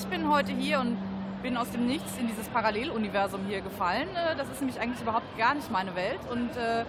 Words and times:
ich 0.00 0.06
bin 0.06 0.30
heute 0.30 0.52
hier 0.52 0.80
und 0.80 0.96
bin 1.42 1.56
aus 1.56 1.70
dem 1.70 1.86
Nichts 1.86 2.16
in 2.18 2.26
dieses 2.26 2.48
Paralleluniversum 2.48 3.40
hier 3.46 3.60
gefallen. 3.60 4.08
Äh, 4.14 4.36
das 4.36 4.48
ist 4.48 4.60
nämlich 4.60 4.80
eigentlich 4.80 5.00
überhaupt 5.00 5.36
gar 5.36 5.54
nicht 5.54 5.70
meine 5.70 5.94
Welt. 5.94 6.20
Und 6.30 6.56
äh, 6.56 6.84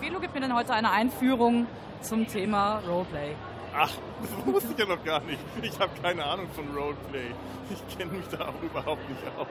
Velo 0.00 0.18
gibt 0.20 0.34
mir 0.34 0.40
dann 0.40 0.54
heute 0.54 0.72
eine 0.72 0.90
Einführung 0.90 1.66
zum 2.00 2.26
Thema 2.26 2.80
Roleplay. 2.88 3.34
Ach, 3.76 3.90
das 4.22 4.46
wusste 4.54 4.72
ich 4.72 4.78
ja 4.78 4.86
noch 4.86 5.04
gar 5.04 5.20
nicht. 5.20 5.38
Ich 5.62 5.78
habe 5.78 5.90
keine 6.02 6.24
Ahnung 6.24 6.48
von 6.54 6.64
Roleplay. 6.76 7.30
Ich 7.70 7.96
kenne 7.96 8.12
mich 8.12 8.26
da 8.28 8.48
auch 8.48 8.62
überhaupt 8.62 9.08
nicht 9.08 9.22
aus. 9.38 9.46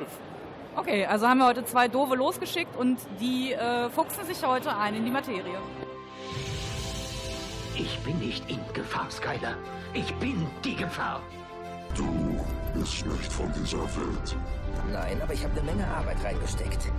Okay, 0.76 1.06
also 1.06 1.28
haben 1.28 1.40
wir 1.40 1.48
heute 1.48 1.66
zwei 1.66 1.88
Dove 1.88 2.16
losgeschickt 2.16 2.76
und 2.76 3.00
die 3.20 3.54
äh, 3.54 3.90
fuchsen 3.90 4.26
sich 4.26 4.46
heute 4.46 4.76
ein 4.76 4.96
in 4.96 5.06
die 5.06 5.12
Materie. 5.12 5.58
Ich 7.76 8.00
bin 8.00 8.20
nicht 8.20 8.50
in 8.50 8.60
Gefahr, 8.74 9.10
Skyler. 9.10 9.56
Ich 9.94 10.14
bin 10.16 10.48
die 10.64 10.76
Gefahr. 10.76 11.22
Du 11.96 12.46
bist 12.80 13.06
nicht 13.06 13.32
von 13.32 13.52
dieser 13.54 13.80
Welt. 13.80 14.36
Nein, 14.92 15.22
aber 15.22 15.34
ich 15.34 15.44
habe 15.44 15.54
eine 15.60 15.64
Menge 15.64 15.88
Arbeit 15.88 16.18
reingesteckt. 16.24 16.92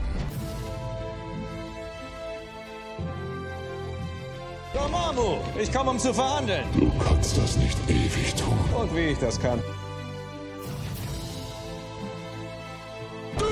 Dormammu, 4.74 5.38
ich 5.58 5.72
komme, 5.72 5.90
um 5.90 5.98
zu 5.98 6.12
verhandeln. 6.12 6.64
Du 6.74 6.90
kannst 6.98 7.38
das 7.38 7.56
nicht 7.56 7.78
ewig 7.88 8.34
tun. 8.34 8.58
Und 8.78 8.94
wie 8.94 9.12
ich 9.12 9.18
das 9.18 9.40
kann. 9.40 9.62
Du 13.38 13.44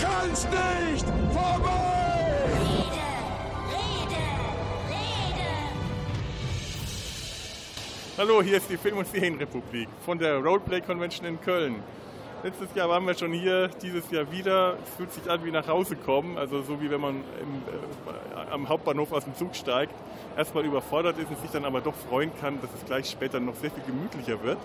kannst 0.00 0.48
nicht 0.50 1.06
Hallo, 8.16 8.40
hier 8.40 8.58
ist 8.58 8.70
die 8.70 8.76
Film- 8.76 8.98
und 8.98 9.08
Serienrepublik 9.08 9.88
von 10.04 10.16
der 10.20 10.36
Roleplay 10.36 10.80
Convention 10.80 11.26
in 11.26 11.40
Köln. 11.40 11.82
Letztes 12.44 12.72
Jahr 12.76 12.88
waren 12.88 13.04
wir 13.08 13.14
schon 13.14 13.32
hier, 13.32 13.66
dieses 13.82 14.08
Jahr 14.12 14.30
wieder. 14.30 14.76
Es 14.84 14.94
fühlt 14.94 15.12
sich 15.12 15.28
an 15.28 15.44
wie 15.44 15.50
nach 15.50 15.66
Hause 15.66 15.96
kommen, 15.96 16.38
also 16.38 16.62
so 16.62 16.80
wie 16.80 16.88
wenn 16.88 17.00
man 17.00 17.16
im, 17.16 17.22
äh, 18.36 18.52
am 18.52 18.68
Hauptbahnhof 18.68 19.10
aus 19.10 19.24
dem 19.24 19.34
Zug 19.34 19.56
steigt, 19.56 19.92
erstmal 20.36 20.64
überfordert 20.64 21.18
ist 21.18 21.28
und 21.28 21.40
sich 21.40 21.50
dann 21.50 21.64
aber 21.64 21.80
doch 21.80 21.96
freuen 22.08 22.30
kann, 22.40 22.60
dass 22.60 22.70
es 22.78 22.86
gleich 22.86 23.10
später 23.10 23.40
noch 23.40 23.56
sehr 23.56 23.72
viel 23.72 23.82
gemütlicher 23.82 24.40
wird. 24.44 24.58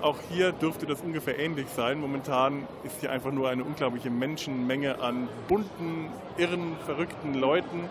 Auch 0.00 0.16
hier 0.30 0.52
dürfte 0.52 0.86
das 0.86 1.02
ungefähr 1.02 1.38
ähnlich 1.38 1.66
sein. 1.76 2.00
Momentan 2.00 2.66
ist 2.84 2.98
hier 3.00 3.12
einfach 3.12 3.30
nur 3.30 3.50
eine 3.50 3.62
unglaubliche 3.62 4.08
Menschenmenge 4.08 5.02
an 5.02 5.28
bunten, 5.48 6.08
irren, 6.38 6.76
verrückten 6.86 7.34
Leuten. 7.34 7.90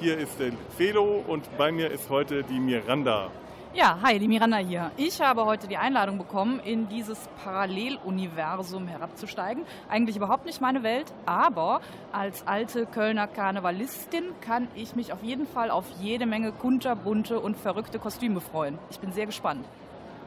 Hier 0.00 0.16
ist 0.16 0.40
der 0.40 0.52
Felo 0.78 1.22
und 1.26 1.44
bei 1.58 1.70
mir 1.70 1.90
ist 1.90 2.08
heute 2.08 2.42
die 2.42 2.58
Miranda. 2.58 3.30
Ja, 3.72 4.00
hi, 4.02 4.18
die 4.18 4.26
Miranda 4.26 4.56
hier. 4.56 4.90
Ich 4.96 5.20
habe 5.20 5.44
heute 5.44 5.68
die 5.68 5.76
Einladung 5.76 6.18
bekommen, 6.18 6.58
in 6.58 6.88
dieses 6.88 7.28
Paralleluniversum 7.44 8.88
herabzusteigen. 8.88 9.62
Eigentlich 9.88 10.16
überhaupt 10.16 10.44
nicht 10.44 10.60
meine 10.60 10.82
Welt, 10.82 11.12
aber 11.24 11.80
als 12.10 12.44
alte 12.48 12.84
Kölner 12.84 13.28
Karnevalistin 13.28 14.24
kann 14.40 14.66
ich 14.74 14.96
mich 14.96 15.12
auf 15.12 15.22
jeden 15.22 15.46
Fall 15.46 15.70
auf 15.70 15.84
jede 16.00 16.26
Menge 16.26 16.50
kunterbunte 16.50 17.38
und 17.38 17.56
verrückte 17.56 18.00
Kostüme 18.00 18.40
freuen. 18.40 18.76
Ich 18.90 18.98
bin 18.98 19.12
sehr 19.12 19.26
gespannt. 19.26 19.64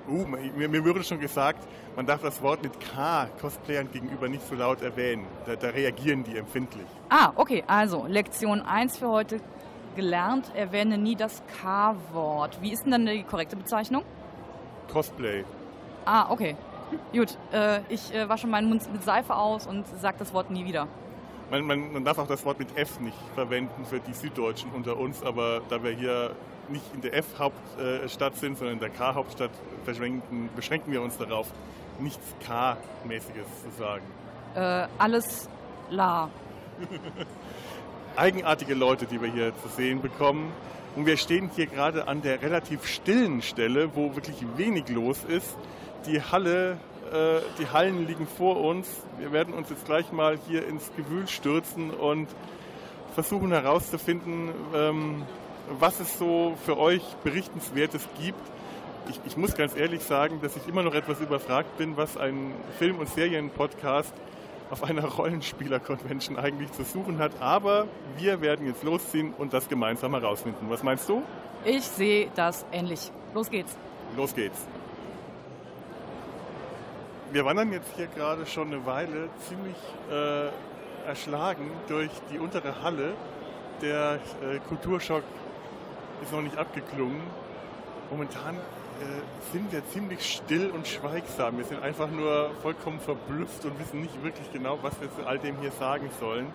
Uh, 0.07 0.25
mir, 0.25 0.69
mir 0.69 0.85
wurde 0.85 1.03
schon 1.03 1.19
gesagt, 1.19 1.67
man 1.97 2.05
darf 2.05 2.21
das 2.21 2.41
Wort 2.41 2.63
mit 2.63 2.71
K 2.79 3.27
Cosplayern 3.41 3.91
gegenüber 3.91 4.29
nicht 4.29 4.47
so 4.47 4.55
laut 4.55 4.81
erwähnen. 4.81 5.27
Da, 5.45 5.57
da 5.57 5.67
reagieren 5.67 6.23
die 6.23 6.37
empfindlich. 6.37 6.87
Ah, 7.09 7.33
okay, 7.35 7.63
also 7.67 8.05
Lektion 8.07 8.61
1 8.61 8.97
für 8.97 9.09
heute 9.09 9.41
gelernt, 9.95 10.51
erwähne 10.55 10.97
nie 10.97 11.15
das 11.15 11.41
K-Wort. 11.61 12.61
Wie 12.61 12.71
ist 12.71 12.83
denn 12.83 12.91
dann 12.91 13.05
die 13.05 13.23
korrekte 13.23 13.55
Bezeichnung? 13.55 14.03
Cosplay. 14.91 15.43
Ah, 16.05 16.29
okay. 16.29 16.55
Gut, 17.11 17.37
äh, 17.51 17.79
ich 17.89 18.13
äh, 18.13 18.29
wasche 18.29 18.47
meinen 18.47 18.69
Mund 18.69 18.91
mit 18.91 19.03
Seife 19.03 19.35
aus 19.35 19.65
und 19.65 19.85
sage 19.99 20.17
das 20.19 20.33
Wort 20.33 20.51
nie 20.51 20.65
wieder. 20.65 20.87
Man, 21.49 21.65
man, 21.65 21.93
man 21.93 22.05
darf 22.05 22.17
auch 22.17 22.27
das 22.27 22.45
Wort 22.45 22.59
mit 22.59 22.77
F 22.77 22.99
nicht 22.99 23.17
verwenden 23.35 23.85
für 23.85 23.99
die 23.99 24.13
Süddeutschen 24.13 24.71
unter 24.71 24.97
uns, 24.97 25.23
aber 25.23 25.61
da 25.69 25.83
wir 25.83 25.91
hier 25.91 26.35
nicht 26.69 26.85
in 26.93 27.01
der 27.01 27.15
F-Hauptstadt 27.15 28.37
sind, 28.37 28.57
sondern 28.57 28.75
in 28.75 28.79
der 28.79 28.89
K-Hauptstadt, 28.89 29.51
beschränken, 29.85 30.49
wir 30.87 31.01
uns 31.01 31.17
darauf, 31.17 31.47
nichts 31.99 32.35
K-mäßiges 32.45 33.45
zu 33.63 33.69
sagen. 33.77 34.03
Äh, 34.55 34.87
alles 34.97 35.49
la. 35.89 36.29
eigenartige 38.15 38.73
Leute, 38.73 39.05
die 39.05 39.21
wir 39.21 39.31
hier 39.31 39.53
zu 39.61 39.67
sehen 39.69 40.01
bekommen. 40.01 40.51
Und 40.95 41.05
wir 41.05 41.17
stehen 41.17 41.49
hier 41.55 41.65
gerade 41.65 42.07
an 42.07 42.21
der 42.21 42.41
relativ 42.41 42.85
stillen 42.85 43.41
Stelle, 43.41 43.95
wo 43.95 44.15
wirklich 44.15 44.37
wenig 44.57 44.89
los 44.89 45.23
ist. 45.27 45.57
Die 46.05 46.21
Halle, 46.21 46.77
äh, 47.11 47.39
die 47.59 47.67
Hallen 47.67 48.05
liegen 48.05 48.27
vor 48.27 48.61
uns. 48.61 48.87
Wir 49.17 49.31
werden 49.31 49.53
uns 49.53 49.69
jetzt 49.69 49.85
gleich 49.85 50.11
mal 50.11 50.37
hier 50.47 50.67
ins 50.67 50.91
Gewühl 50.95 51.27
stürzen 51.27 51.89
und 51.89 52.27
versuchen 53.15 53.51
herauszufinden, 53.51 54.49
ähm, 54.75 55.23
was 55.79 55.99
es 55.99 56.17
so 56.19 56.55
für 56.65 56.77
euch 56.77 57.01
Berichtenswertes 57.23 58.07
gibt. 58.21 58.41
Ich, 59.09 59.19
ich 59.25 59.37
muss 59.37 59.55
ganz 59.55 59.75
ehrlich 59.75 60.03
sagen, 60.03 60.39
dass 60.41 60.55
ich 60.55 60.67
immer 60.67 60.83
noch 60.83 60.93
etwas 60.93 61.19
überfragt 61.19 61.77
bin, 61.77 61.97
was 61.97 62.17
ein 62.17 62.53
Film- 62.77 62.99
und 62.99 63.09
Serienpodcast 63.09 64.13
auf 64.69 64.83
einer 64.83 65.05
Rollenspieler-Convention 65.05 66.37
eigentlich 66.37 66.71
zu 66.71 66.83
suchen 66.83 67.19
hat. 67.19 67.31
Aber 67.39 67.87
wir 68.17 68.41
werden 68.41 68.65
jetzt 68.67 68.83
losziehen 68.83 69.33
und 69.37 69.53
das 69.53 69.67
gemeinsam 69.69 70.13
herausfinden. 70.13 70.65
Was 70.69 70.83
meinst 70.83 71.07
du? 71.09 71.23
Ich 71.65 71.83
sehe 71.83 72.29
das 72.35 72.65
ähnlich. 72.71 73.11
Los 73.33 73.49
geht's. 73.49 73.75
Los 74.15 74.35
geht's. 74.35 74.67
Wir 77.31 77.45
wandern 77.45 77.71
jetzt 77.71 77.89
hier 77.95 78.07
gerade 78.07 78.45
schon 78.45 78.67
eine 78.67 78.85
Weile 78.85 79.29
ziemlich 79.47 79.75
äh, 80.11 80.49
erschlagen 81.07 81.71
durch 81.87 82.11
die 82.31 82.37
untere 82.37 82.83
Halle. 82.83 83.13
Der 83.81 84.19
äh, 84.41 84.59
Kulturschock 84.67 85.23
ist 86.21 86.31
noch 86.31 86.41
nicht 86.41 86.57
abgeklungen. 86.57 87.21
Momentan 88.11 88.57
sind 89.51 89.71
wir 89.71 89.85
ziemlich 89.89 90.25
still 90.25 90.71
und 90.71 90.87
schweigsam. 90.87 91.57
Wir 91.57 91.65
sind 91.65 91.81
einfach 91.81 92.09
nur 92.09 92.51
vollkommen 92.61 92.99
verblüfft 92.99 93.65
und 93.65 93.79
wissen 93.79 94.01
nicht 94.01 94.23
wirklich 94.23 94.51
genau, 94.51 94.79
was 94.81 94.99
wir 95.01 95.11
zu 95.15 95.25
all 95.25 95.39
dem 95.39 95.57
hier 95.59 95.71
sagen 95.71 96.09
sollen. 96.19 96.47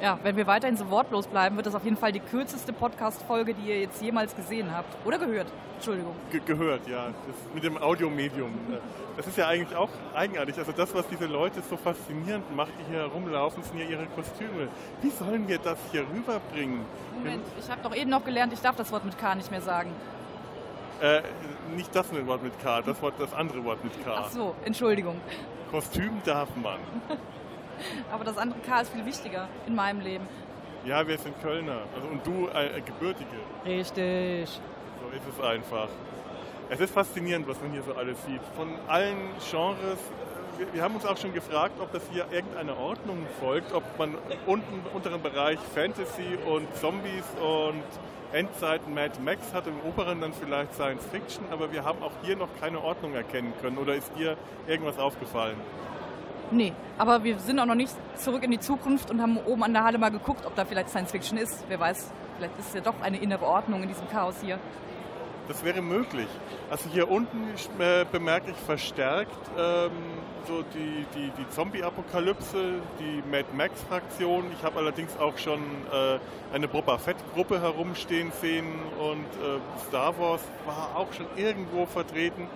Ja, 0.00 0.18
wenn 0.24 0.36
wir 0.36 0.48
weiterhin 0.48 0.76
so 0.76 0.90
wortlos 0.90 1.28
bleiben, 1.28 1.54
wird 1.54 1.66
das 1.66 1.76
auf 1.76 1.84
jeden 1.84 1.96
Fall 1.96 2.10
die 2.10 2.18
kürzeste 2.18 2.72
Podcast-Folge, 2.72 3.54
die 3.54 3.68
ihr 3.68 3.80
jetzt 3.82 4.02
jemals 4.02 4.34
gesehen 4.34 4.74
habt. 4.74 4.88
Oder 5.06 5.16
gehört. 5.18 5.46
Entschuldigung. 5.76 6.14
Ge 6.30 6.40
gehört, 6.44 6.88
ja. 6.88 7.06
Das 7.06 7.54
mit 7.54 7.62
dem 7.62 7.76
Audiomedium. 7.76 8.50
äh, 8.72 8.78
Das 9.16 9.28
ist 9.28 9.36
ja 9.36 9.46
eigentlich 9.46 9.76
auch 9.76 9.90
eigenartig. 10.14 10.58
Also 10.58 10.72
das, 10.72 10.92
was 10.92 11.06
diese 11.06 11.26
Leute 11.26 11.62
so 11.68 11.76
faszinierend 11.76 12.54
macht, 12.56 12.72
die 12.80 12.92
hier 12.92 13.02
herumlaufen, 13.02 13.62
sind 13.62 13.78
ja 13.78 13.84
ihre 13.86 14.06
Kostüme. 14.06 14.68
Wie 15.02 15.10
sollen 15.10 15.46
wir 15.46 15.58
das 15.58 15.78
hier 15.92 16.02
rüberbringen? 16.12 16.80
Moment, 17.18 17.44
ich 17.58 17.70
habe 17.70 17.80
doch 17.82 17.94
eben 17.94 18.10
noch 18.10 18.24
gelernt, 18.24 18.52
ich 18.52 18.60
darf 18.60 18.74
das 18.74 18.90
Wort 18.90 19.04
mit 19.04 19.16
K 19.18 19.36
nicht 19.36 19.50
mehr 19.52 19.62
sagen. 19.62 19.90
Äh, 21.02 21.22
nicht 21.74 21.92
das 21.96 22.06
Wort 22.26 22.44
mit 22.44 22.62
K, 22.62 22.80
das 22.80 23.02
Wort, 23.02 23.14
das 23.18 23.34
andere 23.34 23.64
Wort 23.64 23.82
mit 23.82 23.92
K. 24.04 24.14
Ach 24.18 24.30
so, 24.30 24.54
Entschuldigung. 24.64 25.20
Kostüm 25.68 26.22
darf 26.24 26.48
man. 26.54 26.78
Aber 28.12 28.22
das 28.22 28.38
andere 28.38 28.60
K 28.60 28.82
ist 28.82 28.92
viel 28.92 29.04
wichtiger 29.04 29.48
in 29.66 29.74
meinem 29.74 30.00
Leben. 30.00 30.24
Ja, 30.84 31.04
wir 31.08 31.18
sind 31.18 31.34
Kölner. 31.42 31.78
Also, 31.92 32.06
und 32.06 32.24
du 32.24 32.46
äh, 32.56 32.80
Gebürtige. 32.82 33.26
Richtig. 33.66 34.48
So 35.00 35.16
ist 35.16 35.36
es 35.36 35.44
einfach. 35.44 35.88
Es 36.70 36.78
ist 36.78 36.94
faszinierend, 36.94 37.48
was 37.48 37.60
man 37.60 37.72
hier 37.72 37.82
so 37.82 37.94
alles 37.94 38.24
sieht. 38.24 38.40
Von 38.54 38.68
allen 38.86 39.18
Genres. 39.50 39.98
Wir, 40.56 40.72
wir 40.72 40.82
haben 40.82 40.94
uns 40.94 41.04
auch 41.04 41.16
schon 41.16 41.34
gefragt, 41.34 41.80
ob 41.80 41.90
das 41.92 42.04
hier 42.12 42.26
irgendeiner 42.30 42.78
Ordnung 42.78 43.26
folgt, 43.40 43.72
ob 43.72 43.82
man 43.98 44.14
unten 44.46 44.72
im 44.74 44.96
unteren 44.96 45.20
Bereich 45.20 45.58
Fantasy 45.74 46.38
und 46.46 46.72
Zombies 46.76 47.24
und 47.40 47.82
Endzeiten 48.32 48.94
Mad 48.94 49.18
Max 49.22 49.52
hat, 49.52 49.66
im 49.66 49.78
oberen 49.80 50.20
dann 50.20 50.32
vielleicht 50.32 50.74
Science 50.74 51.04
Fiction, 51.06 51.44
aber 51.50 51.70
wir 51.70 51.84
haben 51.84 52.02
auch 52.02 52.12
hier 52.22 52.36
noch 52.36 52.48
keine 52.60 52.82
Ordnung 52.82 53.14
erkennen 53.14 53.52
können. 53.60 53.78
Oder 53.78 53.94
ist 53.94 54.10
dir 54.16 54.36
irgendwas 54.66 54.98
aufgefallen? 54.98 55.56
Nee, 56.50 56.72
aber 56.98 57.24
wir 57.24 57.38
sind 57.38 57.58
auch 57.58 57.66
noch 57.66 57.74
nicht 57.74 57.94
zurück 58.16 58.42
in 58.42 58.50
die 58.50 58.60
Zukunft 58.60 59.10
und 59.10 59.20
haben 59.22 59.38
oben 59.38 59.62
an 59.62 59.72
der 59.72 59.84
Halle 59.84 59.98
mal 59.98 60.10
geguckt, 60.10 60.44
ob 60.46 60.54
da 60.54 60.64
vielleicht 60.64 60.90
Science 60.90 61.10
Fiction 61.10 61.38
ist. 61.38 61.64
Wer 61.68 61.80
weiß, 61.80 62.10
vielleicht 62.36 62.58
ist 62.58 62.74
ja 62.74 62.80
doch 62.80 63.00
eine 63.02 63.18
innere 63.18 63.46
Ordnung 63.46 63.82
in 63.82 63.88
diesem 63.88 64.08
Chaos 64.08 64.36
hier. 64.42 64.58
Das 65.48 65.64
wäre 65.64 65.82
möglich. 65.82 66.28
Also 66.70 66.88
hier 66.90 67.10
unten 67.10 67.48
äh, 67.78 68.04
bemerke 68.10 68.52
ich 68.52 68.56
verstärkt 68.56 69.36
ähm, 69.58 69.90
so 70.46 70.62
die, 70.74 71.04
die, 71.14 71.30
die 71.36 71.50
Zombie-Apokalypse, 71.50 72.80
die 72.98 73.22
Mad 73.28 73.46
Max-Fraktion. 73.56 74.44
Ich 74.56 74.64
habe 74.64 74.78
allerdings 74.78 75.16
auch 75.18 75.36
schon 75.38 75.60
äh, 75.92 76.18
eine 76.54 76.68
Boba 76.68 76.98
Fett-Gruppe 76.98 77.60
herumstehen 77.60 78.32
sehen 78.40 78.66
und 78.98 79.26
äh, 79.42 79.58
Star 79.88 80.18
Wars 80.18 80.42
war 80.64 80.96
auch 80.96 81.12
schon 81.12 81.26
irgendwo 81.36 81.86
vertreten. 81.86 82.48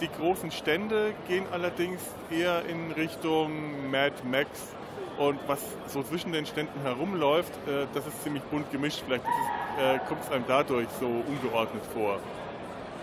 Die 0.00 0.08
großen 0.08 0.50
Stände 0.50 1.14
gehen 1.28 1.46
allerdings 1.52 2.00
eher 2.30 2.64
in 2.66 2.92
Richtung 2.92 3.90
Mad 3.90 4.14
Max. 4.30 4.75
Und 5.18 5.38
was 5.46 5.60
so 5.86 6.02
zwischen 6.02 6.32
den 6.32 6.44
Ständen 6.44 6.80
herumläuft, 6.82 7.52
äh, 7.66 7.86
das 7.94 8.06
ist 8.06 8.22
ziemlich 8.22 8.42
bunt 8.44 8.70
gemischt. 8.70 9.02
Vielleicht 9.04 9.24
äh, 9.24 9.98
kommt 10.08 10.22
es 10.22 10.30
einem 10.30 10.44
dadurch 10.46 10.88
so 11.00 11.06
ungeordnet 11.06 11.82
vor. 11.94 12.18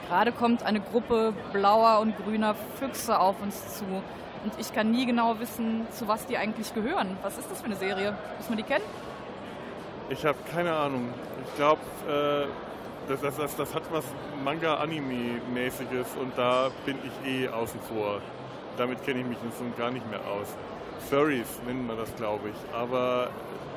Gerade 0.07 0.31
kommt 0.31 0.63
eine 0.63 0.79
Gruppe 0.79 1.33
blauer 1.51 1.99
und 2.01 2.15
grüner 2.17 2.55
Füchse 2.77 3.19
auf 3.19 3.41
uns 3.41 3.79
zu. 3.79 3.85
Und 3.85 4.53
ich 4.59 4.73
kann 4.73 4.91
nie 4.91 5.05
genau 5.05 5.39
wissen, 5.39 5.87
zu 5.91 6.07
was 6.07 6.25
die 6.27 6.37
eigentlich 6.37 6.73
gehören. 6.73 7.17
Was 7.23 7.37
ist 7.37 7.49
das 7.49 7.61
für 7.61 7.65
eine 7.65 7.77
Serie? 7.77 8.15
Muss 8.37 8.49
man 8.49 8.57
die 8.57 8.63
kennen? 8.63 8.83
Ich 10.09 10.25
habe 10.25 10.37
keine 10.51 10.75
Ahnung. 10.75 11.13
Ich 11.47 11.55
glaube, 11.55 11.81
äh, 12.07 12.47
das, 13.07 13.21
das, 13.21 13.37
das, 13.37 13.55
das 13.55 13.73
hat 13.73 13.83
was 13.91 14.03
Manga-Anime-mäßiges 14.43 16.07
und 16.21 16.37
da 16.37 16.69
bin 16.85 16.97
ich 17.03 17.29
eh 17.29 17.49
außen 17.49 17.79
vor. 17.81 18.21
Damit 18.77 19.03
kenne 19.03 19.21
ich 19.21 19.25
mich 19.25 19.37
so 19.57 19.63
gar 19.77 19.91
nicht 19.91 20.07
mehr 20.09 20.19
aus. 20.19 20.55
Furries 21.09 21.47
nennt 21.65 21.87
man 21.87 21.97
das, 21.97 22.15
glaube 22.15 22.49
ich. 22.49 22.75
Aber 22.75 23.29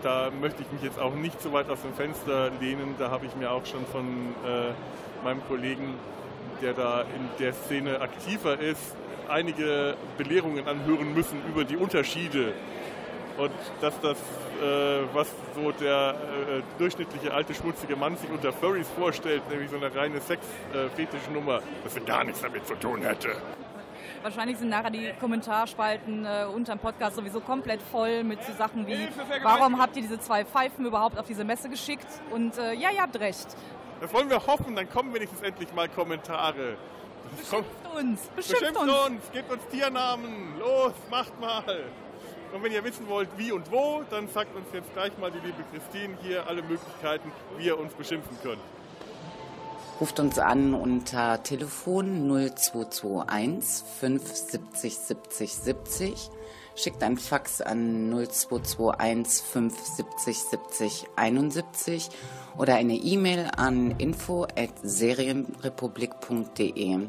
da 0.02 0.30
möchte 0.40 0.62
ich 0.62 0.72
mich 0.72 0.82
jetzt 0.82 0.98
auch 0.98 1.14
nicht 1.14 1.40
so 1.40 1.52
weit 1.52 1.68
aus 1.70 1.82
dem 1.82 1.94
Fenster 1.94 2.50
lehnen. 2.60 2.94
Da 2.98 3.10
habe 3.10 3.26
ich 3.26 3.34
mir 3.36 3.50
auch 3.50 3.64
schon 3.66 3.84
von 3.86 4.04
äh, 4.04 5.24
meinem 5.24 5.46
Kollegen, 5.48 5.94
der 6.62 6.72
da 6.72 7.02
in 7.02 7.28
der 7.38 7.52
Szene 7.52 8.00
aktiver 8.00 8.58
ist, 8.58 8.94
einige 9.28 9.96
Belehrungen 10.16 10.66
anhören 10.66 11.14
müssen 11.14 11.42
über 11.48 11.64
die 11.64 11.76
Unterschiede. 11.76 12.52
Und 13.36 13.52
dass 13.82 14.00
das, 14.00 14.16
äh, 14.62 15.02
was 15.12 15.28
so 15.54 15.72
der 15.72 16.14
äh, 16.14 16.62
durchschnittliche 16.78 17.34
alte 17.34 17.54
schmutzige 17.54 17.96
Mann 17.96 18.16
sich 18.16 18.30
unter 18.30 18.52
Furries 18.52 18.88
vorstellt, 18.98 19.42
nämlich 19.50 19.70
so 19.70 19.76
eine 19.76 19.94
reine 19.94 20.20
Sex-Fetisch-Nummer, 20.20 21.60
dass 21.84 21.96
er 21.96 22.02
gar 22.02 22.24
nichts 22.24 22.40
damit 22.40 22.66
zu 22.66 22.74
tun 22.76 23.02
hätte. 23.02 23.36
Wahrscheinlich 24.26 24.58
sind 24.58 24.70
nachher 24.70 24.90
die 24.90 25.12
Kommentarspalten 25.20 26.24
äh, 26.24 26.46
unter 26.52 26.74
dem 26.74 26.80
Podcast 26.80 27.14
sowieso 27.14 27.38
komplett 27.38 27.80
voll 27.80 28.24
mit 28.24 28.42
so 28.42 28.52
Sachen 28.54 28.84
wie, 28.84 29.08
warum 29.44 29.80
habt 29.80 29.94
ihr 29.94 30.02
diese 30.02 30.18
zwei 30.18 30.44
Pfeifen 30.44 30.84
überhaupt 30.84 31.16
auf 31.16 31.26
diese 31.26 31.44
Messe 31.44 31.68
geschickt? 31.68 32.08
Und 32.32 32.58
äh, 32.58 32.72
ja, 32.72 32.90
ihr 32.90 33.02
habt 33.02 33.20
recht. 33.20 33.46
Das 34.00 34.12
wollen 34.12 34.28
wir 34.28 34.44
hoffen, 34.44 34.74
dann 34.74 34.90
kommen 34.90 35.14
wenigstens 35.14 35.42
endlich 35.42 35.72
mal 35.74 35.88
Kommentare. 35.88 36.76
Beschimpft 37.38 37.70
uns, 37.96 38.20
beschimpft 38.34 38.62
Beschimpft 38.62 38.82
uns. 38.82 39.06
uns, 39.06 39.30
gebt 39.32 39.52
uns 39.52 39.62
Tiernamen, 39.70 40.58
los, 40.58 40.92
macht 41.08 41.40
mal. 41.40 41.84
Und 42.52 42.64
wenn 42.64 42.72
ihr 42.72 42.82
wissen 42.82 43.08
wollt, 43.08 43.28
wie 43.36 43.52
und 43.52 43.70
wo, 43.70 44.02
dann 44.10 44.26
sagt 44.26 44.56
uns 44.56 44.66
jetzt 44.72 44.92
gleich 44.92 45.16
mal 45.18 45.30
die 45.30 45.38
liebe 45.38 45.62
Christine 45.72 46.16
hier 46.22 46.44
alle 46.48 46.62
Möglichkeiten, 46.62 47.30
wie 47.58 47.66
ihr 47.66 47.78
uns 47.78 47.94
beschimpfen 47.94 48.36
könnt. 48.42 48.58
Ruft 49.98 50.20
uns 50.20 50.38
an 50.38 50.74
unter 50.74 51.42
Telefon 51.42 52.28
0221 52.28 53.82
570 53.98 54.94
70 54.94 55.54
70. 55.54 56.30
Schickt 56.74 57.02
ein 57.02 57.16
Fax 57.16 57.62
an 57.62 58.10
0221 58.10 59.42
570 59.42 60.38
70 60.38 61.06
71 61.16 62.10
oder 62.58 62.74
eine 62.74 62.92
E-Mail 62.92 63.50
an 63.56 63.92
info 63.92 64.44
at 64.44 64.74
serienrepublik.de. 64.82 67.08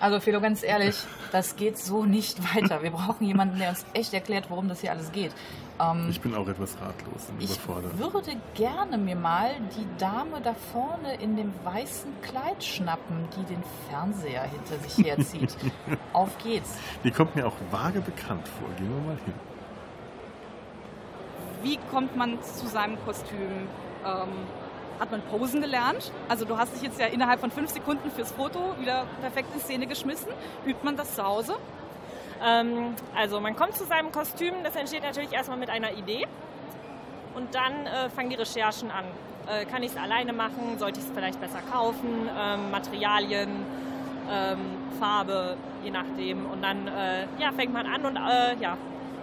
Also 0.00 0.18
Philo, 0.18 0.40
ganz 0.40 0.62
ehrlich, 0.62 0.96
das 1.30 1.56
geht 1.56 1.76
so 1.78 2.04
nicht 2.06 2.38
weiter. 2.54 2.82
Wir 2.82 2.90
brauchen 2.90 3.26
jemanden, 3.26 3.58
der 3.58 3.68
uns 3.70 3.84
echt 3.92 4.14
erklärt, 4.14 4.50
worum 4.50 4.68
das 4.68 4.80
hier 4.80 4.90
alles 4.92 5.12
geht. 5.12 5.32
Ähm, 5.78 6.08
Ich 6.08 6.20
bin 6.20 6.34
auch 6.34 6.48
etwas 6.48 6.74
ratlos 6.80 7.28
und 7.28 7.42
ich 7.42 7.50
überfordert. 7.50 7.98
würde 7.98 8.32
gerne 8.54 8.96
mir 8.96 9.16
mal 9.16 9.50
die 9.76 9.86
Dame 9.98 10.40
da 10.42 10.54
vorne 10.72 11.14
in 11.20 11.36
dem 11.36 11.52
weißen 11.64 12.10
Kleid 12.22 12.64
schnappen, 12.64 13.28
die 13.36 13.44
den 13.54 13.62
Fernseher 13.90 14.44
hinter 14.44 14.78
sich 14.88 15.06
herzieht. 15.06 15.54
Auf 16.14 16.36
geht's. 16.38 16.76
Die 17.04 17.10
kommt 17.10 17.36
mir 17.36 17.46
auch 17.46 17.56
vage 17.70 18.00
bekannt 18.00 18.48
vor. 18.48 18.68
Gehen 18.78 18.88
wir 18.90 19.12
mal 19.12 19.18
hin. 19.24 19.34
Wie 21.62 21.78
kommt 21.90 22.16
man 22.16 22.42
zu 22.42 22.66
seinem 22.66 22.96
Kostüm? 23.04 23.68
Ähm, 24.06 24.28
hat 25.00 25.10
man 25.10 25.22
Posen 25.22 25.62
gelernt? 25.62 26.12
Also 26.28 26.44
du 26.44 26.58
hast 26.58 26.74
dich 26.74 26.82
jetzt 26.82 27.00
ja 27.00 27.06
innerhalb 27.06 27.40
von 27.40 27.50
fünf 27.50 27.70
Sekunden 27.70 28.10
fürs 28.10 28.30
Foto 28.30 28.74
wieder 28.78 29.06
perfekt 29.22 29.48
in 29.54 29.60
Szene 29.60 29.86
geschmissen. 29.86 30.28
Übt 30.66 30.84
man 30.84 30.96
das 30.96 31.16
zu 31.16 31.24
Hause? 31.24 31.56
Ähm, 32.44 32.94
also 33.16 33.40
man 33.40 33.56
kommt 33.56 33.74
zu 33.76 33.84
seinem 33.84 34.12
Kostüm, 34.12 34.54
das 34.62 34.76
entsteht 34.76 35.02
natürlich 35.02 35.32
erstmal 35.32 35.58
mit 35.58 35.70
einer 35.70 35.92
Idee 35.92 36.26
und 37.34 37.54
dann 37.54 37.86
äh, 37.86 38.10
fangen 38.10 38.28
die 38.28 38.36
Recherchen 38.36 38.90
an. 38.90 39.04
Äh, 39.46 39.64
kann 39.64 39.82
ich 39.82 39.92
es 39.92 39.96
alleine 39.96 40.34
machen? 40.34 40.78
Sollte 40.78 41.00
ich 41.00 41.06
es 41.06 41.12
vielleicht 41.12 41.40
besser 41.40 41.60
kaufen? 41.72 42.28
Ähm, 42.38 42.70
Materialien, 42.70 43.48
ähm, 44.30 44.58
Farbe, 44.98 45.56
je 45.82 45.90
nachdem. 45.90 46.44
Und 46.44 46.62
dann 46.62 46.86
äh, 46.88 47.26
ja, 47.38 47.52
fängt 47.52 47.72
man 47.72 47.86
an 47.86 48.04
und 48.04 48.16
äh, 48.16 48.56
ja, 48.60 48.76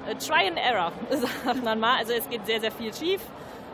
äh, 0.07 0.15
Try 0.15 0.47
and 0.47 0.57
Error, 0.57 0.91
sagt 1.11 1.63
man 1.63 1.79
mal. 1.79 1.97
Also 1.97 2.13
es 2.13 2.27
geht 2.29 2.45
sehr, 2.47 2.59
sehr 2.59 2.71
viel 2.71 2.91
schief 2.93 3.21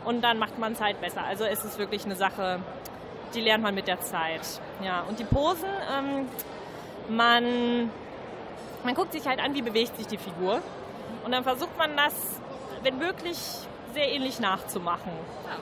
und 0.04 0.22
dann 0.22 0.38
macht 0.38 0.58
man 0.58 0.72
es 0.72 0.80
halt 0.80 1.00
besser. 1.00 1.22
Also 1.24 1.44
es 1.44 1.64
ist 1.64 1.78
wirklich 1.78 2.04
eine 2.04 2.16
Sache, 2.16 2.60
die 3.34 3.40
lernt 3.40 3.62
man 3.62 3.74
mit 3.74 3.88
der 3.88 4.00
Zeit. 4.00 4.42
Ja, 4.82 5.02
und 5.02 5.18
die 5.18 5.24
Posen, 5.24 5.68
ähm, 5.96 6.28
man 7.08 7.90
man 8.84 8.94
guckt 8.94 9.12
sich 9.12 9.26
halt 9.26 9.40
an, 9.40 9.54
wie 9.54 9.62
bewegt 9.62 9.96
sich 9.96 10.06
die 10.06 10.18
Figur. 10.18 10.60
Und 11.24 11.32
dann 11.32 11.42
versucht 11.42 11.76
man 11.78 11.96
das, 11.96 12.14
wenn 12.82 12.98
möglich, 12.98 13.38
sehr 13.94 14.12
ähnlich 14.12 14.40
nachzumachen. 14.40 15.12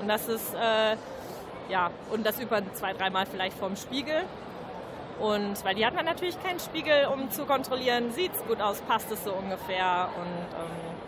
Und 0.00 0.08
das 0.08 0.28
ist, 0.28 0.54
äh, 0.54 0.96
ja, 1.68 1.90
und 2.10 2.26
das 2.26 2.40
über 2.40 2.60
zwei, 2.74 2.92
dreimal 2.92 3.26
vielleicht 3.26 3.56
vorm 3.56 3.76
Spiegel. 3.76 4.22
Und 5.20 5.64
weil 5.64 5.76
die 5.76 5.86
hat 5.86 5.94
man 5.94 6.04
natürlich 6.04 6.42
keinen 6.42 6.58
Spiegel, 6.58 7.06
um 7.06 7.30
zu 7.30 7.44
kontrollieren, 7.44 8.10
sieht 8.12 8.32
es 8.34 8.44
gut 8.44 8.60
aus, 8.60 8.80
passt 8.80 9.10
es 9.12 9.22
so 9.22 9.32
ungefähr. 9.32 10.08
Und 10.16 10.26
ähm, 10.26 11.01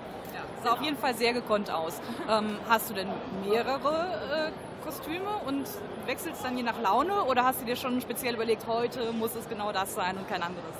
Sah 0.64 0.72
auf 0.72 0.82
jeden 0.82 0.96
Fall 0.96 1.14
sehr 1.14 1.34
gekonnt 1.34 1.70
aus. 1.70 2.00
Ähm, 2.26 2.56
hast 2.69 2.88
du 2.88 2.94
denn 2.94 3.08
mehrere 3.46 4.50
äh, 4.50 4.84
Kostüme 4.84 5.28
und 5.46 5.69
wechselst 6.06 6.43
dann 6.43 6.56
je 6.56 6.62
nach 6.62 6.81
Laune 6.81 7.25
oder 7.25 7.44
hast 7.44 7.61
du 7.61 7.66
dir 7.66 7.76
schon 7.76 8.00
speziell 8.00 8.34
überlegt, 8.34 8.66
heute 8.66 9.12
muss 9.12 9.34
es 9.34 9.46
genau 9.46 9.72
das 9.72 9.94
sein 9.94 10.16
und 10.16 10.26
kein 10.26 10.43
anderes? 10.43 10.75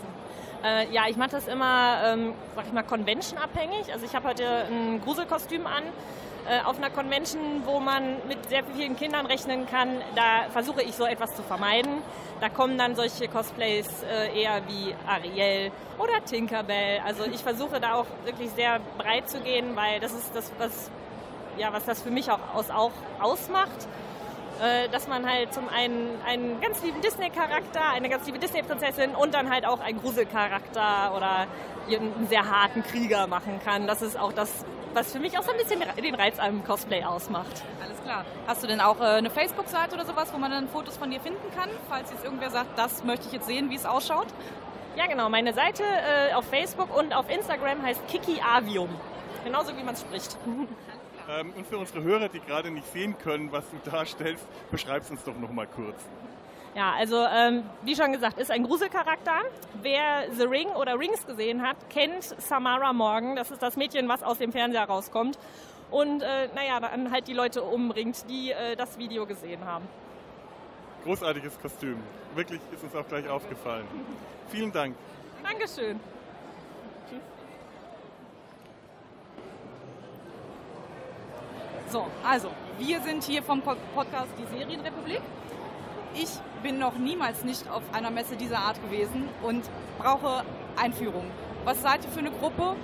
Äh, 0.65 0.91
ja, 0.91 1.03
ich 1.09 1.17
mache 1.17 1.33
das 1.33 1.47
immer, 1.47 2.01
ähm, 2.07 2.33
sag 2.55 2.67
ich 2.67 2.73
mal, 2.73 2.83
convention-abhängig. 2.83 3.93
Also 3.93 4.07
ich 4.07 4.15
habe 4.15 4.29
heute 4.29 4.65
ein 4.71 5.01
Gruselkostüm 5.03 5.67
an. 5.67 5.83
Äh, 6.47 6.61
auf 6.63 6.77
einer 6.77 6.91
Convention, 6.91 7.63
wo 7.65 7.81
man 7.81 8.17
mit 8.29 8.51
sehr 8.51 8.65
vielen 8.65 8.97
Kindern 8.97 9.25
rechnen 9.25 9.67
kann, 9.67 10.03
da 10.15 10.51
versuche 10.51 10.83
ich 10.83 10.95
so 10.95 11.07
etwas 11.07 11.35
zu 11.35 11.43
vermeiden. 11.43 12.03
Da 12.41 12.51
kommen 12.51 12.77
dann 12.77 12.97
solche 12.97 13.29
Cosplays 13.29 13.89
äh, 14.03 14.43
eher 14.43 14.61
wie 14.69 14.95
Ariel 15.07 15.71
oder 15.99 16.23
Tinkerbell. 16.23 17.01
Also 17.07 17.25
ich 17.25 17.41
versuche 17.41 17.81
da 17.81 17.95
auch 17.95 18.07
wirklich 18.25 18.51
sehr 18.51 18.79
breit 18.99 19.29
zu 19.31 19.41
gehen, 19.41 19.75
weil 19.75 20.01
das 20.01 20.13
ist 20.13 20.37
das, 20.37 20.53
was, 20.59 20.91
ja, 21.57 21.73
was 21.73 21.87
das 21.87 22.03
für 22.03 22.11
mich 22.11 22.31
auch, 22.31 22.41
aus, 22.55 22.69
auch 22.71 22.93
ausmacht 23.21 23.89
dass 24.93 25.09
man 25.09 25.29
halt 25.29 25.53
zum 25.53 25.69
einen 25.69 26.21
einen 26.27 26.61
ganz 26.61 26.83
lieben 26.83 27.01
Disney-Charakter, 27.01 27.81
eine 27.93 28.09
ganz 28.09 28.27
liebe 28.27 28.39
Disney-Prinzessin 28.39 29.15
und 29.15 29.35
dann 29.35 29.51
halt 29.51 29.67
auch 29.67 29.81
einen 29.81 30.01
Gruselcharakter 30.01 31.15
oder 31.17 31.47
einen 31.89 32.27
sehr 32.29 32.51
harten 32.51 32.83
Krieger 32.83 33.27
machen 33.27 33.61
kann. 33.65 33.87
Das 33.87 34.03
ist 34.03 34.19
auch 34.19 34.33
das, 34.33 34.65
was 34.95 35.13
für 35.13 35.19
mich 35.19 35.39
auch 35.39 35.43
so 35.43 35.51
ein 35.51 35.59
bisschen 35.59 35.83
den 36.03 36.15
Reiz 36.15 36.39
am 36.39 36.65
Cosplay 36.65 37.05
ausmacht. 37.05 37.63
Alles 37.83 38.01
klar. 38.03 38.25
Hast 38.47 38.63
du 38.63 38.67
denn 38.67 38.81
auch 38.81 39.01
äh, 39.01 39.05
eine 39.05 39.31
Facebook-Seite 39.31 39.95
oder 39.95 40.05
sowas, 40.05 40.33
wo 40.33 40.39
man 40.39 40.51
dann 40.51 40.69
Fotos 40.69 40.97
von 40.97 41.11
dir 41.11 41.21
finden 41.21 41.51
kann, 41.57 41.69
falls 41.89 42.11
jetzt 42.11 42.25
irgendwer 42.25 42.51
sagt, 42.51 42.79
das 42.79 43.05
möchte 43.05 43.27
ich 43.27 43.33
jetzt 43.33 43.47
sehen, 43.47 43.71
wie 43.71 43.77
es 43.77 43.87
ausschaut? 43.87 44.29
Ja, 44.97 45.07
genau. 45.07 45.29
Meine 45.29 45.53
Seite 45.53 45.83
äh, 45.83 46.35
auf 46.35 46.45
Facebook 46.47 46.97
und 46.97 47.15
auf 47.15 47.29
Instagram 47.29 47.83
heißt 47.83 48.07
Kiki 48.09 48.41
Avium. 48.41 48.89
Genauso 49.45 49.77
wie 49.77 49.83
man 49.83 49.95
es 49.95 50.01
spricht. 50.01 50.37
Ähm, 51.29 51.53
und 51.57 51.67
für 51.67 51.79
unsere 51.79 52.03
Hörer, 52.03 52.29
die 52.29 52.41
gerade 52.41 52.71
nicht 52.71 52.91
sehen 52.93 53.17
können, 53.19 53.51
was 53.51 53.65
du 53.71 53.91
darstellst, 53.91 54.47
beschreib's 54.71 55.11
uns 55.11 55.25
doch 55.25 55.37
noch 55.37 55.51
mal 55.51 55.67
kurz. 55.67 55.97
Ja, 56.75 56.93
also 56.93 57.25
ähm, 57.25 57.63
wie 57.83 57.95
schon 57.95 58.13
gesagt, 58.13 58.39
ist 58.39 58.51
ein 58.51 58.65
Gruselcharakter. 58.65 59.43
Wer 59.83 60.27
The 60.33 60.45
Ring 60.45 60.69
oder 60.69 60.99
Rings 60.99 61.25
gesehen 61.25 61.63
hat, 61.63 61.77
kennt 61.89 62.25
Samara 62.25 62.93
Morgan. 62.93 63.37
Das 63.37 63.51
ist 63.51 63.63
das 63.63 63.77
Mädchen, 63.77 64.09
was 64.09 64.23
aus 64.23 64.39
dem 64.39 64.51
Fernseher 64.51 64.85
rauskommt. 64.85 65.39
Und 65.91 66.23
äh, 66.23 66.49
naja, 66.55 66.81
dann 66.81 67.13
halt 67.13 67.29
die 67.29 67.33
Leute 67.33 67.63
umbringt, 67.63 68.29
die 68.29 68.51
äh, 68.51 68.75
das 68.75 68.99
Video 68.99 69.25
gesehen 69.25 69.65
haben. 69.65 69.87
Großartiges 71.05 71.61
Kostüm. 71.61 71.99
Wirklich 72.35 72.61
ist 72.73 72.83
uns 72.83 72.97
auch 72.97 73.07
gleich 73.07 73.29
aufgefallen. 73.29 73.87
Vielen 74.49 74.73
Dank. 74.73 74.97
Dankeschön. 75.45 76.01
So, 81.91 82.07
also, 82.27 82.49
wir 82.79 83.01
sind 83.01 83.23
hier 83.25 83.43
vom 83.43 83.61
Podcast 83.63 84.29
Die 84.39 84.57
Serienrepublik. 84.57 85.21
Ich 86.15 86.31
bin 86.63 86.79
noch 86.79 86.97
niemals 86.97 87.45
nicht 87.45 87.69
auf 87.71 87.83
einer 87.93 88.11
Messe 88.11 88.37
dieser 88.37 88.59
Art 88.59 88.83
gewesen 88.83 89.29
und 89.43 89.63
brauche 89.99 90.45
Einführung. 90.77 91.25
Was 91.65 91.83
seid 91.83 92.05
ihr 92.05 92.11
für 92.11 92.21
eine 92.21 92.31
Gruppe? 92.31 92.75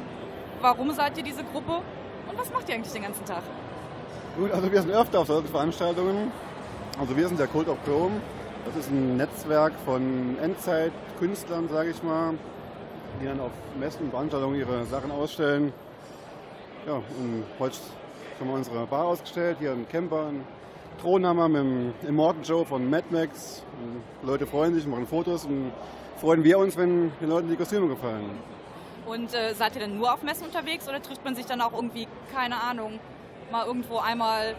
Warum 0.60 0.90
seid 0.92 1.16
ihr 1.16 1.24
diese 1.24 1.42
Gruppe? 1.44 1.82
Und 2.28 2.38
was 2.38 2.52
macht 2.52 2.68
ihr 2.68 2.74
eigentlich 2.74 2.92
den 2.92 3.02
ganzen 3.02 3.24
Tag? 3.24 3.42
Gut, 4.36 4.52
also 4.52 4.70
wir 4.70 4.82
sind 4.82 4.92
öfter 4.92 5.20
auf 5.20 5.26
solchen 5.26 5.48
Veranstaltungen. 5.48 6.30
Also 6.98 7.16
wir 7.16 7.26
sind 7.26 7.40
der 7.40 7.46
Cult 7.46 7.68
of 7.68 7.78
Chrome. 7.84 8.20
Das 8.66 8.76
ist 8.76 8.90
ein 8.90 9.16
Netzwerk 9.16 9.72
von 9.84 10.36
Endzeitkünstlern, 10.42 11.68
sage 11.68 11.90
ich 11.90 12.02
mal, 12.02 12.34
die 13.20 13.26
dann 13.26 13.40
auf 13.40 13.52
Messen 13.78 14.04
und 14.04 14.10
Veranstaltungen 14.10 14.56
ihre 14.56 14.84
Sachen 14.84 15.10
ausstellen. 15.10 15.72
Ja, 16.86 16.94
und 16.94 17.44
heute 17.58 17.76
haben 18.40 18.48
wir 18.48 18.54
unsere 18.54 18.86
Bar 18.86 19.04
ausgestellt, 19.04 19.58
hier 19.60 19.72
ein 19.72 19.86
Camper, 19.86 20.28
ein 20.28 20.44
Thronhammer 21.00 21.48
mit 21.48 21.60
dem 21.60 21.94
Immortan 22.08 22.42
Joe 22.42 22.64
von 22.64 22.88
Mad 22.88 23.04
Max. 23.10 23.62
Und 23.82 24.26
Leute 24.26 24.46
freuen 24.46 24.74
sich, 24.74 24.86
machen 24.86 25.06
Fotos 25.06 25.44
und 25.44 25.72
freuen 26.16 26.42
wir 26.42 26.58
uns, 26.58 26.76
wenn 26.76 27.12
den 27.20 27.28
Leuten 27.28 27.50
die 27.50 27.56
Kostüme 27.56 27.88
gefallen. 27.88 28.30
Und 29.04 29.34
äh, 29.34 29.54
seid 29.54 29.74
ihr 29.74 29.82
denn 29.82 29.98
nur 29.98 30.14
auf 30.14 30.22
Messen 30.22 30.46
unterwegs 30.46 30.88
oder 30.88 31.02
trifft 31.02 31.22
man 31.22 31.34
sich 31.34 31.44
dann 31.44 31.60
auch 31.60 31.74
irgendwie, 31.74 32.08
keine 32.32 32.62
Ahnung, 32.62 32.98
mal 33.52 33.66
irgendwo 33.66 33.98
einmal 33.98 34.54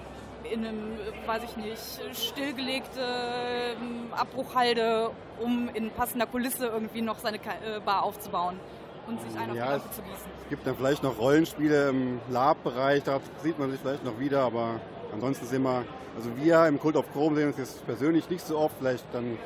in 0.51 0.65
einem, 0.65 0.97
weiß 1.25 1.41
ich 1.43 1.57
nicht, 1.57 2.17
stillgelegte 2.17 2.99
ähm, 3.01 4.07
Abbruchhalde, 4.11 5.09
um 5.39 5.69
in 5.73 5.89
passender 5.89 6.27
Kulisse 6.27 6.67
irgendwie 6.67 7.01
noch 7.01 7.17
seine 7.17 7.37
äh, 7.37 7.79
Bar 7.83 8.03
aufzubauen 8.03 8.59
und 9.07 9.21
sich 9.21 9.37
einen 9.39 9.51
auf 9.51 9.57
Ja, 9.57 9.65
die 9.65 9.71
Lampe 9.71 9.87
es- 9.89 9.95
zu 9.95 10.01
gießen? 10.01 10.31
Es 10.43 10.49
gibt 10.49 10.67
dann 10.67 10.75
vielleicht 10.75 11.03
noch 11.03 11.17
Rollenspiele 11.19 11.89
im 11.89 12.19
Lab-Bereich, 12.29 13.03
da 13.03 13.19
sieht 13.43 13.57
man 13.59 13.71
sich 13.71 13.79
vielleicht 13.79 14.03
noch 14.03 14.19
wieder, 14.19 14.41
aber 14.41 14.79
ansonsten 15.13 15.45
sind 15.45 15.63
wir, 15.63 15.83
also 16.15 16.29
wir 16.37 16.65
im 16.67 16.79
Cult 16.79 16.95
of 16.97 17.11
Chrome 17.13 17.35
sehen 17.35 17.47
uns 17.47 17.57
jetzt 17.57 17.85
persönlich 17.85 18.29
nicht 18.29 18.45
so 18.45 18.57
oft, 18.57 18.75
vielleicht 18.79 19.05
dann 19.13 19.37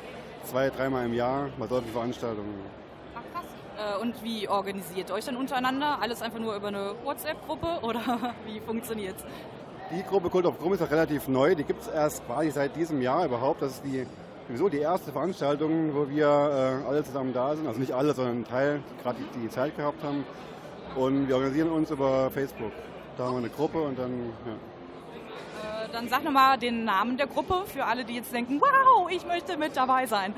zwei, 0.44 0.70
dreimal 0.70 1.06
im 1.06 1.14
Jahr 1.14 1.48
bei 1.58 1.66
solchen 1.66 1.88
Veranstaltungen. 1.90 2.54
Ach 3.14 3.20
krass. 3.32 3.96
Äh, 3.98 4.02
und 4.02 4.22
wie 4.22 4.48
organisiert 4.48 5.10
euch 5.10 5.24
dann 5.24 5.36
untereinander? 5.36 5.98
Alles 6.00 6.22
einfach 6.22 6.38
nur 6.38 6.54
über 6.56 6.68
eine 6.68 6.94
WhatsApp-Gruppe 7.04 7.80
oder 7.82 8.00
wie 8.46 8.60
funktioniert's? 8.60 9.24
Die 9.92 10.02
Gruppe 10.02 10.30
Cult 10.30 10.46
of 10.46 10.58
Chrome 10.58 10.74
ist 10.74 10.82
auch 10.82 10.90
relativ 10.90 11.28
neu, 11.28 11.54
die 11.54 11.62
gibt 11.62 11.82
es 11.82 11.88
erst 11.88 12.26
quasi 12.26 12.50
seit 12.50 12.74
diesem 12.74 13.00
Jahr 13.00 13.24
überhaupt. 13.24 13.62
Das 13.62 13.72
ist 13.72 13.84
die, 13.84 14.04
sowieso 14.48 14.68
die 14.68 14.78
erste 14.78 15.12
Veranstaltung, 15.12 15.94
wo 15.94 16.08
wir 16.08 16.26
äh, 16.26 16.88
alle 16.88 17.02
zusammen 17.04 17.32
da 17.32 17.54
sind. 17.54 17.66
Also 17.66 17.80
nicht 17.80 17.92
alle, 17.92 18.14
sondern 18.14 18.40
ein 18.40 18.44
Teil, 18.44 18.82
gerade 19.02 19.18
die, 19.34 19.40
die 19.40 19.48
Zeit 19.48 19.76
gehabt 19.76 20.02
haben. 20.02 20.24
Und 20.94 21.28
wir 21.28 21.36
organisieren 21.36 21.70
uns 21.70 21.90
über 21.90 22.30
Facebook. 22.30 22.72
Da 23.16 23.24
haben 23.24 23.34
wir 23.34 23.38
eine 23.38 23.50
Gruppe 23.50 23.82
und 23.82 23.98
dann, 23.98 24.32
ja. 24.46 25.84
Äh, 25.84 25.88
dann 25.92 26.08
sag 26.08 26.24
nochmal 26.24 26.58
den 26.58 26.84
Namen 26.84 27.16
der 27.16 27.26
Gruppe 27.26 27.64
für 27.66 27.84
alle, 27.84 28.04
die 28.04 28.14
jetzt 28.14 28.32
denken, 28.32 28.60
wow, 28.60 29.08
ich 29.10 29.26
möchte 29.26 29.56
mit 29.56 29.76
dabei 29.76 30.06
sein. 30.06 30.34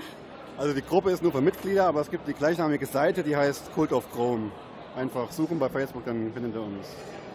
Also 0.56 0.74
die 0.74 0.82
Gruppe 0.82 1.10
ist 1.10 1.22
nur 1.22 1.30
für 1.30 1.40
Mitglieder, 1.40 1.86
aber 1.86 2.00
es 2.00 2.10
gibt 2.10 2.26
die 2.26 2.34
gleichnamige 2.34 2.86
Seite, 2.86 3.22
die 3.22 3.36
heißt 3.36 3.72
Cult 3.74 3.92
of 3.92 4.10
Chrome. 4.12 4.50
Einfach 4.96 5.30
suchen 5.30 5.58
bei 5.58 5.68
Facebook, 5.68 6.04
dann 6.04 6.32
findet 6.32 6.54
ihr 6.54 6.62
uns. 6.62 6.88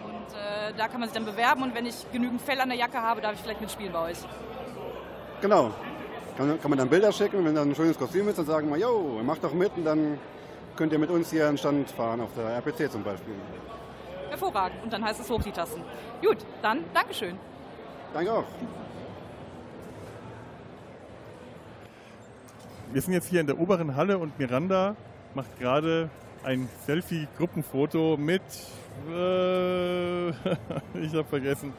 Und 0.03 0.35
äh, 0.35 0.73
da 0.77 0.89
kann 0.89 0.99
man 0.99 1.07
sich 1.07 1.17
dann 1.17 1.25
bewerben 1.25 1.63
und 1.63 1.73
wenn 1.73 1.85
ich 1.85 1.95
genügend 2.11 2.41
Fell 2.41 2.59
an 2.59 2.67
der 2.67 2.77
Jacke 2.77 3.01
habe, 3.01 3.21
darf 3.21 3.33
ich 3.33 3.39
vielleicht 3.39 3.61
mitspielen 3.61 3.93
bei 3.93 4.11
euch. 4.11 4.17
Genau. 5.39 5.71
Kann, 6.37 6.59
kann 6.59 6.69
man 6.69 6.79
dann 6.79 6.89
Bilder 6.89 7.11
schicken 7.11 7.45
wenn 7.45 7.53
dann 7.53 7.69
ein 7.69 7.75
schönes 7.75 7.97
Kostüm 7.97 8.27
ist, 8.27 8.39
dann 8.39 8.45
sagen 8.45 8.69
wir, 8.69 8.77
yo, 8.77 9.21
macht 9.23 9.43
doch 9.43 9.53
mit 9.53 9.71
und 9.77 9.85
dann 9.85 10.17
könnt 10.75 10.91
ihr 10.91 10.99
mit 10.99 11.09
uns 11.09 11.29
hier 11.29 11.47
einen 11.47 11.57
Stand 11.57 11.91
fahren, 11.91 12.21
auf 12.21 12.29
der 12.35 12.55
RPC 12.55 12.91
zum 12.91 13.03
Beispiel. 13.03 13.35
Hervorragend. 14.29 14.83
Und 14.83 14.91
dann 14.91 15.05
heißt 15.05 15.19
es 15.19 15.29
hoch 15.29 15.41
die 15.43 15.51
Tassen. 15.51 15.81
Gut, 16.23 16.37
dann 16.61 16.83
Dankeschön. 16.93 17.37
Danke 18.13 18.31
auch. 18.31 18.45
Wir 22.91 23.01
sind 23.01 23.13
jetzt 23.13 23.27
hier 23.27 23.41
in 23.41 23.47
der 23.47 23.59
oberen 23.59 23.95
Halle 23.95 24.17
und 24.17 24.37
Miranda 24.39 24.95
macht 25.33 25.59
gerade 25.59 26.09
ein 26.43 26.69
Selfie-Gruppenfoto 26.85 28.17
mit, 28.17 28.41
äh, 29.09 30.29
ich 30.99 31.13
habe 31.13 31.25
vergessen, 31.25 31.73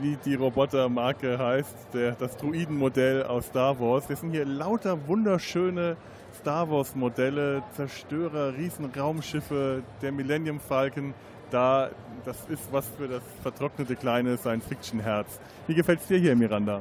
wie 0.00 0.16
die 0.24 0.34
Robotermarke 0.34 1.38
heißt, 1.38 1.76
der, 1.92 2.12
das 2.12 2.36
Druidenmodell 2.36 3.24
aus 3.24 3.46
Star 3.46 3.78
Wars. 3.78 4.08
Wir 4.08 4.16
sind 4.16 4.30
hier 4.30 4.44
lauter 4.44 5.06
wunderschöne 5.06 5.96
Star 6.38 6.70
Wars 6.70 6.94
Modelle, 6.94 7.62
Zerstörer, 7.76 8.54
Riesenraumschiffe, 8.56 9.82
der 10.00 10.12
Millennium 10.12 10.60
Falcon. 10.60 11.14
Da, 11.50 11.90
das 12.24 12.38
ist 12.48 12.72
was 12.72 12.88
für 12.96 13.08
das 13.08 13.22
vertrocknete 13.42 13.94
kleine 13.94 14.38
Science-Fiction-Herz. 14.38 15.38
Wie 15.66 15.74
gefällt's 15.74 16.06
dir 16.06 16.18
hier, 16.18 16.34
Miranda? 16.34 16.80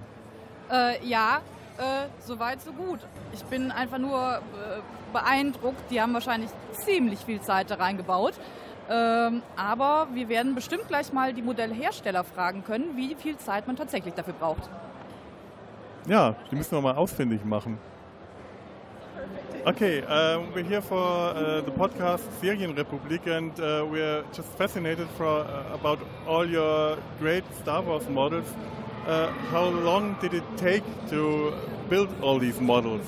Äh, 0.71 1.05
ja, 1.05 1.41
äh, 1.77 2.07
soweit 2.25 2.61
so 2.61 2.71
gut. 2.71 2.99
Ich 3.33 3.43
bin 3.45 3.71
einfach 3.71 3.97
nur 3.97 4.37
äh, 4.37 4.39
beeindruckt. 5.11 5.91
Die 5.91 6.01
haben 6.01 6.13
wahrscheinlich 6.13 6.49
ziemlich 6.71 7.19
viel 7.19 7.41
Zeit 7.41 7.69
da 7.69 7.75
reingebaut. 7.75 8.35
Ähm, 8.91 9.41
aber 9.55 10.09
wir 10.13 10.27
werden 10.27 10.53
bestimmt 10.53 10.85
gleich 10.89 11.13
mal 11.13 11.33
die 11.33 11.41
Modellhersteller 11.41 12.25
fragen 12.25 12.65
können, 12.65 12.97
wie 12.97 13.15
viel 13.15 13.37
Zeit 13.37 13.65
man 13.65 13.77
tatsächlich 13.77 14.13
dafür 14.15 14.33
braucht. 14.33 14.69
Ja, 16.07 16.35
die 16.51 16.55
müssen 16.57 16.73
wir 16.73 16.81
mal 16.81 16.95
ausfindig 16.95 17.45
machen. 17.45 17.77
Okay, 19.63 20.01
uh, 20.01 20.41
we're 20.53 20.63
here 20.63 20.81
for 20.81 20.97
uh, 20.97 21.61
the 21.61 21.71
podcast 21.71 22.23
Serienrepublik 22.41 23.27
and 23.27 23.57
uh, 23.59 23.85
we're 23.85 24.23
just 24.35 24.49
fascinated 24.57 25.07
for, 25.17 25.45
uh, 25.45 25.73
about 25.73 25.99
all 26.27 26.45
your 26.45 26.97
great 27.19 27.43
Star 27.61 27.85
Wars 27.85 28.09
models. 28.09 28.47
Uh, 29.07 29.27
how 29.51 29.69
long 29.69 30.17
did 30.19 30.33
it 30.33 30.43
take 30.57 30.83
to 31.09 31.53
build 31.89 32.09
all 32.21 32.39
these 32.39 32.59
models? 32.59 33.05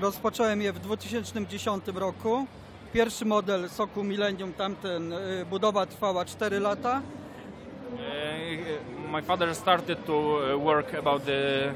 Rozpocząłem 0.00 0.62
je 0.62 0.72
w 0.72 0.78
2010 0.78 1.82
roku. 1.94 2.46
Pierwszy 2.96 3.24
model 3.24 3.68
Soku 3.68 4.04
Millennium, 4.04 4.52
tamten 4.52 5.12
e, 5.12 5.44
budowa 5.44 5.86
trwała 5.86 6.24
4 6.24 6.60
lata. 6.60 7.02
Uh, 7.92 7.98
my 9.12 9.22
father 9.22 9.54
started 9.54 10.04
to 10.06 10.12
uh, 10.12 10.64
work 10.64 10.94
about 10.94 11.22
uh, 11.28 11.74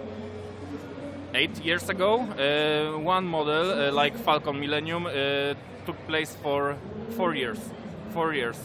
eight 1.34 1.64
years 1.64 1.90
ago. 1.90 2.26
One 3.04 3.26
model, 3.26 3.92
like 3.94 4.18
Falcon 4.18 4.60
Millennium, 4.60 5.06
took 5.86 5.96
place 6.06 6.36
for 6.42 6.76
four 7.16 7.36
years. 7.36 7.58
Four 8.14 8.34
years 8.34 8.58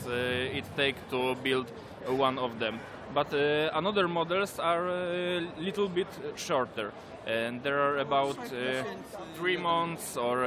it 0.53 0.65
take 0.77 0.95
to 1.09 1.35
build 1.43 1.65
one 2.07 2.39
of 2.39 2.59
them. 2.59 2.79
But 3.13 3.33
another 3.73 4.07
models 4.07 4.59
are 4.59 4.87
a 4.87 5.41
little 5.59 5.89
bit 5.89 6.07
shorter, 6.35 6.91
and 7.27 7.63
there 7.63 7.79
are 7.79 7.97
about 7.97 8.37
three 9.35 9.57
months 9.57 10.17
or 10.17 10.45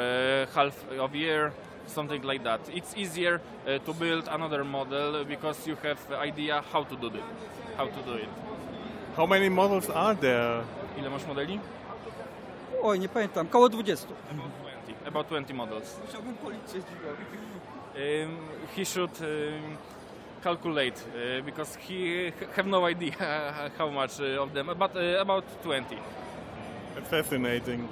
half 0.55 0.75
of 0.99 1.15
year 1.15 1.53
something 1.88 2.23
like 2.25 2.45
that. 2.45 2.61
It's 2.75 2.97
easier 2.97 3.40
uh, 3.66 3.78
to 3.78 3.95
build 3.95 4.28
another 4.28 4.64
model 4.64 5.25
because 5.25 5.66
you 5.66 5.76
have 5.83 5.99
idea 6.28 6.62
how 6.73 6.85
to 6.85 6.97
do 6.97 7.07
it. 7.07 7.25
How 7.76 7.87
to 7.87 8.02
do 8.07 8.14
it. 8.14 8.28
How 9.16 9.26
many 9.26 9.49
models 9.49 9.90
are 9.90 10.14
there? 10.14 10.62
Ile 10.99 11.11
masz 11.11 11.26
modeli? 11.26 11.61
Oj, 12.83 12.99
nie 13.00 13.09
pamiętam, 13.09 13.49
koło 13.49 13.68
20. 13.68 14.07
About 14.30 14.50
20. 14.87 15.09
About 15.09 15.28
20 15.28 15.54
models. 15.54 16.00
Musiałbym 16.07 16.35
policzyć. 16.35 16.85
Um, 17.97 18.37
he 18.76 18.85
should 18.85 19.21
um, 19.21 19.76
calculate 20.45 20.95
uh, 20.97 21.45
because 21.45 21.78
he 21.88 22.33
have 22.57 22.68
no 22.68 22.88
idea 22.88 23.12
how 23.78 23.90
much 23.90 24.21
uh, 24.21 24.42
of 24.42 24.52
them, 24.52 24.66
but 24.78 24.97
uh, 24.97 25.21
about 25.21 25.45
20. 25.62 25.97
Fascinating. 27.11 27.88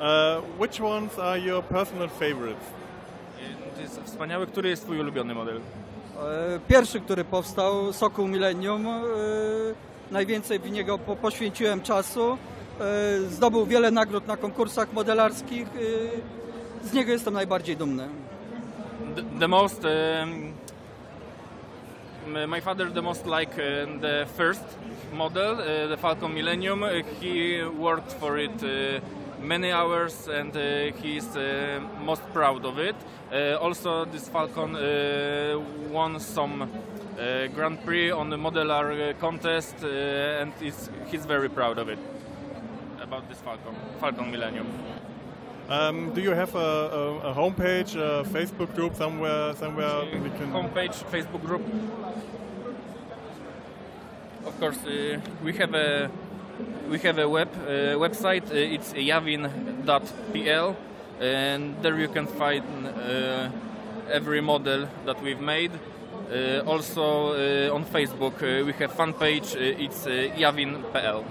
Uh, 0.00 0.40
which 0.58 0.80
ones 0.80 1.18
are 1.18 1.38
your 1.38 1.62
personal 1.62 2.08
favorites? 2.08 2.66
To 3.76 3.82
jest 3.82 4.00
wspaniały. 4.04 4.46
Który 4.46 4.68
jest 4.68 4.82
twój 4.82 5.00
ulubiony 5.00 5.34
model? 5.34 5.56
E, 5.56 5.60
Pierwszy, 6.68 7.00
który 7.00 7.24
powstał, 7.24 7.92
Sokół 7.92 8.28
Millennium, 8.28 8.86
e, 8.86 9.00
najwięcej 10.10 10.58
w 10.58 10.70
niego 10.70 10.98
po- 10.98 11.16
poświęciłem 11.16 11.80
czasu. 11.82 12.38
E, 12.80 13.18
Zdobył 13.30 13.66
wiele 13.66 13.90
nagród 13.90 14.26
na 14.26 14.36
konkursach 14.36 14.92
modelarskich. 14.92 15.68
Z 16.84 16.92
niego 16.92 17.12
jestem 17.12 17.34
najbardziej 17.34 17.76
dumny. 17.76 18.08
the, 19.40 19.48
most 19.48 19.82
um, 19.84 20.52
my 22.48 22.60
father 22.60 22.90
the 22.92 23.02
most 23.02 23.26
like 23.26 23.52
uh, 23.52 24.00
the 24.00 24.26
first 24.36 24.64
model 25.12 25.52
uh, 25.52 25.88
the 25.88 25.96
falcon 25.96 26.34
millennium 26.34 26.82
uh, 26.82 26.88
he 27.20 27.62
worked 27.78 28.12
for 28.12 28.38
it 28.38 28.62
uh, 28.62 28.68
many 29.40 29.70
hours 29.72 30.28
and 30.28 30.56
uh, 30.56 30.92
he 31.02 31.16
is 31.16 31.36
uh, 31.36 31.80
most 32.04 32.22
proud 32.32 32.64
of 32.64 32.78
it 32.78 32.96
uh, 33.32 33.56
also 33.60 34.04
this 34.04 34.28
falcon 34.28 34.76
uh, 34.76 35.58
won 35.90 36.18
some 36.20 36.62
uh, 36.62 37.46
grand 37.54 37.82
prix 37.84 38.10
on 38.10 38.30
the 38.30 38.36
modeler 38.36 39.10
uh, 39.10 39.12
contest 39.20 39.76
uh, 39.82 40.40
and 40.40 40.52
he's 41.10 41.26
very 41.26 41.48
proud 41.48 41.78
of 41.78 41.88
it 41.88 41.98
about 43.02 43.28
this 43.28 43.38
falcon 43.38 43.74
falcon 44.00 44.30
millennium 44.30 44.66
Um, 45.68 46.12
do 46.14 46.20
you 46.20 46.30
have 46.30 46.54
a, 46.54 46.58
a, 46.58 47.30
a 47.30 47.34
homepage, 47.34 47.96
a 47.96 48.22
Facebook 48.22 48.72
group 48.76 48.94
somewhere? 48.94 49.52
Somewhere 49.56 50.04
we 50.22 50.30
can. 50.30 50.52
homepage, 50.52 50.94
Facebook 51.10 51.42
group. 51.44 51.62
Of 54.46 54.60
course, 54.60 54.78
uh, 54.86 55.18
we 55.42 55.52
have 55.54 55.74
a 55.74 56.08
we 56.90 56.98
have 57.00 57.18
a 57.18 57.28
web 57.28 57.48
uh, 57.54 57.98
website. 57.98 58.50
Uh, 58.50 58.74
it's 58.74 58.92
yavin.pl, 58.92 60.76
and 61.20 61.76
there 61.82 61.98
you 61.98 62.08
can 62.08 62.26
find 62.26 62.64
uh, 62.86 63.48
every 64.10 64.40
model 64.40 64.88
that 65.04 65.22
we've 65.22 65.40
made. 65.40 65.72
Uh, 66.30 66.60
also 66.66 67.34
uh, 67.34 67.74
on 67.74 67.84
Facebook, 67.84 68.42
uh, 68.42 68.64
we 68.64 68.72
have 68.72 68.92
fan 68.92 69.12
page. 69.12 69.54
Uh, 69.54 69.84
it's 69.84 70.06
uh, 70.06 70.10
yavin.pl. 70.36 71.24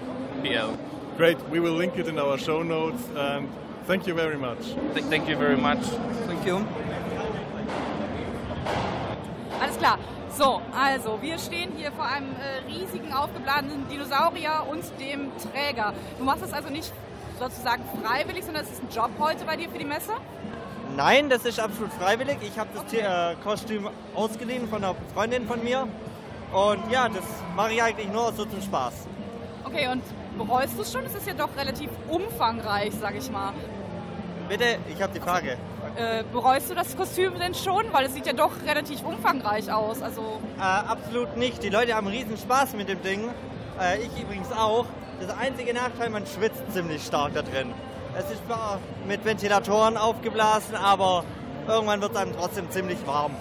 PL. 0.44 0.77
Great. 1.17 1.38
We 1.50 1.60
will 1.60 1.74
link 1.74 1.98
it 1.98 2.08
in 2.08 2.20
our 2.20 2.38
show 2.38 2.63
notes. 2.63 3.03
And 3.15 3.50
thank 3.86 4.08
you 4.08 4.13
very 4.13 4.38
much. 4.38 4.60
Th- 4.94 5.05
thank 5.05 5.27
you 5.27 5.36
very 5.38 5.58
much. 5.58 5.84
Thank 6.27 6.46
you. 6.46 6.65
Alles 9.62 9.77
klar. 9.77 10.00
So, 10.38 10.62
also 10.77 11.18
wir 11.22 11.38
stehen 11.38 11.72
hier 11.77 11.94
vor 11.94 12.06
einem 12.06 12.27
äh, 12.36 12.70
riesigen 12.70 13.13
aufgeblasenen 13.13 13.88
Dinosaurier 13.88 14.65
und 14.70 14.84
dem 15.00 15.32
Träger. 15.38 15.94
Du 16.18 16.25
machst 16.25 16.44
das 16.44 16.51
also 16.51 16.70
nicht 16.70 16.92
sozusagen 17.39 17.84
freiwillig, 18.04 18.44
sondern 18.44 18.65
es 18.65 18.72
ist 18.72 18.84
ein 18.84 18.89
Job 18.89 19.12
heute 19.18 19.46
bei 19.46 19.56
dir 19.56 19.70
für 19.70 19.77
die 19.77 19.86
Messe? 19.86 20.12
Nein, 20.98 21.30
das 21.30 21.46
ist 21.46 21.58
absolut 21.58 21.94
freiwillig. 21.94 22.38
Ich 22.42 22.60
habe 22.60 22.70
das 22.74 22.94
äh, 22.94 23.36
Kostüm 23.46 23.88
ausgeliehen 24.13 24.68
von 24.68 24.84
einer 24.84 24.96
Freundin 25.13 25.48
von 25.48 25.63
mir. 25.63 25.88
Und 26.51 26.92
ja, 26.92 27.08
das 27.08 27.24
mache 27.56 27.74
ich 27.74 27.82
eigentlich 27.82 28.10
nur 28.10 28.34
so 28.34 28.44
zum 28.44 28.62
Spaß. 28.62 29.08
Okay, 29.63 29.88
und 29.88 30.04
bereust 30.38 30.77
du 30.77 30.82
es 30.82 30.92
schon? 30.92 31.06
Es 31.06 31.15
ist 31.15 31.27
ja 31.27 31.34
doch 31.34 31.56
relativ 31.58 31.89
umfangreich, 32.10 32.92
sag 33.00 33.15
ich 33.15 33.32
mal. 33.32 33.54
Bitte, 34.48 34.78
ich 34.94 35.02
habe 35.02 35.14
die 35.14 35.20
Frage. 35.20 35.58
Äh, 35.96 36.24
bereust 36.32 36.70
du 36.70 36.75
das 36.75 36.96
Kostüm 36.96 37.34
denn 37.40 37.56
schon? 37.56 37.86
Weil 37.92 38.06
es 38.06 38.14
sieht 38.14 38.28
ja 38.28 38.34
doch 38.34 38.52
relativ 38.66 39.04
umfangreich 39.04 39.72
aus. 39.72 40.02
Also 40.02 40.40
Äh, 40.58 40.62
absolut 40.62 41.38
nicht. 41.38 41.64
Die 41.64 41.70
Leute 41.70 41.96
haben 41.96 42.08
riesen 42.08 42.38
Spaß 42.38 42.74
mit 42.74 42.90
dem 42.90 43.02
Ding. 43.02 43.30
Äh, 43.80 44.00
ich 44.02 44.22
übrigens 44.22 44.52
auch. 44.52 44.86
Das 45.20 45.36
einzige 45.38 45.74
Nachteil, 45.74 46.10
man 46.10 46.25
schwitzt 46.28 46.62
ziemlich 46.74 47.04
stark 47.04 47.34
da 47.34 47.42
drin. 47.42 47.74
Es 48.18 48.30
ist 48.30 48.46
zwar 48.46 48.80
mit 49.08 49.24
Ventilatoren 49.24 49.98
aufgeblasen, 49.98 50.75
aber 50.75 51.24
irgendwann 51.68 52.02
wird 52.02 52.12
es 52.12 52.18
einem 52.18 52.34
trotzdem 52.36 52.70
ziemlich 52.70 52.98
warm. 53.08 53.32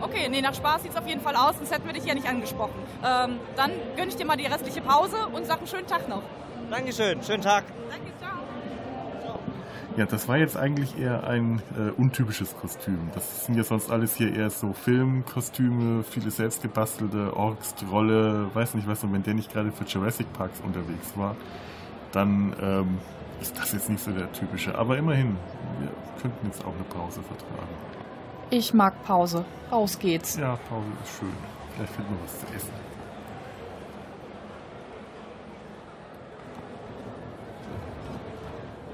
Okay, 0.00 0.28
nee, 0.30 0.40
nach 0.40 0.54
Spaß 0.54 0.82
sieht 0.82 0.92
es 0.92 0.96
auf 0.96 1.06
jeden 1.06 1.20
Fall 1.20 1.36
aus, 1.36 1.56
sonst 1.56 1.72
hätten 1.72 1.86
wir 1.86 1.92
dich 1.92 2.04
ja 2.04 2.14
nicht 2.14 2.28
angesprochen. 2.28 2.80
Ähm, 3.04 3.38
dann 3.56 3.72
gönne 3.96 4.08
ich 4.08 4.16
dir 4.16 4.24
mal 4.24 4.36
die 4.36 4.46
restliche 4.46 4.80
Pause 4.80 5.16
und 5.32 5.46
sag 5.46 5.58
einen 5.58 5.66
schönen 5.66 5.86
Tag 5.86 6.08
noch. 6.08 6.22
Dankeschön, 6.70 7.22
schönen 7.22 7.42
Tag. 7.42 7.64
Danke. 7.90 8.17
Ja, 9.98 10.06
das 10.06 10.28
war 10.28 10.36
jetzt 10.36 10.56
eigentlich 10.56 10.96
eher 10.96 11.26
ein 11.26 11.60
äh, 11.76 11.90
untypisches 11.90 12.56
Kostüm. 12.56 13.10
Das 13.16 13.46
sind 13.46 13.56
ja 13.56 13.64
sonst 13.64 13.90
alles 13.90 14.14
hier 14.14 14.32
eher 14.32 14.48
so 14.48 14.72
Filmkostüme, 14.72 16.04
viele 16.04 16.30
selbstgebastelte 16.30 17.36
Orks, 17.36 17.74
Trolle, 17.74 18.48
weiß 18.54 18.74
nicht 18.74 18.86
was. 18.86 19.02
Und 19.02 19.12
wenn 19.12 19.24
der 19.24 19.34
nicht 19.34 19.52
gerade 19.52 19.72
für 19.72 19.82
Jurassic 19.82 20.32
Parks 20.34 20.60
unterwegs 20.60 21.16
war, 21.16 21.34
dann 22.12 22.54
ähm, 22.62 22.98
ist 23.40 23.58
das 23.58 23.72
jetzt 23.72 23.90
nicht 23.90 24.00
so 24.00 24.12
der 24.12 24.30
typische. 24.30 24.72
Aber 24.78 24.96
immerhin, 24.96 25.36
wir 25.80 25.90
könnten 26.22 26.46
jetzt 26.46 26.64
auch 26.64 26.74
eine 26.74 26.84
Pause 26.84 27.20
vertragen. 27.20 27.74
Ich 28.50 28.72
mag 28.72 29.02
Pause. 29.02 29.44
Raus 29.72 29.98
geht's. 29.98 30.36
Ja, 30.36 30.56
Pause 30.68 30.86
ist 31.02 31.18
schön. 31.18 31.32
Vielleicht 31.74 31.92
finden 31.92 32.14
wir 32.14 32.22
was 32.22 32.38
zu 32.38 32.46
essen. 32.54 32.72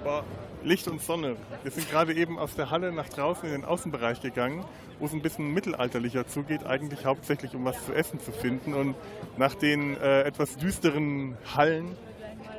Boah, 0.03 0.25
Licht 0.65 0.89
und 0.89 1.01
Sonne. 1.03 1.37
Wir 1.63 1.71
sind 1.71 1.91
gerade 1.91 2.15
eben 2.15 2.39
aus 2.39 2.55
der 2.55 2.71
Halle 2.71 2.91
nach 2.91 3.09
draußen 3.09 3.45
in 3.47 3.53
den 3.53 3.65
Außenbereich 3.65 4.21
gegangen, 4.21 4.65
wo 4.99 5.07
es 5.07 5.13
ein 5.13 5.21
bisschen 5.21 5.53
mittelalterlicher 5.53 6.27
zugeht, 6.27 6.65
eigentlich 6.65 7.05
hauptsächlich 7.05 7.55
um 7.55 7.65
was 7.65 7.85
zu 7.85 7.93
essen 7.93 8.19
zu 8.19 8.33
finden. 8.33 8.73
Und 8.73 8.95
nach 9.37 9.55
den 9.55 9.97
äh, 9.99 10.23
etwas 10.23 10.57
düsteren 10.57 11.37
Hallen 11.55 11.97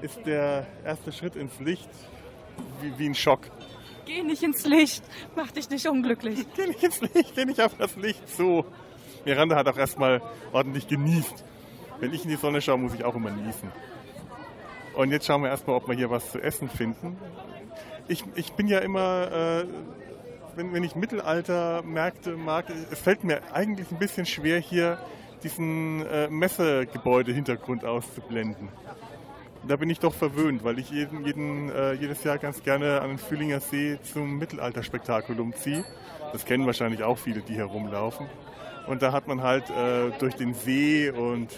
ist 0.02 0.26
der 0.26 0.68
erste 0.84 1.12
Schritt 1.12 1.36
ins 1.36 1.60
Licht 1.60 1.90
wie, 2.82 2.98
wie 3.00 3.10
ein 3.10 3.16
Schock. 3.16 3.50
Geh 4.06 4.22
nicht 4.22 4.44
ins 4.44 4.66
Licht. 4.66 5.04
Mach 5.36 5.50
dich 5.52 5.70
nicht 5.70 5.88
unglücklich. 5.88 6.46
Geh 6.56 6.68
nicht 6.68 6.84
ins 6.84 7.02
Licht, 7.02 7.36
geh 7.36 7.46
nicht 7.46 7.60
auf 7.60 7.76
das 7.76 7.96
Licht. 7.96 8.30
So. 8.30 8.66
Miranda 9.26 9.56
hat 9.56 9.68
auch 9.68 9.78
erstmal 9.78 10.22
ordentlich 10.54 10.88
genießt. 10.88 11.44
Wenn 12.00 12.14
ich 12.14 12.24
in 12.24 12.30
die 12.30 12.36
Sonne 12.36 12.62
schaue, 12.62 12.78
muss 12.78 12.94
ich 12.94 13.04
auch 13.04 13.16
immer 13.16 13.32
niesen. 13.32 13.72
Und 14.94 15.12
jetzt 15.12 15.26
schauen 15.26 15.42
wir 15.42 15.50
erstmal, 15.50 15.78
ob 15.78 15.88
wir 15.88 15.96
hier 15.96 16.12
was 16.12 16.32
zu 16.32 16.40
essen 16.40 16.70
finden. 16.70 17.18
Ich, 18.08 18.24
ich 18.36 18.54
bin 18.54 18.68
ja 18.68 18.80
immer, 18.80 19.32
äh, 19.32 19.66
wenn, 20.56 20.74
wenn 20.74 20.84
ich 20.84 20.96
Mittelaltermärkte 20.96 22.38
mag, 22.38 22.66
es 22.92 23.00
fällt 23.00 23.24
mir 23.24 23.42
eigentlich 23.54 23.92
ein 23.92 23.98
bisschen 23.98 24.26
schwer, 24.26 24.60
hier 24.60 25.00
diesen 25.44 26.06
äh, 26.06 26.28
Messegebäude-Hintergrund 26.28 27.84
auszublenden. 27.84 28.70
Da 29.68 29.76
bin 29.78 29.90
ich 29.90 30.00
doch 30.00 30.14
verwöhnt, 30.14 30.64
weil 30.64 30.78
ich 30.78 30.92
jeden, 30.92 31.26
jeden, 31.26 31.70
äh, 31.70 31.94
jedes 31.94 32.24
Jahr 32.24 32.38
ganz 32.38 32.62
gerne 32.62 33.02
an 33.02 33.10
den 33.10 33.18
Fühlinger 33.18 33.60
See 33.60 33.98
zum 34.04 34.38
Mittelalterspektakulum 34.38 35.54
ziehe. 35.56 35.84
Das 36.32 36.46
kennen 36.46 36.66
wahrscheinlich 36.68 37.04
auch 37.04 37.18
viele, 37.18 37.42
die 37.42 37.56
hier 37.56 37.66
rumlaufen. 37.66 38.28
Und 38.88 39.02
da 39.02 39.12
hat 39.12 39.28
man 39.28 39.42
halt 39.42 39.70
äh, 39.72 40.12
durch 40.20 40.36
den 40.36 40.54
See 40.54 41.10
und 41.10 41.50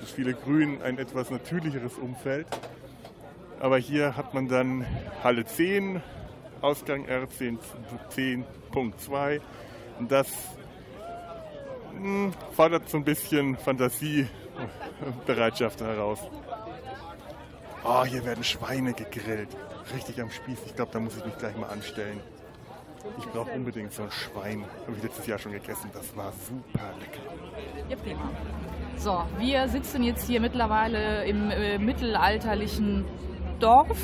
das 0.00 0.12
viele 0.12 0.34
Grün 0.34 0.80
ein 0.82 0.98
etwas 0.98 1.30
natürlicheres 1.30 1.98
Umfeld. 1.98 2.46
Aber 3.60 3.78
hier 3.78 4.16
hat 4.16 4.34
man 4.34 4.48
dann 4.48 4.84
Halle 5.22 5.44
10, 5.44 6.02
Ausgang 6.62 7.06
R10 7.06 7.58
10.2. 8.16 9.40
Und 9.98 10.10
das 10.10 10.28
mh, 11.98 12.32
fordert 12.52 12.88
so 12.88 12.96
ein 12.96 13.04
bisschen 13.04 13.58
Fantasiebereitschaft 13.58 15.82
heraus. 15.82 16.20
Oh, 17.84 18.02
hier 18.04 18.24
werden 18.24 18.42
Schweine 18.44 18.94
gegrillt. 18.94 19.50
Richtig 19.94 20.22
am 20.22 20.30
Spieß. 20.30 20.60
Ich 20.66 20.74
glaube, 20.74 20.92
da 20.92 21.00
muss 21.00 21.18
ich 21.18 21.24
mich 21.24 21.36
gleich 21.36 21.56
mal 21.56 21.68
anstellen. 21.68 22.20
Ich 23.18 23.24
brauche 23.26 23.50
unbedingt 23.52 23.92
so 23.92 24.04
ein 24.04 24.10
Schwein. 24.10 24.64
Habe 24.86 24.96
ich 24.96 25.02
letztes 25.02 25.26
Jahr 25.26 25.38
schon 25.38 25.52
gegessen. 25.52 25.90
Das 25.92 26.16
war 26.16 26.32
super 26.32 26.94
lecker. 26.98 27.20
Ja, 27.88 27.96
prima. 27.96 28.30
So, 28.96 29.22
wir 29.38 29.68
sitzen 29.68 30.02
jetzt 30.02 30.26
hier 30.26 30.40
mittlerweile 30.40 31.24
im 31.24 31.50
äh, 31.50 31.78
mittelalterlichen 31.78 33.04
Dorf 33.60 33.98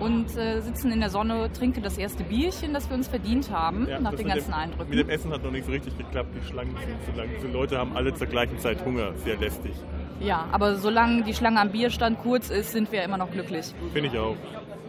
und 0.00 0.34
äh, 0.36 0.60
sitzen 0.60 0.90
in 0.92 1.00
der 1.00 1.10
Sonne, 1.10 1.52
trinken 1.52 1.82
das 1.82 1.98
erste 1.98 2.24
Bierchen, 2.24 2.72
das 2.72 2.88
wir 2.88 2.96
uns 2.96 3.06
verdient 3.08 3.50
haben, 3.50 3.86
Ja, 3.88 4.00
nach 4.00 4.14
den 4.14 4.28
ganzen 4.28 4.50
dem, 4.50 4.54
Eindrücken. 4.54 4.88
Mit 4.90 4.98
dem 4.98 5.10
Essen 5.10 5.30
hat 5.32 5.44
noch 5.44 5.50
nicht 5.50 5.66
so 5.66 5.72
richtig 5.72 5.96
geklappt. 5.98 6.30
Die 6.40 6.46
Schlangen 6.46 6.74
sind 6.76 7.04
zu 7.04 7.12
lang. 7.20 7.28
Die 7.42 7.46
Leute 7.52 7.76
haben 7.78 7.94
alle 7.96 8.14
zur 8.14 8.26
gleichen 8.26 8.58
Zeit 8.58 8.82
Hunger. 8.84 9.12
Sehr 9.24 9.36
lästig. 9.36 9.72
Ja, 10.20 10.46
aber 10.52 10.76
solange 10.76 11.22
die 11.24 11.34
Schlange 11.34 11.60
am 11.60 11.70
Bierstand 11.70 12.18
kurz 12.22 12.48
ist, 12.50 12.72
sind 12.72 12.90
wir 12.92 13.02
immer 13.02 13.16
noch 13.18 13.30
glücklich. 13.30 13.74
Finde 13.92 14.08
ich 14.08 14.18
auch. 14.18 14.36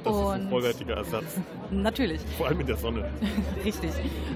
Das 0.04 0.15
ist 0.15 0.21
ein 0.21 0.41
Und- 0.43 0.49
vollwertiger 0.49 0.95
Ersatz. 0.95 1.39
Natürlich. 1.71 2.21
Vor 2.38 2.47
allem 2.47 2.60
in 2.62 2.67
der 2.67 2.77
Sonne. 2.77 3.10
Richtig. 3.65 3.91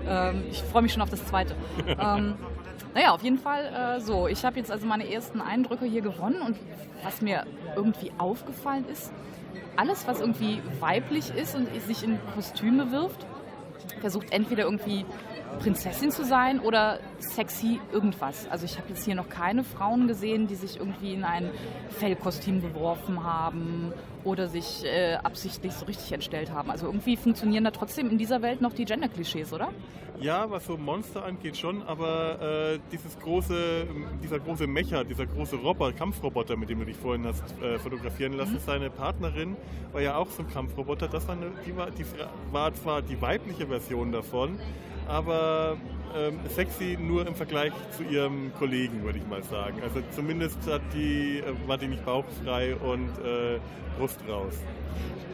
Ähm, 0.08 0.44
ich 0.52 0.62
freue 0.62 0.82
mich 0.84 0.91
schon 0.94 1.02
auf 1.02 1.10
das 1.10 1.26
zweite. 1.26 1.56
ähm, 1.88 2.36
naja, 2.94 3.12
auf 3.12 3.24
jeden 3.24 3.39
Fall 3.39 3.96
äh, 3.98 4.00
so. 4.02 4.28
Ich 4.28 4.44
habe 4.46 4.58
jetzt 4.60 4.72
also 4.72 4.86
meine 4.86 5.12
ersten 5.12 5.41
Eindrücke 5.41 5.86
hier 5.86 6.02
gewonnen 6.02 6.41
und 6.46 6.58
was 7.04 7.22
mir 7.22 7.46
irgendwie 7.76 8.12
aufgefallen 8.18 8.86
ist, 8.91 9.12
alles, 9.78 10.08
was 10.08 10.20
irgendwie 10.20 10.62
weiblich 10.80 11.34
ist 11.36 11.56
und 11.56 11.68
sich 11.82 12.04
in 12.04 12.20
Kostüme 12.34 12.92
wirft, 12.92 13.26
versucht 14.02 14.32
entweder 14.32 14.64
irgendwie 14.64 15.06
Prinzessin 15.60 16.12
zu 16.12 16.26
sein 16.26 16.60
oder 16.60 17.00
sexy 17.20 17.80
irgendwas. 17.92 18.48
Also 18.50 18.66
ich 18.66 18.78
habe 18.78 18.90
jetzt 18.90 19.06
hier 19.06 19.16
noch 19.16 19.30
keine 19.30 19.64
Frauen 19.64 20.08
gesehen, 20.08 20.48
die 20.48 20.56
sich 20.56 20.80
irgendwie 20.80 21.14
in 21.14 21.24
ein 21.24 21.50
Fellkostüm 21.90 22.62
geworfen 22.62 23.24
haben 23.24 23.94
oder 24.26 24.48
sich 24.50 24.84
äh, 24.84 25.14
absichtlich 25.16 25.72
so 25.74 25.86
richtig 25.86 26.12
entstellt 26.12 26.52
haben. 26.52 26.70
Also 26.70 26.88
irgendwie 26.88 27.16
funktionieren 27.16 27.64
da 27.64 27.72
trotzdem 27.72 28.10
in 28.10 28.18
dieser 28.18 28.42
Welt 28.42 28.60
noch 28.60 28.74
die 28.74 28.84
Gender-Klischees, 28.86 29.54
oder? 29.54 29.70
Ja, 30.20 30.50
was 30.50 30.66
so 30.66 30.78
Monster 30.78 31.26
angeht 31.26 31.58
schon, 31.58 31.84
aber 31.84 32.42
äh, 32.76 32.80
dieses 32.92 33.20
große, 33.20 33.86
dieser 34.24 34.40
große 34.40 34.66
Mecher, 34.66 35.04
dieser 35.04 35.26
große 35.26 35.58
Roboter, 35.58 35.92
Kampfroboter, 35.94 36.56
mit 36.56 36.70
dem 36.70 36.80
du 36.80 36.86
dich 36.86 36.96
vorhin 36.98 37.26
hast 37.26 37.44
äh, 37.62 37.78
fotografieren 37.80 38.34
lassen, 38.34 38.54
Mhm. 38.54 38.60
seine 38.60 38.90
Partnerin 38.90 39.58
war 39.92 40.02
ja 40.02 40.16
auch 40.16 40.30
so 40.30 40.44
ein 40.44 40.50
Kampfroboter. 40.50 41.08
Das 41.10 41.28
war, 41.28 41.36
eine, 41.36 41.52
die 41.66 41.76
war, 41.76 41.92
die 41.92 42.06
war 42.52 42.74
zwar 42.74 43.02
die 43.02 43.22
weibliche 43.22 43.68
Version 43.68 44.12
davon, 44.14 44.58
aber 45.08 45.76
ähm, 46.15 46.39
sexy 46.49 46.97
nur 46.99 47.28
im 47.28 47.36
Vergleich 47.36 47.73
zu 47.91 48.04
ihrem 48.04 48.54
Kollegen, 48.58 49.04
würde 49.04 49.19
ich 49.19 49.28
mal 49.28 49.43
sagen. 49.43 49.82
Also 49.84 50.01
zumindest 50.12 50.58
hat 50.67 50.82
die, 50.93 51.39
äh, 51.39 51.67
war 51.67 51.78
die 51.78 51.88
nicht 51.88 52.06
bauchfrei 52.06 52.75
und 52.75 53.10
äh, 53.23 53.60
Brust 53.97 54.19
raus. 54.28 54.54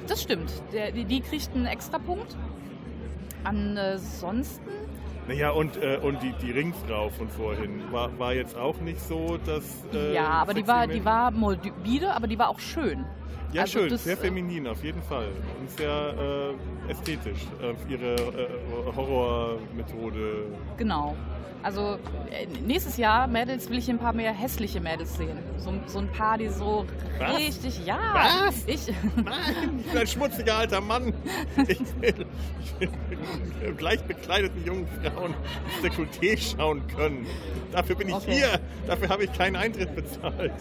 Das 0.07 0.21
stimmt. 0.23 0.51
Der, 0.73 0.91
die, 0.91 1.05
die 1.05 1.21
kriegt 1.21 1.53
einen 1.55 1.65
Extrapunkt. 1.67 2.35
Ansonsten, 3.43 4.69
Naja, 5.27 5.51
und, 5.51 5.77
äh, 5.77 5.97
und 6.01 6.21
die, 6.21 6.33
die 6.43 6.51
Ringfrau 6.51 7.09
von 7.09 7.27
vorhin 7.29 7.91
war, 7.91 8.17
war 8.19 8.33
jetzt 8.33 8.55
auch 8.55 8.79
nicht 8.81 8.99
so, 8.99 9.37
dass. 9.45 9.63
Äh, 9.93 10.13
ja, 10.13 10.27
aber 10.29 10.53
die 10.53 10.67
war, 10.67 10.87
die 10.87 11.03
war 11.03 11.31
morbide, 11.31 12.13
aber 12.13 12.27
die 12.27 12.37
war 12.37 12.49
auch 12.49 12.59
schön. 12.59 13.05
Ja, 13.53 13.61
Also 13.63 13.79
schön, 13.79 13.89
das, 13.89 14.03
sehr 14.03 14.17
feminin 14.17 14.67
auf 14.67 14.83
jeden 14.83 15.01
Fall. 15.03 15.27
Und 15.59 15.69
sehr 15.71 16.53
äh, 16.87 16.91
ästhetisch. 16.91 17.41
Äh, 17.61 17.91
ihre 17.91 18.15
äh, 18.15 18.47
Horrormethode. 18.95 20.45
Genau. 20.77 21.15
Also 21.63 21.99
äh, 22.31 22.47
nächstes 22.65 22.97
Jahr, 22.97 23.27
Mädels, 23.27 23.69
will 23.69 23.77
ich 23.77 23.87
ein 23.89 23.99
paar 23.99 24.13
mehr 24.13 24.33
hässliche 24.33 24.79
Mädels 24.81 25.15
sehen. 25.15 25.37
So, 25.57 25.71
so 25.85 25.99
ein 25.99 26.07
paar, 26.11 26.37
die 26.39 26.47
so 26.47 26.85
Was? 27.19 27.37
richtig, 27.37 27.85
ja. 27.85 27.99
Was? 28.47 28.63
Ich, 28.65 28.87
Nein, 29.23 29.79
ich 29.85 29.91
bin 29.91 30.01
ein 30.01 30.07
schmutziger 30.07 30.55
alter 30.57 30.81
Mann. 30.81 31.13
Ich 31.67 31.79
will, 31.99 32.25
ich 32.79 33.61
will 33.61 33.73
gleich 33.75 34.01
bekleideten 34.05 34.65
jungen 34.65 34.87
Frauen 34.87 35.35
ins 35.83 35.85
Dekolleté 35.93 36.35
schauen 36.55 36.81
können. 36.87 37.27
Dafür 37.71 37.95
bin 37.95 38.09
ich 38.09 38.15
Okay. 38.15 38.33
hier. 38.33 38.59
Dafür 38.87 39.09
habe 39.09 39.25
ich 39.25 39.33
keinen 39.33 39.55
Eintritt 39.55 39.93
bezahlt. 39.95 40.53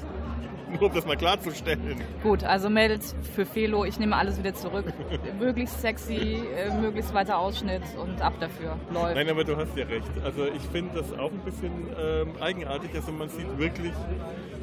Nur 0.72 0.82
um 0.88 0.94
das 0.94 1.06
mal 1.06 1.16
klarzustellen. 1.16 2.00
Gut, 2.22 2.44
also 2.44 2.70
meldet 2.70 3.02
für 3.34 3.44
Felo, 3.46 3.84
ich 3.84 3.98
nehme 3.98 4.16
alles 4.16 4.38
wieder 4.38 4.54
zurück. 4.54 4.84
möglichst 5.38 5.80
sexy, 5.80 6.42
äh, 6.56 6.72
möglichst 6.80 7.12
weiter 7.14 7.38
Ausschnitt 7.38 7.82
und 8.00 8.20
ab 8.22 8.34
dafür. 8.40 8.76
Läuft. 8.92 9.14
Nein, 9.14 9.28
aber 9.28 9.44
du 9.44 9.56
hast 9.56 9.76
ja 9.76 9.84
recht. 9.86 10.06
Also 10.24 10.46
ich 10.46 10.62
finde 10.72 10.98
das 11.00 11.12
auch 11.18 11.30
ein 11.30 11.40
bisschen 11.44 11.72
ähm, 12.00 12.28
eigenartig. 12.40 12.90
Also 12.94 13.12
man 13.12 13.28
sieht 13.28 13.58
wirklich 13.58 13.92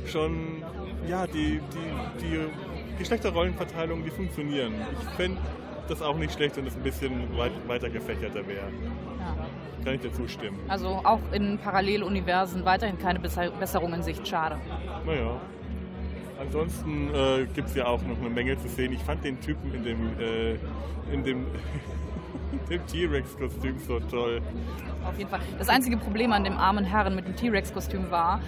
schon, 0.06 0.64
ja, 1.08 1.28
die, 1.28 1.60
die, 1.74 2.22
die 2.22 2.98
Geschlechterrollenverteilungen, 3.00 4.04
die 4.04 4.12
funktionieren. 4.12 4.74
Ich 5.02 5.10
fände 5.16 5.38
das 5.88 6.02
auch 6.02 6.18
nicht 6.18 6.34
schlecht, 6.34 6.58
wenn 6.58 6.68
es 6.68 6.76
ein 6.76 6.84
bisschen 6.84 7.38
weit, 7.38 7.52
weiter 7.68 7.90
gefächerter 7.90 8.46
wäre. 8.48 8.68
Kann 9.86 9.94
ich 9.96 10.02
dir 10.02 10.12
zustimmen. 10.12 10.60
Also 10.68 10.88
auch 11.04 11.20
in 11.32 11.58
Paralleluniversen 11.60 12.66
weiterhin 12.66 12.98
keine 13.00 13.20
Besser- 13.20 13.52
Besserung 13.52 13.94
in 13.94 14.04
Sicht. 14.04 14.28
Schade. 14.28 14.58
Naja. 15.06 15.40
Ansonsten 16.40 17.14
äh, 17.14 17.46
gibt 17.54 17.70
es 17.70 17.76
ja 17.76 17.86
auch 17.86 18.02
noch 18.04 18.18
eine 18.20 18.30
Menge 18.30 18.58
zu 18.60 18.68
sehen. 18.68 18.94
Ich 18.94 19.02
fand 19.02 19.24
den 19.24 19.40
Typen 19.42 19.74
in 19.74 19.84
dem, 19.84 20.20
äh, 20.20 20.56
in 21.12 21.24
dem, 21.24 21.46
dem 22.70 22.86
T-Rex-Kostüm 22.86 23.80
so 23.80 24.00
toll. 24.00 24.42
Auf 25.06 25.18
jeden 25.18 25.30
Fall. 25.30 25.40
Das 25.58 25.70
einzige 25.70 25.98
Problem 25.98 26.32
an 26.32 26.44
dem 26.44 26.58
armen 26.58 26.86
Herrn 26.86 27.16
mit 27.16 27.26
dem 27.26 27.36
T-Rex-Kostüm 27.36 28.12
war, 28.12 28.42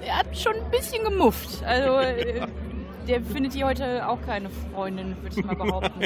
er 0.00 0.18
hat 0.18 0.36
schon 0.36 0.54
ein 0.54 0.70
bisschen 0.70 1.02
gemufft. 1.04 1.62
Also 1.64 1.98
äh, 1.98 2.46
der 3.08 3.22
findet 3.22 3.54
hier 3.54 3.66
heute 3.66 4.06
auch 4.06 4.20
keine 4.22 4.50
Freundin, 4.50 5.16
würde 5.22 5.40
ich 5.40 5.44
mal 5.44 5.56
behaupten. 5.56 6.00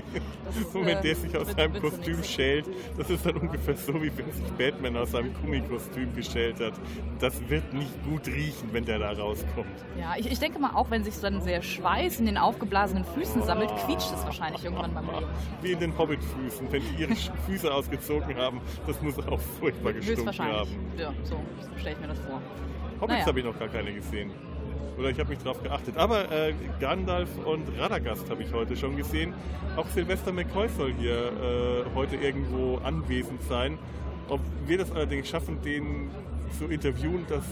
Das, 0.45 0.75
Und 0.75 0.87
wenn 0.87 0.99
äh, 0.99 1.03
der 1.03 1.17
sich 1.17 1.37
aus 1.37 1.51
seinem 1.51 1.81
Kostüm 1.81 2.23
schält, 2.23 2.67
das 2.97 3.11
ist 3.11 3.27
dann 3.27 3.37
ungefähr 3.37 3.77
so, 3.77 3.95
wie 3.95 4.11
wenn 4.17 4.33
sich 4.33 4.45
Batman 4.57 4.97
aus 4.97 5.11
seinem 5.11 5.35
Gummikostüm 5.43 6.15
geschält 6.15 6.61
hat. 6.61 6.75
Das 7.19 7.41
wird 7.49 7.73
nicht 7.73 7.93
gut 8.05 8.27
riechen, 8.29 8.69
wenn 8.73 8.85
der 8.85 9.01
da 9.01 9.13
rauskommt. 9.13 9.67
Ja, 9.99 10.15
ich, 10.17 10.31
ich 10.31 10.39
denke 10.39 10.59
mal, 10.59 10.71
auch 10.75 10.91
wenn 10.91 11.03
sich 11.05 11.19
dann 11.21 11.41
sehr 11.41 11.63
Schweiß 11.63 12.21
in 12.21 12.27
den 12.27 12.39
aufgeblasenen 12.39 13.05
Füßen 13.05 13.43
sammelt, 13.43 13.71
quietscht 13.85 14.13
es 14.15 14.25
wahrscheinlich 14.25 14.65
irgendwann 14.65 14.95
beim 14.95 15.07
Leben. 15.07 15.27
Wie 15.61 15.73
in 15.73 15.81
den 15.81 15.99
Hobbit-Füßen, 15.99 16.71
wenn 16.71 16.83
die 16.83 17.03
ihre 17.03 17.15
Füße 17.47 17.73
ausgezogen 17.73 18.37
haben. 18.37 18.61
Das 18.87 19.01
muss 19.03 19.19
auch 19.19 19.41
furchtbar 19.59 19.93
gestunken 19.93 20.39
haben. 20.39 20.71
Ja, 20.97 21.13
so 21.25 21.37
stelle 21.77 21.97
ich 21.97 22.01
mir 22.01 22.09
das 22.09 22.19
vor. 22.21 22.41
Hobbits 23.01 23.19
Naja. 23.19 23.27
habe 23.27 23.41
ich 23.41 23.45
noch 23.47 23.59
gar 23.59 23.69
keine 23.69 23.93
gesehen. 23.93 24.31
Oder 24.99 25.11
ich 25.11 25.19
habe 25.19 25.31
mich 25.31 25.39
darauf 25.39 25.63
geachtet. 25.63 25.97
Aber 25.97 26.31
äh, 26.31 26.55
Gandalf 26.81 27.29
und 27.45 27.67
Radagast 27.79 28.29
habe 28.31 28.43
ich 28.43 28.53
heute 28.53 28.77
schon 28.77 28.97
gesehen. 28.97 29.35
Auch 29.77 29.89
Sylvester 29.89 30.33
McCoy 30.33 30.69
soll 30.69 30.93
hier 30.99 31.15
äh, 31.17 31.95
heute 31.95 32.17
irgendwo 32.17 32.77
anwesend 32.79 33.43
sein. 33.45 33.79
Ob 34.29 34.41
wir 34.67 34.79
das 34.79 34.93
allerdings 34.93 35.29
schaffen, 35.29 35.61
den 35.63 36.11
zu 36.59 36.67
interviewen, 36.67 37.25
das 37.29 37.45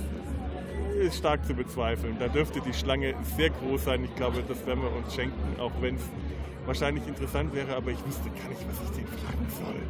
ist 1.01 1.19
stark 1.19 1.45
zu 1.47 1.55
bezweifeln. 1.55 2.17
Da 2.19 2.29
dürfte 2.29 2.61
die 2.61 2.75
Schlange 2.75 3.15
sehr 3.37 3.51
groß 3.51 3.85
sein. 3.85 4.05
Ich 4.05 4.15
glaube, 4.17 4.43
das 4.47 4.67
werden 4.67 4.83
wir 4.83 4.95
uns 4.95 5.15
schenken, 5.15 5.61
auch 5.61 5.73
wenn 5.81 5.97
es 5.97 6.03
wahrscheinlich 6.67 7.07
interessant 7.07 7.55
wäre. 7.55 7.75
Aber 7.77 7.91
ich 7.91 8.05
wüsste 8.07 8.29
gar 8.29 8.49
nicht, 8.49 8.61
was 8.69 8.91
ich 8.91 8.97
den 8.97 9.07
fragen 9.07 9.47
soll. 9.49 9.81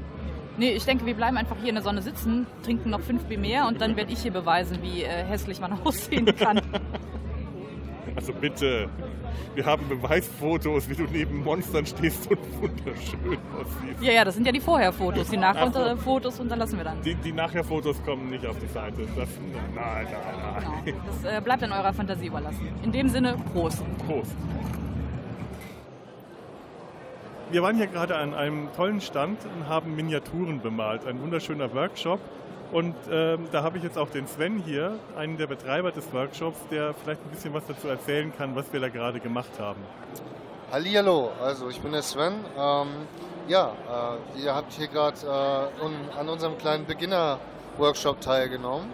Nee, 0.56 0.72
ich 0.72 0.84
denke, 0.84 1.06
wir 1.06 1.14
bleiben 1.14 1.36
einfach 1.36 1.56
hier 1.58 1.70
in 1.70 1.76
der 1.76 1.82
Sonne 1.82 2.02
sitzen, 2.02 2.46
trinken 2.62 2.90
noch 2.90 3.00
fünf 3.00 3.24
Bier 3.24 3.38
mehr 3.38 3.66
und 3.66 3.80
dann 3.80 3.96
werde 3.96 4.12
ich 4.12 4.20
hier 4.20 4.32
beweisen, 4.32 4.78
wie 4.82 5.02
äh, 5.02 5.24
hässlich 5.24 5.60
man 5.60 5.72
aussehen 5.84 6.26
kann. 6.36 6.60
Also 8.16 8.32
bitte, 8.32 8.88
wir 9.54 9.64
haben 9.64 9.88
Beweisfotos, 9.88 10.88
wie 10.88 10.94
du 10.94 11.04
neben 11.04 11.42
Monstern 11.42 11.86
stehst 11.86 12.30
und 12.30 12.38
wunderschön 12.60 13.38
aussiehst. 13.58 14.02
ja, 14.02 14.12
ja, 14.12 14.24
das 14.24 14.34
sind 14.34 14.46
ja 14.46 14.52
die 14.52 14.60
Vorher-Fotos. 14.60 15.28
Die. 15.28 15.36
Nachher-Fotos 15.36 16.40
unterlassen 16.40 16.78
wir 16.78 16.84
dann. 16.84 17.02
Die, 17.02 17.14
die 17.14 17.32
Nachher-Fotos 17.32 18.02
kommen 18.04 18.30
nicht 18.30 18.44
auf 18.46 18.58
die 18.58 18.66
Seite. 18.66 19.06
Das, 19.16 19.28
nein, 19.74 20.06
nein, 20.10 20.82
nein. 20.84 20.94
Das 21.06 21.32
äh, 21.32 21.40
bleibt 21.40 21.62
dann 21.62 21.72
eurer 21.72 21.92
Fantasie 21.92 22.26
überlassen. 22.26 22.68
In 22.82 22.92
dem 22.92 23.08
Sinne, 23.08 23.36
Prost. 23.52 23.82
Prost. 24.06 24.36
Wir 27.50 27.62
waren 27.62 27.76
hier 27.76 27.88
gerade 27.88 28.16
an 28.16 28.32
einem 28.32 28.68
tollen 28.76 29.00
Stand 29.00 29.38
und 29.44 29.68
haben 29.68 29.96
Miniaturen 29.96 30.60
bemalt. 30.60 31.04
Ein 31.04 31.20
wunderschöner 31.20 31.74
Workshop. 31.74 32.20
Und 32.72 32.94
ähm, 33.10 33.48
da 33.50 33.62
habe 33.62 33.78
ich 33.78 33.84
jetzt 33.84 33.98
auch 33.98 34.10
den 34.10 34.28
Sven 34.28 34.58
hier, 34.58 34.98
einen 35.16 35.36
der 35.36 35.48
Betreiber 35.48 35.90
des 35.90 36.12
Workshops, 36.12 36.58
der 36.70 36.94
vielleicht 36.94 37.20
ein 37.24 37.30
bisschen 37.30 37.52
was 37.52 37.66
dazu 37.66 37.88
erzählen 37.88 38.32
kann, 38.36 38.54
was 38.54 38.72
wir 38.72 38.80
da 38.80 38.88
gerade 38.88 39.18
gemacht 39.18 39.50
haben. 39.58 39.80
Hallihallo, 40.70 41.32
also 41.42 41.68
ich 41.68 41.80
bin 41.80 41.90
der 41.90 42.02
Sven. 42.02 42.44
Ähm, 42.56 42.88
ja, 43.48 43.72
äh, 44.36 44.40
ihr 44.40 44.54
habt 44.54 44.72
hier 44.72 44.86
gerade 44.86 45.16
äh, 45.26 45.84
un 45.84 45.92
an 46.16 46.28
unserem 46.28 46.56
kleinen 46.58 46.86
Beginner-Workshop 46.86 48.20
teilgenommen. 48.20 48.88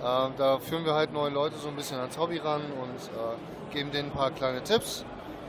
Äh, 0.00 0.28
da 0.38 0.60
führen 0.60 0.84
wir 0.84 0.94
halt 0.94 1.12
neue 1.12 1.30
Leute 1.30 1.56
so 1.56 1.68
ein 1.68 1.74
bisschen 1.74 1.98
ans 1.98 2.16
Hobby 2.16 2.38
ran 2.38 2.62
und 2.80 2.96
äh, 2.96 3.74
geben 3.74 3.90
denen 3.90 4.10
ein 4.10 4.12
paar 4.12 4.30
kleine 4.30 4.62
Tipps, 4.62 5.04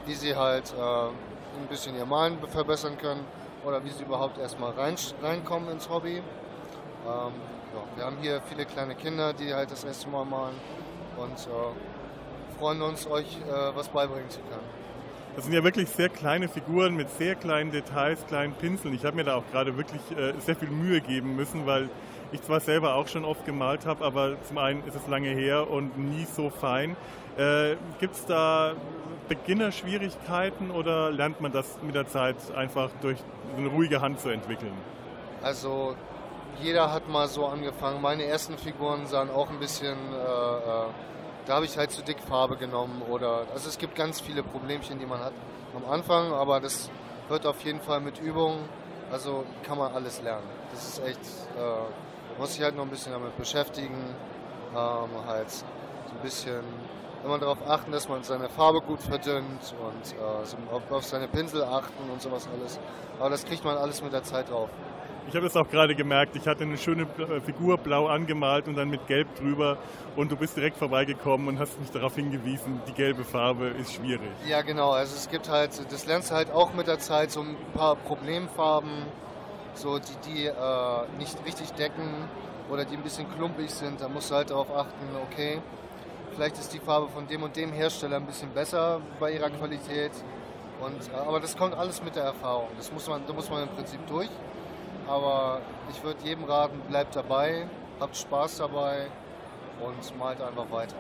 wie 0.07 0.15
sie 0.15 0.35
halt 0.35 0.73
äh, 0.73 0.81
ein 0.81 1.67
bisschen 1.69 1.95
ihr 1.95 2.05
Malen 2.07 2.39
verbessern 2.47 2.97
können 2.97 3.23
oder 3.63 3.83
wie 3.85 3.89
sie 3.89 4.03
überhaupt 4.03 4.39
erstmal 4.39 4.71
rein, 4.71 4.95
reinkommen 5.21 5.69
ins 5.69 5.87
Hobby. 5.87 6.23
Ähm, 7.05 7.33
ja, 7.73 7.97
wir 7.97 8.05
haben 8.05 8.17
hier 8.21 8.41
viele 8.49 8.65
kleine 8.65 8.95
Kinder, 8.95 9.33
die 9.33 9.53
halt 9.53 9.71
das 9.71 9.83
erste 9.83 10.09
Mal 10.09 10.25
malen 10.25 10.55
und 11.17 11.31
äh, 11.31 12.59
freuen 12.59 12.81
uns, 12.81 13.07
euch 13.07 13.37
äh, 13.41 13.75
was 13.75 13.89
beibringen 13.89 14.29
zu 14.29 14.39
können. 14.41 14.83
Das 15.35 15.45
sind 15.45 15.53
ja 15.53 15.63
wirklich 15.63 15.89
sehr 15.89 16.09
kleine 16.09 16.47
Figuren 16.47 16.95
mit 16.95 17.09
sehr 17.09 17.35
kleinen 17.35 17.71
Details, 17.71 18.25
kleinen 18.27 18.53
Pinseln. 18.53 18.93
Ich 18.93 19.03
habe 19.03 19.15
mir 19.15 19.23
da 19.23 19.35
auch 19.35 19.43
gerade 19.51 19.75
wirklich 19.75 20.01
äh, 20.15 20.33
sehr 20.39 20.55
viel 20.55 20.69
Mühe 20.69 21.01
geben 21.01 21.35
müssen, 21.35 21.65
weil 21.65 21.89
ich 22.31 22.41
zwar 22.43 22.59
selber 22.59 22.95
auch 22.95 23.07
schon 23.07 23.25
oft 23.25 23.43
gemalt 23.45 23.85
habe, 23.85 24.05
aber 24.05 24.41
zum 24.43 24.59
einen 24.59 24.85
ist 24.85 24.95
es 24.95 25.07
lange 25.07 25.29
her 25.29 25.69
und 25.69 25.97
nie 25.97 26.25
so 26.25 26.49
fein. 26.49 26.95
Äh, 27.37 27.75
Gibt 27.99 28.15
es 28.15 28.25
da 28.25 28.73
Beginnerschwierigkeiten 29.27 30.69
oder 30.69 31.11
lernt 31.11 31.41
man 31.41 31.51
das 31.51 31.79
mit 31.81 31.95
der 31.95 32.07
Zeit 32.07 32.35
einfach 32.55 32.91
durch 33.01 33.17
eine 33.57 33.67
ruhige 33.67 34.01
Hand 34.01 34.19
zu 34.19 34.29
entwickeln? 34.29 34.73
Also 35.41 35.95
jeder 36.61 36.91
hat 36.91 37.07
mal 37.07 37.27
so 37.27 37.45
angefangen. 37.45 38.01
Meine 38.01 38.25
ersten 38.25 38.57
Figuren 38.57 39.07
sahen 39.07 39.29
auch 39.29 39.49
ein 39.49 39.59
bisschen, 39.59 39.97
äh, 40.13 40.15
äh, 40.15 40.85
da 41.45 41.55
habe 41.55 41.65
ich 41.65 41.77
halt 41.77 41.91
zu 41.91 42.01
dick 42.01 42.19
Farbe 42.21 42.57
genommen 42.57 43.01
oder, 43.09 43.45
also 43.53 43.67
es 43.69 43.77
gibt 43.77 43.95
ganz 43.95 44.21
viele 44.21 44.43
Problemchen, 44.43 44.99
die 44.99 45.05
man 45.05 45.19
hat 45.19 45.33
am 45.75 45.89
Anfang, 45.91 46.31
aber 46.33 46.59
das 46.59 46.89
wird 47.29 47.45
auf 47.45 47.61
jeden 47.63 47.81
Fall 47.81 47.99
mit 47.99 48.19
Übung, 48.19 48.59
also 49.11 49.43
kann 49.63 49.77
man 49.77 49.93
alles 49.93 50.21
lernen. 50.21 50.47
Das 50.71 50.87
ist 50.87 51.05
echt, 51.05 51.19
äh, 51.57 52.39
muss 52.39 52.53
sich 52.53 52.63
halt 52.63 52.75
noch 52.75 52.83
ein 52.83 52.89
bisschen 52.89 53.11
damit 53.11 53.37
beschäftigen, 53.37 54.15
ähm, 54.71 55.27
halt 55.27 55.49
so 55.49 55.65
ein 56.15 56.21
bisschen 56.21 56.63
immer 57.23 57.39
darauf 57.39 57.59
achten, 57.67 57.91
dass 57.91 58.09
man 58.09 58.23
seine 58.23 58.49
Farbe 58.49 58.81
gut 58.81 59.01
verdünnt 59.01 59.73
und 59.79 60.15
äh, 60.15 60.73
auf, 60.75 60.91
auf 60.91 61.03
seine 61.05 61.27
Pinsel 61.27 61.63
achten 61.63 62.09
und 62.11 62.21
sowas 62.21 62.47
alles. 62.53 62.79
Aber 63.19 63.29
das 63.29 63.45
kriegt 63.45 63.63
man 63.63 63.77
alles 63.77 64.01
mit 64.01 64.13
der 64.13 64.23
Zeit 64.23 64.49
drauf. 64.49 64.69
Ich 65.29 65.36
habe 65.36 65.47
es 65.47 65.55
auch 65.55 65.69
gerade 65.69 65.95
gemerkt, 65.95 66.36
ich 66.36 66.47
hatte 66.47 66.63
eine 66.63 66.77
schöne 66.77 67.03
äh, 67.03 67.39
Figur 67.41 67.77
blau 67.77 68.07
angemalt 68.07 68.67
und 68.67 68.75
dann 68.75 68.89
mit 68.89 69.07
gelb 69.07 69.33
drüber 69.36 69.77
und 70.15 70.31
du 70.31 70.36
bist 70.36 70.55
direkt 70.57 70.77
vorbeigekommen 70.77 71.47
und 71.47 71.59
hast 71.59 71.79
mich 71.79 71.89
darauf 71.91 72.15
hingewiesen, 72.15 72.81
die 72.88 72.93
gelbe 72.93 73.23
Farbe 73.23 73.67
ist 73.67 73.93
schwierig. 73.93 74.29
Ja, 74.47 74.62
genau. 74.62 74.91
Also 74.91 75.15
es 75.15 75.29
gibt 75.29 75.49
halt, 75.49 75.71
das 75.91 76.05
lernst 76.05 76.31
du 76.31 76.36
halt 76.36 76.51
auch 76.51 76.73
mit 76.73 76.88
der 76.88 76.99
Zeit, 76.99 77.31
so 77.31 77.41
ein 77.41 77.55
paar 77.73 77.95
Problemfarben, 77.95 78.91
so 79.73 79.97
die, 79.97 80.29
die 80.29 80.45
äh, 80.45 80.53
nicht 81.17 81.38
richtig 81.45 81.71
decken 81.71 82.27
oder 82.69 82.86
die 82.86 82.95
ein 82.95 83.03
bisschen 83.03 83.25
klumpig 83.36 83.71
sind. 83.71 84.01
Da 84.01 84.09
musst 84.09 84.29
du 84.29 84.36
halt 84.36 84.49
darauf 84.49 84.69
achten, 84.75 85.07
okay, 85.23 85.62
vielleicht 86.36 86.59
ist 86.59 86.73
die 86.73 86.79
Farbe 86.79 87.07
von 87.07 87.27
dem 87.27 87.43
und 87.43 87.55
dem 87.55 87.71
Hersteller 87.71 88.17
ein 88.17 88.25
bisschen 88.25 88.49
besser 88.51 89.01
bei 89.19 89.31
ihrer 89.31 89.49
Qualität. 89.49 90.12
Und, 90.79 91.09
äh, 91.12 91.15
aber 91.27 91.39
das 91.39 91.57
kommt 91.57 91.73
alles 91.75 92.03
mit 92.03 92.15
der 92.15 92.23
Erfahrung. 92.23 92.67
Das 92.77 92.91
muss 92.91 93.07
man, 93.07 93.25
da 93.25 93.33
muss 93.33 93.49
man 93.49 93.63
im 93.63 93.69
Prinzip 93.69 94.05
durch. 94.07 94.29
Aber 95.07 95.61
ich 95.91 96.03
würde 96.03 96.23
jedem 96.23 96.45
raten, 96.45 96.79
bleibt 96.89 97.15
dabei, 97.15 97.67
habt 97.99 98.15
Spaß 98.15 98.57
dabei 98.57 99.07
und 99.81 100.17
malt 100.17 100.41
einfach 100.41 100.69
weiter. 100.71 100.95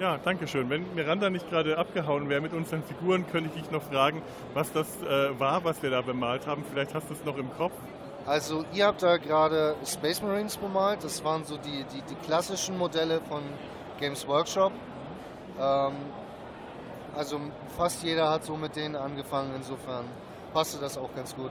Ja, 0.00 0.18
danke 0.18 0.48
schön. 0.48 0.68
Wenn 0.70 0.94
Miranda 0.94 1.30
nicht 1.30 1.48
gerade 1.48 1.78
abgehauen 1.78 2.28
wäre 2.28 2.40
mit 2.40 2.52
unseren 2.52 2.82
Figuren, 2.82 3.26
könnte 3.30 3.50
ich 3.54 3.62
dich 3.62 3.70
noch 3.70 3.82
fragen, 3.82 4.22
was 4.54 4.72
das 4.72 4.88
äh, 5.02 5.38
war, 5.38 5.64
was 5.64 5.82
wir 5.82 5.90
da 5.90 6.00
bemalt 6.00 6.46
haben. 6.46 6.64
Vielleicht 6.68 6.94
hast 6.94 7.08
du 7.08 7.14
es 7.14 7.24
noch 7.24 7.36
im 7.36 7.52
Kopf. 7.56 7.74
Also 8.26 8.64
ihr 8.72 8.86
habt 8.86 9.02
da 9.02 9.16
gerade 9.16 9.76
Space 9.84 10.22
Marines 10.22 10.56
bemalt. 10.56 11.04
Das 11.04 11.24
waren 11.24 11.44
so 11.44 11.56
die, 11.56 11.84
die, 11.92 12.02
die 12.02 12.14
klassischen 12.26 12.78
Modelle 12.78 13.20
von 13.28 13.42
Games 14.00 14.26
Workshop. 14.26 14.72
Ähm, 15.60 15.92
also 17.14 17.40
fast 17.76 18.02
jeder 18.02 18.30
hat 18.30 18.44
so 18.44 18.56
mit 18.56 18.76
denen 18.76 18.96
angefangen. 18.96 19.52
Insofern 19.56 20.04
passte 20.52 20.78
das 20.80 20.98
auch 20.98 21.12
ganz 21.14 21.34
gut. 21.34 21.50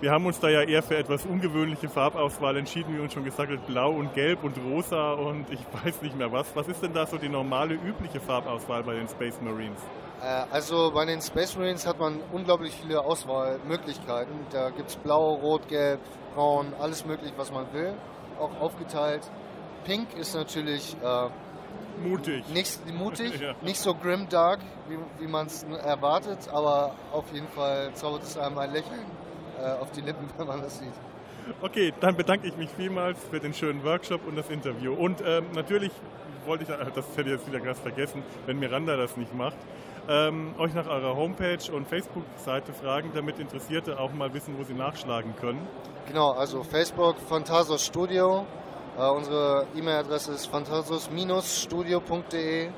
Wir 0.00 0.10
haben 0.10 0.26
uns 0.26 0.38
da 0.40 0.48
ja 0.48 0.62
eher 0.62 0.82
für 0.82 0.96
etwas 0.96 1.24
ungewöhnliche 1.24 1.88
Farbauswahl 1.88 2.56
entschieden, 2.56 2.96
wie 2.96 3.00
uns 3.00 3.12
schon 3.12 3.24
gesagt 3.24 3.50
hat, 3.50 3.66
blau 3.66 3.92
und 3.92 4.14
gelb 4.14 4.42
und 4.44 4.56
rosa 4.58 5.12
und 5.12 5.46
ich 5.50 5.60
weiß 5.84 6.02
nicht 6.02 6.16
mehr 6.16 6.30
was. 6.32 6.54
Was 6.54 6.68
ist 6.68 6.82
denn 6.82 6.92
da 6.92 7.06
so 7.06 7.16
die 7.16 7.28
normale, 7.28 7.74
übliche 7.74 8.20
Farbauswahl 8.20 8.82
bei 8.82 8.94
den 8.94 9.08
Space 9.08 9.40
Marines? 9.40 9.80
Äh, 10.22 10.44
also 10.50 10.90
bei 10.92 11.04
den 11.04 11.20
Space 11.20 11.56
Marines 11.56 11.86
hat 11.86 11.98
man 11.98 12.20
unglaublich 12.32 12.74
viele 12.74 13.00
Auswahlmöglichkeiten. 13.00 14.34
Da 14.50 14.70
gibt 14.70 14.90
es 14.90 14.96
blau, 14.96 15.34
rot, 15.34 15.68
gelb, 15.68 16.00
braun, 16.34 16.72
alles 16.80 17.04
möglich, 17.06 17.32
was 17.36 17.52
man 17.52 17.72
will. 17.72 17.94
Auch 18.38 18.60
aufgeteilt. 18.60 19.22
Pink 19.84 20.14
ist 20.18 20.34
natürlich 20.34 20.96
äh, 21.02 21.28
Mutig. 22.02 22.48
Nicht 22.52 22.78
mutig, 22.94 23.40
Ja. 23.40 23.54
nicht 23.62 23.78
so 23.78 23.94
grim 23.94 24.28
dark, 24.28 24.60
wie, 24.88 24.98
wie 25.22 25.28
man 25.28 25.46
es 25.46 25.62
erwartet, 25.84 26.38
aber 26.52 26.94
auf 27.12 27.24
jeden 27.32 27.48
Fall 27.48 27.90
zaubert 27.94 28.22
es 28.22 28.36
einem 28.36 28.58
ein 28.58 28.72
Lächeln 28.72 29.04
äh, 29.60 29.80
auf 29.80 29.90
die 29.92 30.00
Lippen, 30.00 30.28
wenn 30.38 30.46
man 30.46 30.60
das 30.62 30.78
sieht. 30.78 30.92
Okay, 31.60 31.92
dann 32.00 32.16
bedanke 32.16 32.46
ich 32.48 32.56
mich 32.56 32.70
vielmals 32.70 33.18
für 33.30 33.38
den 33.38 33.52
schönen 33.52 33.84
Workshop 33.84 34.26
und 34.26 34.36
das 34.36 34.48
Interview. 34.48 34.94
Und 34.94 35.22
ähm, 35.26 35.44
natürlich 35.54 35.92
wollte 36.46 36.64
ich, 36.64 36.70
äh, 36.70 36.76
das 36.94 37.04
hätte 37.16 37.30
ich 37.30 37.36
jetzt 37.36 37.46
wieder 37.46 37.60
ganz 37.60 37.78
vergessen, 37.80 38.22
wenn 38.46 38.58
Miranda 38.58 38.96
das 38.96 39.16
nicht 39.16 39.34
macht, 39.34 39.56
ähm, 40.08 40.54
euch 40.58 40.74
nach 40.74 40.86
eurer 40.86 41.16
Homepage 41.16 41.70
und 41.72 41.86
Facebook-Seite 41.88 42.72
fragen, 42.74 43.10
damit 43.14 43.38
Interessierte 43.38 43.98
auch 43.98 44.12
mal 44.12 44.32
wissen, 44.34 44.54
wo 44.58 44.64
sie 44.64 44.74
nachschlagen 44.74 45.34
können. 45.40 45.66
Genau, 46.08 46.32
also 46.32 46.62
Facebook 46.62 47.16
Phantasos 47.28 47.84
Studio. 47.84 48.46
Äh, 48.96 49.10
unsere 49.10 49.66
E-Mail-Adresse 49.74 50.30
ist 50.32 50.46
phantasos-studio.de 50.46 52.68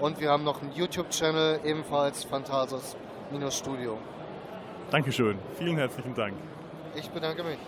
und 0.00 0.20
wir 0.20 0.30
haben 0.30 0.42
noch 0.42 0.60
einen 0.60 0.72
YouTube-Channel, 0.72 1.60
ebenfalls 1.64 2.24
Phantasos-Studio. 2.24 3.96
Dankeschön, 4.90 5.38
vielen 5.56 5.76
herzlichen 5.76 6.16
Dank. 6.16 6.34
Ich 6.96 7.08
bedanke 7.10 7.44
mich. 7.44 7.58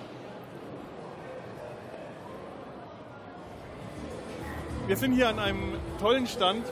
Wir 4.88 4.96
sind 4.96 5.12
hier 5.12 5.28
an 5.28 5.38
einem 5.38 5.74
tollen 6.00 6.26
Stand, 6.26 6.66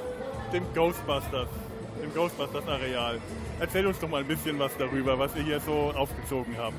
dem 0.53 0.65
Ghostbusters, 0.75 1.49
dem 2.03 2.13
Ghostbusters-Areal. 2.15 3.21
Erzähl 3.61 3.87
uns 3.87 4.01
doch 4.01 4.09
mal 4.09 4.23
ein 4.23 4.27
bisschen 4.27 4.59
was 4.59 4.77
darüber, 4.77 5.17
was 5.19 5.37
ihr 5.37 5.45
hier 5.45 5.61
so 5.61 5.93
aufgezogen 5.97 6.57
habt. 6.59 6.75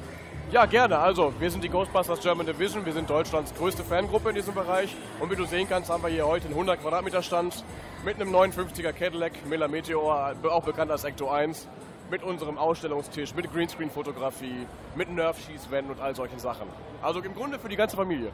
Ja, 0.54 0.68
gerne. 0.68 1.00
Also, 1.00 1.34
wir 1.40 1.50
sind 1.50 1.64
die 1.64 1.70
Ghostbusters 1.70 2.20
German 2.20 2.46
Division. 2.46 2.86
Wir 2.86 2.94
sind 2.94 3.10
Deutschlands 3.10 3.56
größte 3.56 3.84
Fangruppe 3.84 4.30
in 4.30 4.36
diesem 4.36 4.54
Bereich. 4.54 4.96
Und 5.20 5.32
wie 5.32 5.36
du 5.36 5.46
sehen 5.46 5.68
kannst, 5.68 5.90
haben 5.90 6.04
wir 6.04 6.12
hier 6.12 6.28
heute 6.28 6.46
einen 6.46 6.54
100 6.54 6.80
Quadratmeter 6.80 7.24
Stand 7.24 7.64
mit 8.06 8.22
einem 8.22 8.36
59er 8.36 8.94
Cadillac, 8.94 9.32
Miller 9.48 9.68
Meteor, 9.68 10.36
auch 10.52 10.64
bekannt 10.64 10.92
als 10.92 11.06
Ecto 11.06 11.28
1, 11.28 11.68
mit 12.12 12.22
unserem 12.22 12.60
Ausstellungstisch, 12.60 13.34
mit 13.34 13.52
Greenscreen-Fotografie, 13.52 14.68
mit 14.94 15.10
Nerf-Schießwänden 15.10 15.96
und 15.96 16.00
all 16.00 16.16
solchen 16.16 16.38
Sachen. 16.38 16.68
Also 17.02 17.20
im 17.22 17.34
Grunde 17.34 17.58
für 17.58 17.70
die 17.70 17.76
ganze 17.76 17.98
Familie. 17.98 18.32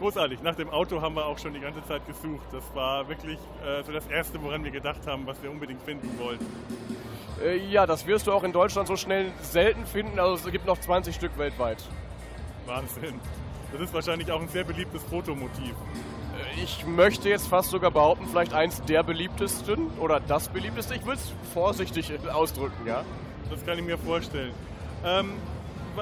Großartig. 0.00 0.40
Nach 0.42 0.54
dem 0.54 0.70
Auto 0.70 1.02
haben 1.02 1.14
wir 1.14 1.26
auch 1.26 1.38
schon 1.38 1.52
die 1.52 1.60
ganze 1.60 1.84
Zeit 1.86 2.06
gesucht. 2.06 2.46
Das 2.52 2.64
war 2.74 3.06
wirklich 3.08 3.38
äh, 3.62 3.82
so 3.84 3.92
das 3.92 4.06
Erste, 4.06 4.42
woran 4.42 4.64
wir 4.64 4.70
gedacht 4.70 5.06
haben, 5.06 5.26
was 5.26 5.42
wir 5.42 5.50
unbedingt 5.50 5.82
finden 5.82 6.08
wollten. 6.18 6.46
Äh, 7.44 7.58
ja, 7.68 7.86
das 7.86 8.06
wirst 8.06 8.26
du 8.26 8.32
auch 8.32 8.42
in 8.42 8.52
Deutschland 8.52 8.88
so 8.88 8.96
schnell 8.96 9.30
selten 9.42 9.84
finden. 9.84 10.18
Also 10.18 10.46
es 10.46 10.52
gibt 10.52 10.64
noch 10.66 10.78
20 10.78 11.14
Stück 11.14 11.36
weltweit. 11.36 11.84
Wahnsinn. 12.66 13.20
Das 13.72 13.82
ist 13.82 13.92
wahrscheinlich 13.92 14.32
auch 14.32 14.40
ein 14.40 14.48
sehr 14.48 14.64
beliebtes 14.64 15.02
Fotomotiv. 15.04 15.74
Äh, 16.56 16.62
Ich 16.62 16.86
möchte 16.86 17.28
jetzt 17.28 17.48
fast 17.48 17.68
sogar 17.70 17.90
behaupten, 17.90 18.26
vielleicht 18.26 18.54
eins 18.54 18.80
der 18.82 19.02
beliebtesten 19.02 19.86
oder 19.98 20.18
das 20.18 20.48
beliebteste. 20.48 20.94
Ich 20.94 21.04
will 21.04 21.14
es 21.14 21.32
vorsichtig 21.52 22.10
ausdrücken, 22.32 22.86
ja. 22.86 23.04
Das 23.50 23.64
kann 23.66 23.78
ich 23.78 23.84
mir 23.84 23.98
vorstellen. 23.98 24.52
Ähm, 25.04 25.32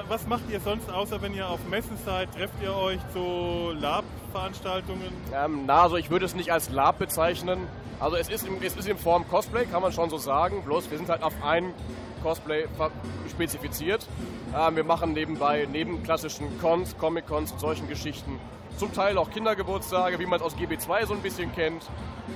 was 0.07 0.27
macht 0.27 0.49
ihr 0.49 0.59
sonst, 0.59 0.89
außer 0.89 1.21
wenn 1.21 1.33
ihr 1.33 1.47
auf 1.47 1.59
Messen 1.69 1.97
seid? 2.05 2.33
Trefft 2.33 2.53
ihr 2.61 2.75
euch 2.75 2.99
zu 3.13 3.71
Lab-Veranstaltungen? 3.79 5.11
Ähm, 5.33 5.63
na, 5.65 5.83
also 5.83 5.97
ich 5.97 6.09
würde 6.09 6.25
es 6.25 6.35
nicht 6.35 6.51
als 6.51 6.69
Lab 6.69 6.99
bezeichnen. 6.99 7.59
Also 7.99 8.15
es 8.15 8.29
ist, 8.29 8.47
es 8.61 8.75
ist 8.75 8.87
in 8.87 8.97
Form 8.97 9.27
Cosplay, 9.27 9.65
kann 9.65 9.81
man 9.81 9.91
schon 9.91 10.09
so 10.09 10.17
sagen. 10.17 10.63
Bloß 10.63 10.89
wir 10.89 10.97
sind 10.97 11.09
halt 11.09 11.23
auf 11.23 11.33
ein 11.43 11.73
Cosplay 12.23 12.65
spezifiziert. 13.29 14.07
Ähm, 14.57 14.75
wir 14.75 14.83
machen 14.83 15.13
nebenbei, 15.13 15.67
neben 15.71 16.03
klassischen 16.03 16.59
Cons, 16.59 16.97
Comic-Cons 16.97 17.51
und 17.53 17.59
solchen 17.59 17.87
Geschichten, 17.87 18.39
zum 18.77 18.93
Teil 18.93 19.17
auch 19.17 19.29
Kindergeburtstage, 19.29 20.19
wie 20.19 20.25
man 20.25 20.39
es 20.39 20.45
aus 20.45 20.55
GB2 20.55 21.05
so 21.05 21.13
ein 21.13 21.21
bisschen 21.21 21.53
kennt. 21.53 21.83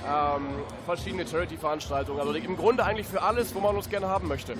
Ähm, 0.06 0.42
verschiedene 0.84 1.26
Charity-Veranstaltungen. 1.26 2.20
Also 2.20 2.34
im 2.34 2.56
Grunde 2.56 2.84
eigentlich 2.84 3.06
für 3.06 3.22
alles, 3.22 3.54
wo 3.54 3.60
man 3.60 3.74
uns 3.76 3.88
gerne 3.88 4.08
haben 4.08 4.28
möchte. 4.28 4.54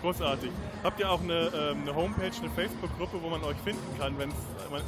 Großartig. 0.00 0.50
Habt 0.82 0.98
ihr 0.98 1.10
auch 1.10 1.20
eine, 1.20 1.50
ähm, 1.54 1.82
eine 1.82 1.94
Homepage, 1.94 2.30
eine 2.40 2.48
Facebook-Gruppe, 2.54 3.22
wo 3.22 3.28
man 3.28 3.44
euch 3.44 3.58
finden 3.64 3.98
kann, 3.98 4.18
wenn 4.18 4.30
es 4.30 4.36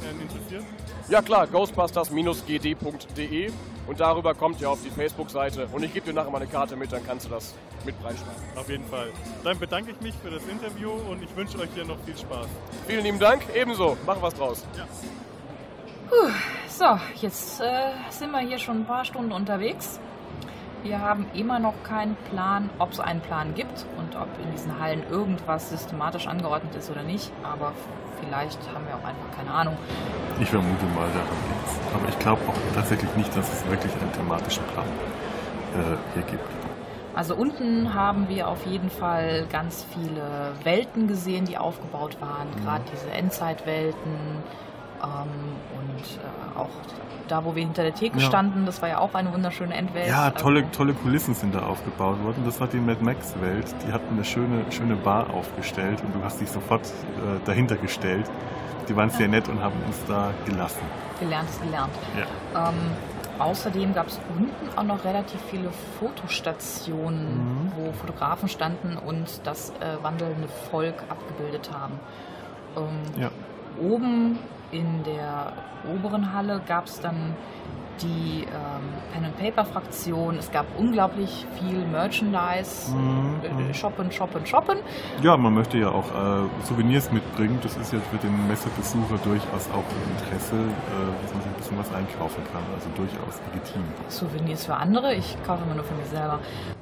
einen 0.09 0.21
interessiert? 0.21 0.63
Ja 1.07 1.21
klar, 1.21 1.45
ghostbusters-gd.de 1.47 3.51
und 3.85 3.99
darüber 3.99 4.33
kommt 4.33 4.61
ihr 4.61 4.69
auf 4.69 4.79
die 4.83 4.89
Facebook-Seite 4.89 5.67
und 5.71 5.83
ich 5.83 5.93
gebe 5.93 6.07
dir 6.07 6.13
nachher 6.13 6.31
mal 6.31 6.41
eine 6.41 6.49
Karte 6.49 6.75
mit, 6.75 6.91
dann 6.91 7.05
kannst 7.05 7.27
du 7.27 7.29
das 7.29 7.53
mit 7.85 7.93
reinschreiben. 8.03 8.33
Auf 8.55 8.67
jeden 8.69 8.85
Fall. 8.85 9.09
Dann 9.43 9.59
bedanke 9.59 9.91
ich 9.91 10.01
mich 10.01 10.15
für 10.15 10.31
das 10.31 10.41
Interview 10.47 10.89
und 11.09 11.21
ich 11.21 11.35
wünsche 11.35 11.59
euch 11.59 11.69
hier 11.75 11.85
noch 11.85 11.99
viel 12.05 12.17
Spaß. 12.17 12.47
Vielen 12.87 13.03
lieben 13.03 13.19
Dank, 13.19 13.43
ebenso. 13.53 13.95
Machen 14.05 14.21
was 14.21 14.33
draus. 14.33 14.65
Ja. 14.77 14.87
Puh, 16.09 16.31
so, 16.67 16.99
jetzt 17.21 17.61
äh, 17.61 17.91
sind 18.09 18.31
wir 18.31 18.39
hier 18.39 18.57
schon 18.57 18.79
ein 18.81 18.85
paar 18.85 19.05
Stunden 19.05 19.31
unterwegs. 19.31 19.99
Wir 20.83 20.99
haben 20.99 21.27
immer 21.33 21.59
noch 21.59 21.81
keinen 21.83 22.17
Plan, 22.29 22.69
ob 22.77 22.91
es 22.91 22.99
einen 22.99 23.21
Plan 23.21 23.55
gibt 23.55 23.85
und 23.97 24.17
ob 24.17 24.27
in 24.43 24.51
diesen 24.51 24.79
Hallen 24.79 25.01
irgendwas 25.09 25.69
systematisch 25.69 26.27
angeordnet 26.27 26.75
ist 26.75 26.91
oder 26.91 27.03
nicht. 27.03 27.31
Aber 27.41 27.71
vielleicht 28.19 28.59
haben 28.73 28.85
wir 28.85 28.95
auch 28.95 29.07
einfach 29.07 29.31
keine 29.33 29.51
Ahnung. 29.51 29.77
Ich 30.41 30.49
vermute 30.49 30.85
mal, 30.87 31.07
daran 31.13 31.37
liegt's. 31.47 31.79
Aber 31.95 32.09
ich 32.09 32.19
glaube 32.19 32.41
auch 32.49 32.75
tatsächlich 32.75 33.15
nicht, 33.15 33.35
dass 33.37 33.53
es 33.53 33.65
wirklich 33.69 33.93
einen 33.93 34.11
thematischen 34.11 34.63
Plan 34.65 34.85
äh, 34.85 35.95
hier 36.15 36.23
gibt. 36.23 36.43
Also 37.15 37.35
unten 37.35 37.93
haben 37.93 38.27
wir 38.27 38.49
auf 38.49 38.65
jeden 38.65 38.89
Fall 38.89 39.45
ganz 39.49 39.85
viele 39.93 40.51
Welten 40.63 41.07
gesehen, 41.07 41.45
die 41.45 41.57
aufgebaut 41.57 42.17
waren. 42.19 42.47
Gerade 42.61 42.83
diese 42.91 43.09
Endzeitwelten 43.09 44.43
ähm, 45.01 45.55
und 45.79 46.17
äh, 46.17 46.59
auch 46.59 46.69
da, 47.27 47.43
wo 47.45 47.55
wir 47.55 47.63
hinter 47.63 47.83
der 47.83 47.93
Theke 47.93 48.19
Ja. 48.19 48.25
standen, 48.25 48.65
das 48.65 48.81
war 48.81 48.89
ja 48.89 48.97
auch 48.99 49.13
eine 49.13 49.33
wunderschöne 49.33 49.73
Endwelt. 49.73 50.07
Ja, 50.07 50.31
tolle, 50.31 50.61
Also, 50.61 50.71
tolle 50.71 50.93
Kulissen 50.93 51.33
sind 51.33 51.55
da 51.55 51.63
aufgebaut 51.65 52.23
worden. 52.23 52.43
Das 52.45 52.59
war 52.59 52.67
die 52.67 52.77
Mad 52.79 53.03
Max-Welt. 53.03 53.73
Die 53.87 53.91
hatten 53.91 54.13
eine 54.13 54.23
schöne, 54.23 54.65
schöne 54.71 54.95
Bar 54.95 55.29
aufgestellt 55.33 56.01
und 56.05 56.13
du 56.15 56.23
hast 56.23 56.39
dich 56.41 56.49
sofort 56.49 56.85
äh, 56.85 57.39
dahinter 57.45 57.75
gestellt. 57.77 58.29
Die 58.89 58.95
waren 58.95 59.09
sehr 59.09 59.27
nett 59.29 59.47
und 59.47 59.61
haben 59.63 59.75
uns 59.85 60.03
da 60.07 60.31
gelassen. 60.45 60.81
gelernt 61.19 61.49
ist 61.49 61.61
gelernt. 61.63 61.93
Ja. 62.53 62.69
Ähm, 62.69 62.75
außerdem 63.39 63.93
gab 63.93 64.07
es 64.07 64.19
unten 64.37 64.77
auch 64.77 64.83
noch 64.83 65.05
relativ 65.05 65.39
viele 65.49 65.69
Fotostationen, 65.99 67.37
Mhm. 67.37 67.71
wo 67.77 67.91
Fotografen 67.93 68.49
standen 68.49 68.97
und 68.97 69.45
das 69.45 69.69
äh, 69.79 70.03
wandelnde 70.03 70.47
Volk 70.69 70.95
abgebildet 71.09 71.69
haben. 71.73 71.99
Ähm, 72.75 73.21
Ja. 73.21 73.29
Oben 73.81 74.37
in 74.73 75.03
der 75.03 75.53
oberen 75.87 76.33
Halle 76.33 76.61
gab 76.67 76.85
es 76.85 76.99
dann 76.99 77.35
die 78.01 78.41
ähm, 78.43 78.89
Pen-and-Paper-Fraktion. 79.13 80.37
Es 80.37 80.51
gab 80.51 80.65
unglaublich 80.77 81.45
viel 81.59 81.85
Merchandise. 81.85 82.91
Mhm, 82.93 83.41
Äh, 83.43 83.49
mhm. 83.53 83.73
Shoppen, 83.73 84.11
shoppen, 84.11 84.45
shoppen. 84.45 84.77
Ja, 85.21 85.37
man 85.37 85.53
möchte 85.53 85.77
ja 85.77 85.89
auch 85.89 86.05
äh, 86.09 86.47
Souvenirs 86.65 87.11
mitbringen. 87.11 87.59
Das 87.61 87.75
ist 87.77 87.93
ja 87.93 87.99
für 87.99 88.17
den 88.17 88.47
Messebesucher 88.47 89.17
durchaus 89.23 89.69
auch 89.71 89.83
ein 89.83 90.11
Interesse, 90.17 90.55
äh, 90.55 91.21
dass 91.21 91.33
man 91.33 91.41
sich 91.43 91.51
ein 91.51 91.57
bisschen 91.57 91.77
was 91.79 91.93
einkaufen 91.93 92.43
kann. 92.51 92.63
Also 92.73 92.89
durchaus 92.95 93.39
legitim. 93.53 93.83
Souvenirs 94.09 94.65
für 94.65 94.75
andere. 94.75 95.13
Ich 95.13 95.37
kaufe 95.45 95.63
immer 95.63 95.75
nur 95.75 95.83
für 95.83 95.93
mich 95.95 96.07
selber. 96.07 96.39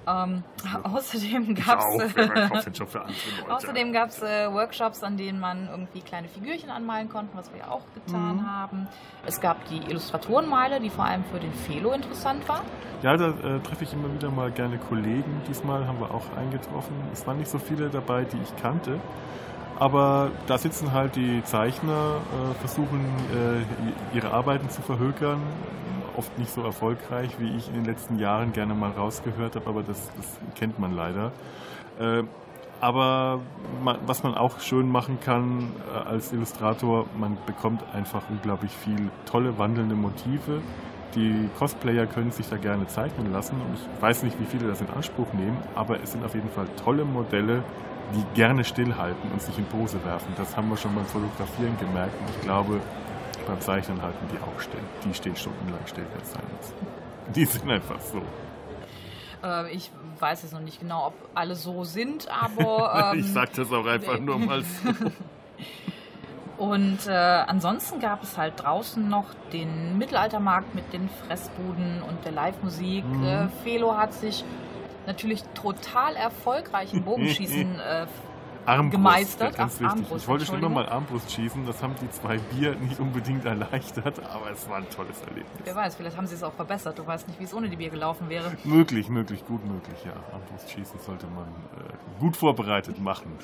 Ähm, 0.07 0.43
außerdem 0.83 1.53
gab 1.55 1.79
es 1.79 2.15
außerdem 3.49 3.93
gab's 3.93 4.21
äh, 4.21 4.51
Workshops, 4.51 5.03
an 5.03 5.17
denen 5.17 5.39
man 5.39 5.67
irgendwie 5.69 6.01
kleine 6.01 6.27
Figürchen 6.27 6.69
anmalen 6.69 7.09
konnte, 7.09 7.35
was 7.37 7.51
wir 7.51 7.59
ja 7.59 7.67
auch 7.69 7.81
getan 7.93 8.37
Mhm. 8.37 8.51
haben. 8.51 8.87
Es 9.25 9.39
gab 9.39 9.63
die 9.65 9.77
Illustratorenmeile, 9.77 10.79
die 10.79 10.89
vor 10.89 11.05
allem 11.05 11.23
für 11.25 11.39
den 11.39 11.53
Felo 11.53 11.91
interessant 12.21 12.47
war. 12.47 12.61
Ja, 13.01 13.17
da 13.17 13.29
äh, 13.29 13.59
treffe 13.61 13.83
ich 13.83 13.93
immer 13.93 14.13
wieder 14.13 14.29
mal 14.29 14.51
gerne 14.51 14.77
Kollegen. 14.77 15.41
Diesmal 15.49 15.87
haben 15.87 15.99
wir 15.99 16.11
auch 16.11 16.25
eingetroffen. 16.37 16.93
Es 17.13 17.25
waren 17.25 17.37
nicht 17.37 17.49
so 17.49 17.57
viele 17.57 17.89
dabei, 17.89 18.25
die 18.25 18.37
ich 18.37 18.61
kannte. 18.61 18.99
Aber 19.79 20.29
da 20.45 20.57
sitzen 20.59 20.91
halt 20.91 21.15
die 21.15 21.43
Zeichner, 21.43 22.17
äh, 22.17 22.53
versuchen 22.59 23.03
äh, 23.33 24.15
ihre 24.15 24.31
Arbeiten 24.31 24.69
zu 24.69 24.81
verhökern. 24.83 25.39
Oft 26.15 26.37
nicht 26.37 26.51
so 26.51 26.61
erfolgreich, 26.61 27.31
wie 27.39 27.55
ich 27.57 27.67
in 27.69 27.73
den 27.73 27.85
letzten 27.85 28.19
Jahren 28.19 28.53
gerne 28.53 28.75
mal 28.75 28.91
rausgehört 28.91 29.55
habe, 29.55 29.67
aber 29.67 29.81
das, 29.81 30.11
das 30.17 30.37
kennt 30.55 30.77
man 30.77 30.95
leider. 30.95 31.31
Äh, 31.99 32.23
aber 32.79 33.39
ma- 33.83 33.97
was 34.05 34.21
man 34.21 34.35
auch 34.35 34.59
schön 34.59 34.91
machen 34.91 35.19
kann 35.23 35.71
äh, 35.91 36.09
als 36.09 36.33
Illustrator, 36.33 37.05
man 37.17 37.37
bekommt 37.47 37.81
einfach 37.93 38.21
unglaublich 38.29 38.71
viel 38.71 39.09
tolle 39.25 39.57
wandelnde 39.57 39.95
Motive. 39.95 40.61
Die 41.15 41.49
Cosplayer 41.59 42.05
können 42.05 42.31
sich 42.31 42.47
da 42.47 42.57
gerne 42.57 42.87
zeichnen 42.87 43.33
lassen 43.33 43.55
und 43.55 43.75
ich 43.75 44.01
weiß 44.01 44.23
nicht, 44.23 44.39
wie 44.39 44.45
viele 44.45 44.67
das 44.67 44.79
in 44.79 44.89
Anspruch 44.89 45.33
nehmen, 45.33 45.57
aber 45.75 46.01
es 46.01 46.13
sind 46.13 46.23
auf 46.23 46.33
jeden 46.33 46.49
Fall 46.49 46.67
tolle 46.83 47.03
Modelle, 47.03 47.63
die 48.15 48.23
gerne 48.35 48.63
stillhalten 48.63 49.31
und 49.31 49.41
sich 49.41 49.57
in 49.57 49.65
Pose 49.65 50.03
werfen. 50.05 50.33
Das 50.37 50.55
haben 50.55 50.69
wir 50.69 50.77
schon 50.77 50.95
beim 50.95 51.05
Fotografieren 51.05 51.77
gemerkt 51.79 52.13
und 52.21 52.29
ich 52.29 52.41
glaube, 52.41 52.79
beim 53.45 53.59
Zeichnen 53.59 54.01
halten 54.01 54.25
die 54.31 54.37
auch 54.37 54.59
still. 54.61 54.79
Die 55.03 55.13
stehen 55.13 55.35
stundenlang 55.35 55.81
still, 55.85 56.05
wenn 56.13 56.21
es 56.21 56.31
sein 56.31 56.43
muss. 56.57 56.73
Die 57.35 57.45
sind 57.45 57.69
einfach 57.69 57.99
so. 57.99 58.21
Äh, 59.43 59.73
ich 59.73 59.91
weiß 60.19 60.43
jetzt 60.43 60.53
noch 60.53 60.61
nicht 60.61 60.79
genau, 60.79 61.07
ob 61.07 61.13
alle 61.33 61.55
so 61.55 61.83
sind, 61.83 62.27
aber. 62.29 63.11
Ähm, 63.13 63.19
ich 63.21 63.31
sag 63.31 63.53
das 63.53 63.71
auch 63.71 63.85
einfach 63.85 64.19
nur 64.19 64.39
mal 64.39 64.63
so. 64.83 64.89
Und 66.61 67.07
äh, 67.07 67.11
ansonsten 67.11 67.99
gab 67.99 68.21
es 68.21 68.37
halt 68.37 68.61
draußen 68.61 69.09
noch 69.09 69.25
den 69.51 69.97
Mittelaltermarkt 69.97 70.75
mit 70.75 70.93
den 70.93 71.09
Fressbuden 71.09 72.03
und 72.07 72.23
der 72.23 72.33
Live-Musik. 72.33 73.03
Mhm. 73.03 73.23
Äh, 73.23 73.47
Felo 73.63 73.97
hat 73.97 74.13
sich 74.13 74.45
natürlich 75.07 75.41
total 75.55 76.15
erfolgreich 76.15 76.93
im 76.93 77.03
Bogenschießen 77.03 77.79
äh, 77.79 78.05
Armbrust, 78.67 78.91
gemeistert. 78.91 79.57
ganz 79.57 79.73
Ach, 79.77 79.79
wichtig. 79.79 79.97
Armbrust, 79.97 80.21
ich 80.21 80.27
wollte 80.27 80.45
schon 80.45 80.59
immer 80.59 80.69
mal 80.69 80.87
Armbrust 80.87 81.31
schießen. 81.31 81.65
Das 81.65 81.81
haben 81.81 81.95
die 81.99 82.11
zwei 82.11 82.37
Bier 82.37 82.75
nicht 82.75 82.99
unbedingt 82.99 83.43
erleichtert, 83.43 84.21
aber 84.31 84.51
es 84.51 84.69
war 84.69 84.77
ein 84.77 84.89
tolles 84.91 85.19
Erlebnis. 85.21 85.61
Wer 85.63 85.75
weiß, 85.75 85.95
vielleicht 85.95 86.15
haben 86.15 86.27
sie 86.27 86.35
es 86.35 86.43
auch 86.43 86.53
verbessert. 86.53 86.99
Du 86.99 87.07
weißt 87.07 87.27
nicht, 87.27 87.39
wie 87.39 87.45
es 87.45 87.55
ohne 87.55 87.69
die 87.69 87.77
Bier 87.77 87.89
gelaufen 87.89 88.29
wäre. 88.29 88.51
Möglich, 88.65 89.09
möglich, 89.09 89.43
gut 89.47 89.65
möglich, 89.65 89.97
ja. 90.05 90.13
Armbrustschießen 90.31 90.99
sollte 90.99 91.25
man 91.25 91.47
äh, 91.47 92.19
gut 92.19 92.37
vorbereitet 92.37 92.99
machen. 92.99 93.35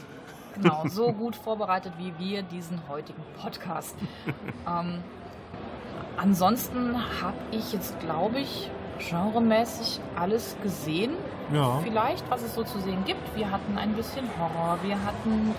Genau, 0.62 0.84
so 0.88 1.12
gut 1.13 1.36
vorbereitet 1.36 1.93
wie 1.98 2.13
wir 2.17 2.43
diesen 2.43 2.82
heutigen 2.88 3.22
Podcast. 3.41 3.96
ähm, 4.67 5.00
ansonsten 6.17 6.96
habe 7.22 7.38
ich 7.52 7.74
jetzt, 7.74 8.00
glaube 8.00 8.39
ich, 8.39 8.70
genremäßig 9.00 10.00
alles 10.15 10.56
gesehen. 10.63 11.12
Ja. 11.54 11.80
Vielleicht, 11.84 12.30
was 12.30 12.41
es 12.43 12.56
so 12.56 12.63
zu 12.63 12.80
sehen 12.80 13.04
gibt. 13.06 13.36
Wir 13.36 13.52
hatten 13.52 13.78
ein 13.78 13.93
bisschen 13.93 14.26
Horror, 14.38 14.80
wir 14.84 14.96
hatten 15.06 15.54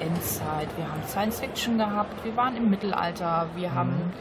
Endzeit, 0.00 0.68
wir 0.76 0.84
haben 0.90 1.02
Science 1.06 1.40
Fiction 1.40 1.76
gehabt, 1.78 2.24
wir 2.24 2.34
waren 2.36 2.56
im 2.56 2.70
Mittelalter, 2.70 3.46
wir 3.54 3.70
Mhm. 3.70 3.74
haben 3.74 4.12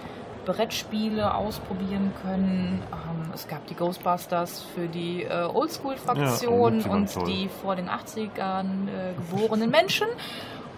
Brettspiele 0.45 1.33
ausprobieren 1.33 2.11
können. 2.21 2.83
Ähm, 2.91 3.22
es 3.33 3.47
gab 3.47 3.65
die 3.67 3.75
Ghostbusters 3.75 4.63
für 4.75 4.87
die 4.87 5.23
äh, 5.23 5.43
Oldschool-Fraktion 5.43 6.79
Ja, 6.81 6.91
und 6.91 7.13
toll. 7.13 7.25
die 7.25 7.49
vor 7.61 7.75
den 7.75 7.89
80ern 7.89 8.87
äh, 8.87 9.13
geborenen 9.31 9.69
Menschen. 9.69 10.07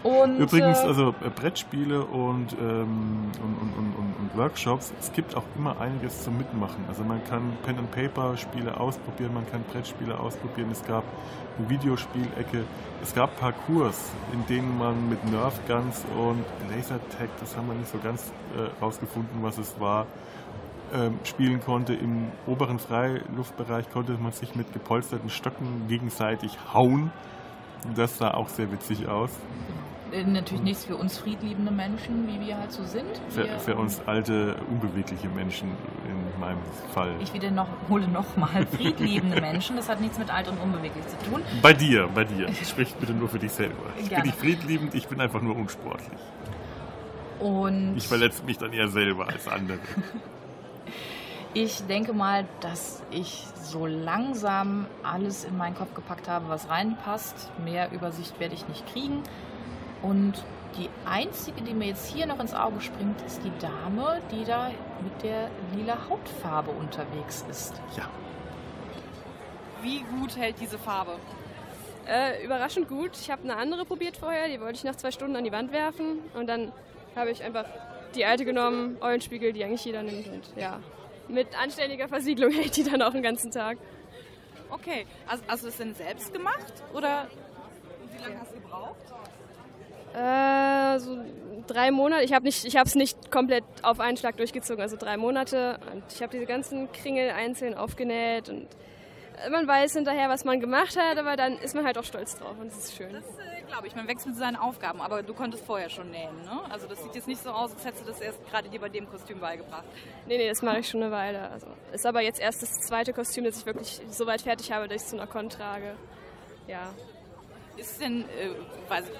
Und, 0.05 0.37
Übrigens, 0.37 0.79
äh, 0.79 0.87
also 0.87 1.15
äh, 1.25 1.29
Brettspiele 1.35 2.05
und, 2.05 2.53
ähm, 2.53 3.31
und, 3.41 3.57
und, 3.59 3.73
und, 3.77 4.15
und, 4.19 4.37
Workshops, 4.37 4.93
es 4.99 5.11
gibt 5.13 5.35
auch 5.35 5.43
immer 5.55 5.81
einiges 5.81 6.23
zum 6.23 6.37
Mitmachen. 6.37 6.83
Also 6.87 7.03
man 7.03 7.23
kann 7.23 7.57
Pen 7.63 7.79
and 7.79 7.89
Paper 7.89 8.37
Spiele 8.37 8.79
ausprobieren, 8.79 9.33
man 9.33 9.49
kann 9.49 9.63
Brettspiele 9.63 10.19
ausprobieren. 10.19 10.69
Es 10.71 10.85
gab 10.85 11.03
eine 11.57 11.69
Videospielecke, 11.69 12.65
es 13.01 13.15
gab 13.15 13.39
Parcours, 13.39 14.11
in 14.31 14.45
denen 14.45 14.77
man 14.77 15.09
mit 15.09 15.23
Nerf 15.25 15.59
Guns 15.67 16.03
und 16.15 16.43
Lasertag, 16.69 17.29
das 17.39 17.57
haben 17.57 17.67
wir 17.67 17.75
nicht 17.75 17.91
so 17.91 17.97
ganz 17.97 18.31
äh, 18.55 18.83
rausgefunden, 18.83 19.41
was 19.41 19.57
es 19.57 19.79
war, 19.79 20.05
spielen 21.23 21.59
konnte. 21.61 21.93
Im 21.93 22.31
oberen 22.47 22.79
Freiluftbereich 22.79 23.89
konnte 23.91 24.13
man 24.13 24.31
sich 24.31 24.55
mit 24.55 24.71
gepolsterten 24.73 25.29
Stöcken 25.29 25.87
gegenseitig 25.87 26.57
hauen. 26.73 27.11
Das 27.95 28.17
sah 28.17 28.31
auch 28.33 28.49
sehr 28.49 28.71
witzig 28.71 29.07
aus. 29.07 29.29
äh, 30.11 30.23
natürlich 30.23 30.63
nichts 30.63 30.85
für 30.85 30.95
uns 30.95 31.17
friedliebende 31.17 31.71
Menschen, 31.71 32.27
wie 32.27 32.45
wir 32.45 32.57
halt 32.57 32.71
so 32.71 32.83
sind. 32.83 33.05
Für, 33.29 33.47
für 33.59 33.75
uns 33.75 34.01
alte, 34.07 34.55
unbewegliche 34.71 35.27
Menschen 35.29 35.69
in 36.07 36.39
meinem 36.39 36.57
Fall. 36.93 37.11
Ich 37.21 37.33
wieder 37.33 37.51
noch, 37.51 37.67
hole 37.89 38.07
nochmal 38.07 38.65
friedliebende 38.67 39.41
Menschen. 39.41 39.75
Das 39.75 39.89
hat 39.89 40.01
nichts 40.01 40.17
mit 40.17 40.33
alt 40.33 40.47
und 40.47 40.57
unbeweglich 40.59 41.05
zu 41.07 41.17
tun. 41.29 41.41
Bei 41.61 41.73
dir, 41.73 42.07
bei 42.13 42.23
dir. 42.23 42.47
Sprich 42.63 42.93
bitte 42.95 43.13
nur 43.13 43.29
für 43.29 43.39
dich 43.39 43.51
selber. 43.51 43.75
Ich 43.99 44.09
Gerne. 44.09 44.23
bin 44.23 44.31
nicht 44.31 44.39
friedliebend, 44.39 44.95
ich 44.95 45.07
bin 45.07 45.19
einfach 45.21 45.41
nur 45.41 45.55
unsportlich. 45.55 46.19
Und 47.39 47.97
Ich 47.97 48.07
verletze 48.07 48.43
mich 48.45 48.57
dann 48.57 48.71
eher 48.73 48.87
selber 48.87 49.27
als 49.27 49.47
andere. 49.47 49.79
ich 51.55 51.87
denke 51.87 52.11
mal, 52.11 52.45
dass 52.59 53.01
ich 53.11 53.45
so 53.63 53.85
langsam 53.85 54.87
alles 55.03 55.45
in 55.45 55.55
meinen 55.55 55.73
Kopf 55.73 55.93
gepackt 55.95 56.27
habe, 56.27 56.49
was 56.49 56.69
reinpasst. 56.69 57.49
Mehr 57.63 57.93
Übersicht 57.93 58.37
werde 58.41 58.53
ich 58.53 58.67
nicht 58.67 58.85
kriegen. 58.91 59.23
Und 60.01 60.33
die 60.77 60.89
einzige, 61.05 61.61
die 61.61 61.73
mir 61.73 61.87
jetzt 61.87 62.13
hier 62.13 62.25
noch 62.25 62.41
ins 62.41 62.53
Auge 62.53 62.81
springt, 62.81 63.21
ist 63.21 63.41
die 63.41 63.51
Dame, 63.59 64.21
die 64.33 64.43
da 64.43 64.69
mit 65.01 65.23
der 65.23 65.49
lila 65.73 65.97
Hautfarbe 66.09 66.71
unterwegs 66.71 67.45
ist. 67.49 67.73
Ja. 67.95 68.09
Wie 69.81 70.03
gut 70.19 70.35
hält 70.35 70.59
diese 70.59 70.77
Farbe? 70.77 71.13
Äh, 72.05 72.43
überraschend 72.43 72.89
gut. 72.89 73.11
Ich 73.17 73.31
habe 73.31 73.43
eine 73.43 73.55
andere 73.55 73.85
probiert 73.85 74.17
vorher, 74.17 74.49
die 74.49 74.59
wollte 74.59 74.75
ich 74.75 74.83
nach 74.83 74.97
zwei 74.97 75.11
Stunden 75.11 75.37
an 75.37 75.45
die 75.45 75.53
Wand 75.53 75.71
werfen. 75.71 76.19
Und 76.33 76.47
dann 76.47 76.73
habe 77.15 77.31
ich 77.31 77.41
einfach 77.41 77.65
die 78.13 78.25
alte 78.25 78.43
genommen, 78.43 78.97
Eulenspiegel, 78.99 79.53
die 79.53 79.63
eigentlich 79.63 79.85
jeder 79.85 80.03
nimmt. 80.03 80.27
Und 80.27 80.43
ja, 80.57 80.81
mit 81.27 81.47
anständiger 81.59 82.07
Versiegelung 82.07 82.51
hält 82.51 82.75
die 82.77 82.83
dann 82.83 83.01
auch 83.01 83.11
den 83.11 83.23
ganzen 83.23 83.51
Tag. 83.51 83.77
Okay, 84.69 85.05
also 85.27 85.43
du 85.63 85.67
das 85.67 85.77
denn 85.77 85.93
selbst 85.93 86.33
gemacht 86.33 86.73
oder 86.93 87.27
wie 88.11 88.23
lange 88.23 88.39
hast 88.39 88.51
du 88.51 88.55
gebraucht? 88.55 88.95
Äh, 90.15 90.99
so 90.99 91.17
drei 91.67 91.91
Monate. 91.91 92.23
Ich 92.23 92.33
habe 92.33 92.45
nicht, 92.45 92.65
ich 92.65 92.77
habe 92.77 92.87
es 92.87 92.95
nicht 92.95 93.31
komplett 93.31 93.63
auf 93.83 93.99
einen 93.99 94.17
Schlag 94.17 94.37
durchgezogen, 94.37 94.81
also 94.81 94.95
drei 94.97 95.17
Monate. 95.17 95.79
Und 95.93 96.03
ich 96.13 96.21
habe 96.21 96.31
diese 96.31 96.45
ganzen 96.45 96.91
Kringel 96.91 97.31
einzeln 97.31 97.73
aufgenäht 97.73 98.49
und 98.49 98.67
man 99.51 99.67
weiß 99.67 99.93
hinterher, 99.93 100.29
was 100.29 100.45
man 100.45 100.59
gemacht 100.59 100.97
hat, 100.97 101.17
aber 101.17 101.35
dann 101.35 101.57
ist 101.57 101.75
man 101.75 101.85
halt 101.85 101.97
auch 101.97 102.03
stolz 102.03 102.37
drauf 102.37 102.55
und 102.59 102.67
es 102.67 102.77
ist 102.77 102.95
schön. 102.95 103.13
Das 103.13 103.23
äh, 103.23 103.61
glaube 103.67 103.87
ich, 103.87 103.95
man 103.95 104.07
wächst 104.07 104.25
mit 104.25 104.35
seinen 104.35 104.55
Aufgaben, 104.55 105.01
aber 105.01 105.23
du 105.23 105.33
konntest 105.33 105.65
vorher 105.65 105.89
schon 105.89 106.11
nähen, 106.11 106.35
ne? 106.43 106.61
Also 106.69 106.87
das 106.87 107.01
sieht 107.03 107.15
jetzt 107.15 107.27
nicht 107.27 107.41
so 107.41 107.51
aus, 107.51 107.71
als 107.73 107.85
hättest 107.85 108.03
du 108.03 108.07
das 108.07 108.21
erst 108.21 108.45
gerade 108.49 108.69
dir 108.69 108.79
bei 108.79 108.89
dem 108.89 109.09
Kostüm 109.09 109.39
beigebracht. 109.39 109.85
Nee, 110.27 110.37
nee, 110.37 110.47
das 110.47 110.61
mache 110.61 110.79
ich 110.79 110.89
schon 110.89 111.01
eine 111.01 111.11
Weile. 111.11 111.49
Also 111.49 111.67
ist 111.91 112.05
aber 112.05 112.21
jetzt 112.21 112.39
erst 112.39 112.61
das 112.61 112.71
zweite 112.81 113.13
Kostüm, 113.13 113.43
das 113.43 113.57
ich 113.57 113.65
wirklich 113.65 114.01
so 114.09 114.25
weit 114.25 114.41
fertig 114.41 114.71
habe, 114.71 114.87
dass 114.87 114.97
ich 114.97 115.03
es 115.03 115.09
zu 115.09 115.17
einer 115.17 115.27
Con 115.27 115.49
trage. 115.49 115.95
Ja. 116.67 116.93
Ist 117.77 117.99
denn, 117.99 118.21
äh, 118.21 118.51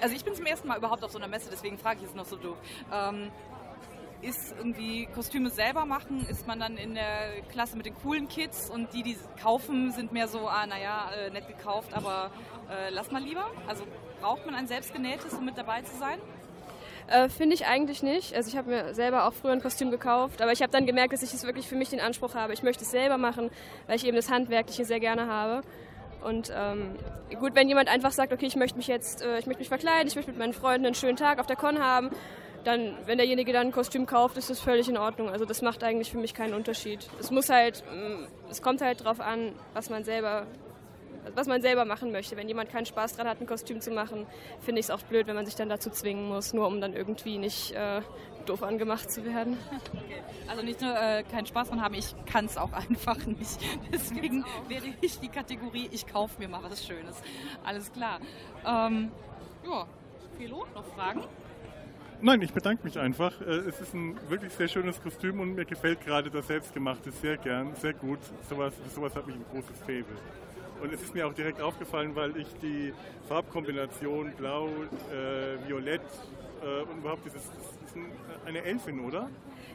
also 0.00 0.14
ich 0.14 0.24
bin 0.24 0.34
zum 0.34 0.46
ersten 0.46 0.66
Mal 0.68 0.78
überhaupt 0.78 1.04
auf 1.04 1.10
so 1.10 1.18
einer 1.18 1.28
Messe, 1.28 1.50
deswegen 1.50 1.78
frage 1.78 1.96
ich 1.96 2.02
jetzt 2.04 2.16
noch 2.16 2.24
so 2.24 2.36
doof. 2.36 2.56
Ähm, 2.92 3.30
ist 4.22 4.54
irgendwie 4.56 5.06
Kostüme 5.14 5.50
selber 5.50 5.84
machen? 5.84 6.26
Ist 6.28 6.46
man 6.46 6.58
dann 6.58 6.76
in 6.76 6.94
der 6.94 7.42
Klasse 7.50 7.76
mit 7.76 7.86
den 7.86 7.94
coolen 7.94 8.28
Kids 8.28 8.70
und 8.70 8.92
die, 8.92 9.02
die 9.02 9.16
kaufen, 9.40 9.92
sind 9.92 10.12
mehr 10.12 10.28
so, 10.28 10.48
ah, 10.48 10.66
naja, 10.66 11.10
äh, 11.10 11.30
nett 11.30 11.46
gekauft, 11.48 11.94
aber 11.94 12.30
äh, 12.70 12.90
lass 12.90 13.10
mal 13.10 13.22
lieber? 13.22 13.46
Also 13.66 13.84
braucht 14.20 14.46
man 14.46 14.54
ein 14.54 14.66
selbstgenähtes, 14.66 15.34
um 15.34 15.44
mit 15.44 15.56
dabei 15.56 15.82
zu 15.82 15.96
sein? 15.96 16.18
Äh, 17.08 17.28
Finde 17.28 17.54
ich 17.54 17.66
eigentlich 17.66 18.02
nicht. 18.02 18.34
Also 18.34 18.48
ich 18.48 18.56
habe 18.56 18.70
mir 18.70 18.94
selber 18.94 19.26
auch 19.26 19.32
früher 19.32 19.52
ein 19.52 19.62
Kostüm 19.62 19.90
gekauft, 19.90 20.42
aber 20.42 20.52
ich 20.52 20.62
habe 20.62 20.72
dann 20.72 20.86
gemerkt, 20.86 21.12
dass 21.12 21.22
ich 21.22 21.32
es 21.32 21.44
wirklich 21.44 21.68
für 21.68 21.76
mich 21.76 21.90
den 21.90 22.00
Anspruch 22.00 22.34
habe. 22.34 22.52
Ich 22.52 22.62
möchte 22.62 22.82
es 22.82 22.90
selber 22.90 23.16
machen, 23.18 23.50
weil 23.86 23.96
ich 23.96 24.06
eben 24.06 24.16
das 24.16 24.30
Handwerkliche 24.30 24.84
sehr 24.84 25.00
gerne 25.00 25.28
habe. 25.28 25.62
Und 26.24 26.52
ähm, 26.56 26.96
gut, 27.38 27.54
wenn 27.54 27.68
jemand 27.68 27.88
einfach 27.88 28.10
sagt, 28.10 28.32
okay, 28.32 28.46
ich 28.46 28.56
möchte 28.56 28.76
mich 28.76 28.88
jetzt, 28.88 29.22
äh, 29.22 29.38
ich 29.38 29.46
möchte 29.46 29.60
mich 29.60 29.68
verkleiden, 29.68 30.08
ich 30.08 30.16
möchte 30.16 30.32
mit 30.32 30.38
meinen 30.40 30.54
Freunden 30.54 30.86
einen 30.86 30.94
schönen 30.96 31.16
Tag 31.16 31.38
auf 31.38 31.46
der 31.46 31.54
Con 31.54 31.78
haben, 31.78 32.10
dann, 32.66 32.96
wenn 33.06 33.18
derjenige 33.18 33.52
dann 33.52 33.68
ein 33.68 33.72
Kostüm 33.72 34.06
kauft, 34.06 34.36
ist 34.36 34.50
das 34.50 34.60
völlig 34.60 34.88
in 34.88 34.96
Ordnung. 34.96 35.28
Also 35.28 35.44
das 35.44 35.62
macht 35.62 35.84
eigentlich 35.84 36.10
für 36.10 36.18
mich 36.18 36.34
keinen 36.34 36.54
Unterschied. 36.54 37.08
Es 37.20 37.30
muss 37.30 37.48
halt, 37.48 37.84
mh, 37.90 38.26
es 38.50 38.60
kommt 38.60 38.80
halt 38.80 39.04
drauf 39.04 39.20
an, 39.20 39.52
was 39.72 39.90
man 39.90 40.04
selber 40.04 40.46
was 41.34 41.48
man 41.48 41.60
selber 41.60 41.84
machen 41.84 42.12
möchte. 42.12 42.36
Wenn 42.36 42.46
jemand 42.46 42.70
keinen 42.70 42.86
Spaß 42.86 43.16
dran 43.16 43.26
hat, 43.26 43.40
ein 43.40 43.46
Kostüm 43.46 43.80
zu 43.80 43.90
machen, 43.90 44.26
finde 44.60 44.78
ich 44.78 44.86
es 44.86 44.90
auch 44.90 45.02
blöd, 45.02 45.26
wenn 45.26 45.34
man 45.34 45.44
sich 45.44 45.56
dann 45.56 45.68
dazu 45.68 45.90
zwingen 45.90 46.28
muss, 46.28 46.52
nur 46.52 46.68
um 46.68 46.80
dann 46.80 46.92
irgendwie 46.92 47.38
nicht 47.38 47.72
äh, 47.72 48.00
doof 48.46 48.62
angemacht 48.62 49.10
zu 49.10 49.24
werden. 49.24 49.58
Also 50.46 50.62
nicht 50.62 50.80
nur 50.80 50.94
äh, 50.96 51.24
keinen 51.24 51.46
Spaß 51.46 51.70
dran 51.70 51.82
haben, 51.82 51.94
ich 51.94 52.14
kann 52.26 52.44
es 52.44 52.56
auch 52.56 52.72
einfach 52.72 53.18
nicht. 53.26 53.58
Deswegen 53.92 54.44
wäre 54.68 54.86
ich 55.00 55.18
die 55.18 55.28
Kategorie, 55.28 55.88
ich 55.90 56.06
kaufe 56.06 56.38
mir 56.38 56.48
mal 56.48 56.62
was 56.62 56.86
Schönes. 56.86 57.16
Alles 57.64 57.92
klar. 57.92 58.20
Ähm, 58.64 59.10
ja, 59.64 59.86
Philo, 60.38 60.64
noch 60.74 60.84
Fragen? 60.94 61.24
Nein, 62.22 62.40
ich 62.42 62.52
bedanke 62.52 62.84
mich 62.84 62.98
einfach. 62.98 63.40
Äh, 63.42 63.44
Es 63.68 63.80
ist 63.80 63.94
ein 63.94 64.18
wirklich 64.28 64.52
sehr 64.52 64.68
schönes 64.68 65.00
Kostüm 65.02 65.38
und 65.40 65.54
mir 65.54 65.64
gefällt 65.64 66.04
gerade 66.04 66.30
das 66.30 66.46
Selbstgemachte 66.46 67.10
sehr 67.12 67.36
gern, 67.36 67.74
sehr 67.76 67.92
gut. 67.92 68.18
Sowas, 68.48 68.72
sowas 68.94 69.14
hat 69.14 69.26
mich 69.26 69.36
ein 69.36 69.44
großes 69.52 69.78
Faible. 69.84 70.16
Und 70.82 70.92
es 70.92 71.02
ist 71.02 71.14
mir 71.14 71.26
auch 71.26 71.32
direkt 71.34 71.60
aufgefallen, 71.60 72.14
weil 72.14 72.36
ich 72.36 72.46
die 72.62 72.92
Farbkombination 73.28 74.32
Blau, 74.36 74.68
äh, 74.68 75.68
Violett 75.68 76.02
äh, 76.62 76.82
und 76.90 76.98
überhaupt 76.98 77.24
dieses, 77.24 77.42
das 77.50 77.88
ist 77.88 77.96
ein, 77.96 78.06
eine 78.46 78.62
Elfin, 78.62 79.00
oder? 79.00 79.28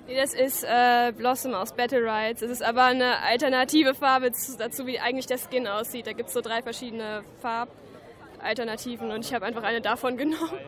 Nee, 0.08 0.16
das 0.16 0.34
ist 0.34 0.64
äh, 0.64 1.12
Blossom 1.16 1.54
aus 1.54 1.74
Battle 1.74 2.00
Rides. 2.04 2.42
Es 2.42 2.52
ist 2.52 2.64
aber 2.64 2.86
eine 2.86 3.20
alternative 3.20 3.94
Farbe 3.94 4.32
zu- 4.32 4.58
dazu, 4.58 4.86
wie 4.88 5.00
eigentlich 5.00 5.26
der 5.28 5.38
Skin 5.38 5.68
aussieht. 5.68 6.06
Da 6.08 6.14
gibt 6.14 6.28
es 6.30 6.34
so 6.34 6.42
drei 6.42 6.62
verschiedene 6.62 7.24
Farbalternativen 7.42 9.12
und 9.12 9.26
ich 9.26 9.34
habe 9.34 9.46
einfach 9.46 9.64
eine 9.64 9.82
davon 9.82 10.18
genommen. 10.18 10.60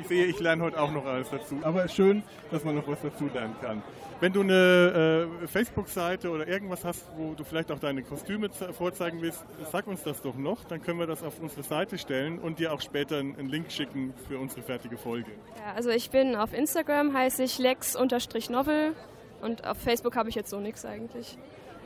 Ich 0.00 0.06
sehe, 0.08 0.26
ich 0.26 0.38
lerne 0.40 0.62
heute 0.62 0.80
auch 0.80 0.90
noch 0.92 1.04
alles 1.06 1.30
dazu. 1.30 1.58
Aber 1.62 1.88
schön, 1.88 2.22
dass 2.50 2.64
man 2.64 2.74
noch 2.76 2.86
was 2.86 3.00
dazu 3.02 3.28
lernen 3.32 3.54
kann. 3.60 3.82
Wenn 4.20 4.32
du 4.32 4.40
eine 4.40 5.28
äh, 5.42 5.46
Facebook-Seite 5.46 6.30
oder 6.30 6.48
irgendwas 6.48 6.84
hast, 6.84 7.04
wo 7.16 7.34
du 7.34 7.44
vielleicht 7.44 7.70
auch 7.70 7.78
deine 7.78 8.02
Kostüme 8.02 8.50
ze- 8.50 8.72
vorzeigen 8.72 9.20
willst, 9.20 9.44
sag 9.70 9.86
uns 9.86 10.02
das 10.02 10.22
doch 10.22 10.36
noch. 10.36 10.64
Dann 10.64 10.82
können 10.82 10.98
wir 10.98 11.06
das 11.06 11.22
auf 11.22 11.38
unsere 11.40 11.62
Seite 11.62 11.98
stellen 11.98 12.38
und 12.38 12.58
dir 12.58 12.72
auch 12.72 12.80
später 12.80 13.18
einen 13.18 13.48
Link 13.48 13.70
schicken 13.70 14.14
für 14.26 14.38
unsere 14.38 14.62
fertige 14.62 14.96
Folge. 14.96 15.30
Ja, 15.56 15.74
also 15.74 15.90
ich 15.90 16.10
bin 16.10 16.34
auf 16.34 16.54
Instagram, 16.54 17.12
heiße 17.12 17.42
ich 17.42 17.58
lex-novel 17.58 18.94
und 19.42 19.66
auf 19.66 19.76
Facebook 19.78 20.16
habe 20.16 20.30
ich 20.30 20.34
jetzt 20.34 20.48
so 20.48 20.60
nichts 20.60 20.86
eigentlich. 20.86 21.36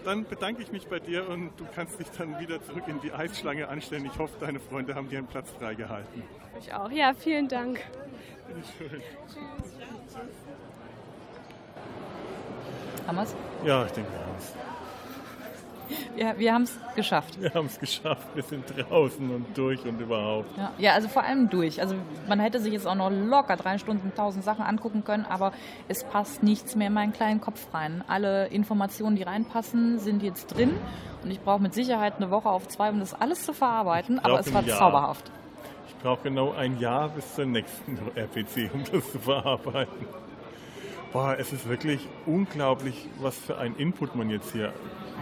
Dann 0.04 0.24
bedanke 0.24 0.62
ich 0.62 0.72
mich 0.72 0.86
bei 0.86 0.98
dir 0.98 1.28
und 1.28 1.50
du 1.58 1.66
kannst 1.74 1.98
dich 1.98 2.08
dann 2.16 2.38
wieder 2.38 2.62
zurück 2.62 2.84
in 2.86 3.00
die 3.00 3.12
Eisschlange 3.12 3.68
anstellen. 3.68 4.06
Ich 4.06 4.18
hoffe, 4.18 4.34
deine 4.40 4.60
Freunde 4.60 4.94
haben 4.94 5.08
dir 5.08 5.18
einen 5.18 5.26
Platz 5.26 5.50
freigehalten. 5.50 6.22
Ich 6.58 6.72
auch. 6.72 6.90
Ja, 6.90 7.14
vielen 7.14 7.48
Dank. 7.48 7.80
Bitteschön. 8.48 9.02
Haben 13.06 13.16
wir's? 13.16 13.34
Ja, 13.64 13.84
ich 13.86 13.92
denke, 13.92 14.10
wir 14.12 14.20
haben 14.20 14.36
es. 14.38 14.54
Ja, 16.16 16.38
wir 16.38 16.52
haben 16.52 16.62
es 16.62 16.78
geschafft. 16.94 17.40
Wir 17.40 17.52
haben 17.54 17.66
es 17.66 17.78
geschafft. 17.78 18.26
Wir 18.34 18.42
sind 18.42 18.64
draußen 18.76 19.30
und 19.30 19.56
durch 19.56 19.84
und 19.84 20.00
überhaupt. 20.00 20.56
Ja, 20.56 20.72
ja, 20.78 20.92
also 20.92 21.08
vor 21.08 21.24
allem 21.24 21.48
durch. 21.48 21.80
Also 21.80 21.94
man 22.28 22.40
hätte 22.40 22.60
sich 22.60 22.72
jetzt 22.72 22.86
auch 22.86 22.94
noch 22.94 23.10
locker 23.10 23.56
drei 23.56 23.78
Stunden 23.78 24.12
tausend 24.14 24.44
Sachen 24.44 24.64
angucken 24.64 25.04
können, 25.04 25.26
aber 25.26 25.52
es 25.88 26.04
passt 26.04 26.42
nichts 26.42 26.76
mehr 26.76 26.88
in 26.88 26.94
meinen 26.94 27.12
kleinen 27.12 27.40
Kopf 27.40 27.72
rein. 27.72 28.04
Alle 28.08 28.46
Informationen, 28.48 29.16
die 29.16 29.22
reinpassen, 29.22 29.98
sind 29.98 30.22
jetzt 30.22 30.54
drin 30.54 30.72
und 31.22 31.30
ich 31.30 31.40
brauche 31.40 31.62
mit 31.62 31.74
Sicherheit 31.74 32.14
eine 32.16 32.30
Woche 32.30 32.48
auf 32.48 32.68
zwei, 32.68 32.90
um 32.90 33.00
das 33.00 33.14
alles 33.14 33.44
zu 33.44 33.52
verarbeiten, 33.52 34.18
aber 34.18 34.40
es 34.40 34.52
war 34.52 34.62
Jahr. 34.62 34.78
zauberhaft. 34.78 35.30
Ich 35.88 35.96
brauche 36.02 36.22
genau 36.22 36.52
ein 36.52 36.78
Jahr 36.78 37.10
bis 37.10 37.34
zur 37.34 37.46
nächsten 37.46 37.98
RPC, 38.14 38.72
um 38.72 38.84
das 38.90 39.12
zu 39.12 39.18
verarbeiten. 39.18 40.06
Boah, 41.12 41.36
es 41.38 41.52
ist 41.52 41.68
wirklich 41.68 42.06
unglaublich, 42.24 43.08
was 43.20 43.36
für 43.36 43.58
ein 43.58 43.74
Input 43.76 44.14
man 44.14 44.30
jetzt 44.30 44.52
hier 44.52 44.72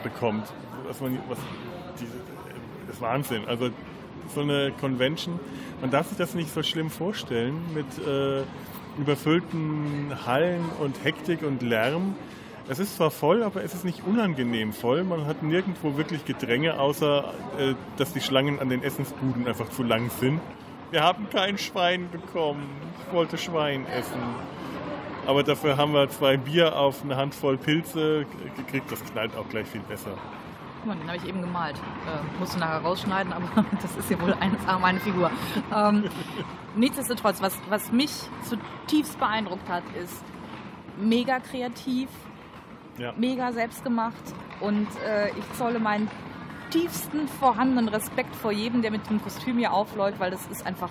bekommt. 0.02 0.52
Was 0.86 1.00
man, 1.00 1.18
was, 1.28 1.38
diese, 2.00 2.12
das 2.86 2.96
ist 2.96 3.02
Wahnsinn. 3.02 3.46
Also 3.46 3.70
so 4.34 4.40
eine 4.42 4.72
Convention, 4.80 5.38
man 5.80 5.90
darf 5.90 6.08
sich 6.08 6.18
das 6.18 6.34
nicht 6.34 6.52
so 6.52 6.62
schlimm 6.62 6.90
vorstellen 6.90 7.60
mit 7.74 7.86
äh, 8.06 8.42
überfüllten 8.98 10.12
Hallen 10.26 10.64
und 10.80 11.02
Hektik 11.04 11.42
und 11.42 11.62
Lärm. 11.62 12.14
Es 12.68 12.78
ist 12.78 12.96
zwar 12.96 13.10
voll, 13.10 13.42
aber 13.42 13.64
es 13.64 13.74
ist 13.74 13.84
nicht 13.84 14.04
unangenehm 14.06 14.72
voll. 14.72 15.04
Man 15.04 15.26
hat 15.26 15.42
nirgendwo 15.42 15.96
wirklich 15.96 16.26
Gedränge, 16.26 16.78
außer 16.78 17.32
äh, 17.58 17.74
dass 17.96 18.12
die 18.12 18.20
Schlangen 18.20 18.60
an 18.60 18.68
den 18.68 18.82
Essensbuden 18.82 19.46
einfach 19.46 19.70
zu 19.70 19.82
lang 19.82 20.10
sind. 20.20 20.40
Wir 20.90 21.02
haben 21.02 21.28
kein 21.30 21.58
Schwein 21.58 22.10
bekommen. 22.10 22.66
Ich 23.06 23.14
wollte 23.14 23.38
Schwein 23.38 23.86
essen. 23.86 24.20
Aber 25.28 25.42
dafür 25.42 25.76
haben 25.76 25.92
wir 25.92 26.08
zwei 26.08 26.38
Bier 26.38 26.74
auf 26.78 27.02
eine 27.04 27.16
Handvoll 27.16 27.58
Pilze 27.58 28.24
gekriegt. 28.56 28.90
Das 28.90 29.04
knallt 29.04 29.36
auch 29.36 29.46
gleich 29.50 29.66
viel 29.66 29.82
besser. 29.82 30.10
Guck 30.78 30.86
mal, 30.86 30.96
den 30.96 31.06
habe 31.06 31.18
ich 31.18 31.28
eben 31.28 31.42
gemalt. 31.42 31.76
Äh, 31.76 32.38
musst 32.40 32.54
du 32.54 32.58
nachher 32.60 32.78
rausschneiden, 32.80 33.32
aber 33.34 33.46
das 33.82 33.94
ist 33.96 34.10
ja 34.10 34.18
wohl 34.22 34.32
1A 34.32 34.78
meine 34.78 34.98
Figur. 35.00 35.30
Ähm, 35.74 36.04
nichtsdestotrotz, 36.76 37.42
was, 37.42 37.58
was 37.68 37.92
mich 37.92 38.10
zutiefst 38.44 39.18
beeindruckt 39.18 39.68
hat, 39.68 39.82
ist 40.02 40.24
mega 40.98 41.40
kreativ, 41.40 42.08
Ja. 42.96 43.12
mega 43.18 43.52
selbstgemacht 43.52 44.14
und 44.60 44.88
äh, 45.06 45.28
ich 45.38 45.52
zolle 45.58 45.78
meinen 45.78 46.10
tiefsten 46.70 47.28
vorhandenen 47.28 47.88
Respekt 47.88 48.34
vor 48.34 48.50
jedem, 48.52 48.80
der 48.82 48.90
mit 48.90 49.08
dem 49.10 49.22
Kostüm 49.22 49.58
hier 49.58 49.72
aufläuft, 49.74 50.20
weil 50.20 50.30
das 50.30 50.46
ist 50.46 50.64
einfach 50.66 50.90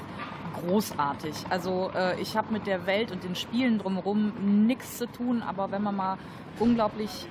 großartig. 0.65 1.33
Also 1.49 1.91
äh, 1.95 2.19
ich 2.21 2.35
habe 2.37 2.51
mit 2.53 2.67
der 2.67 2.85
Welt 2.85 3.11
und 3.11 3.23
den 3.23 3.35
Spielen 3.35 3.79
drumherum 3.79 4.33
nichts 4.67 4.97
zu 4.97 5.07
tun, 5.07 5.41
aber 5.41 5.71
wenn 5.71 5.83
man 5.83 5.95
mal 5.95 6.17
unglaublich 6.59 7.27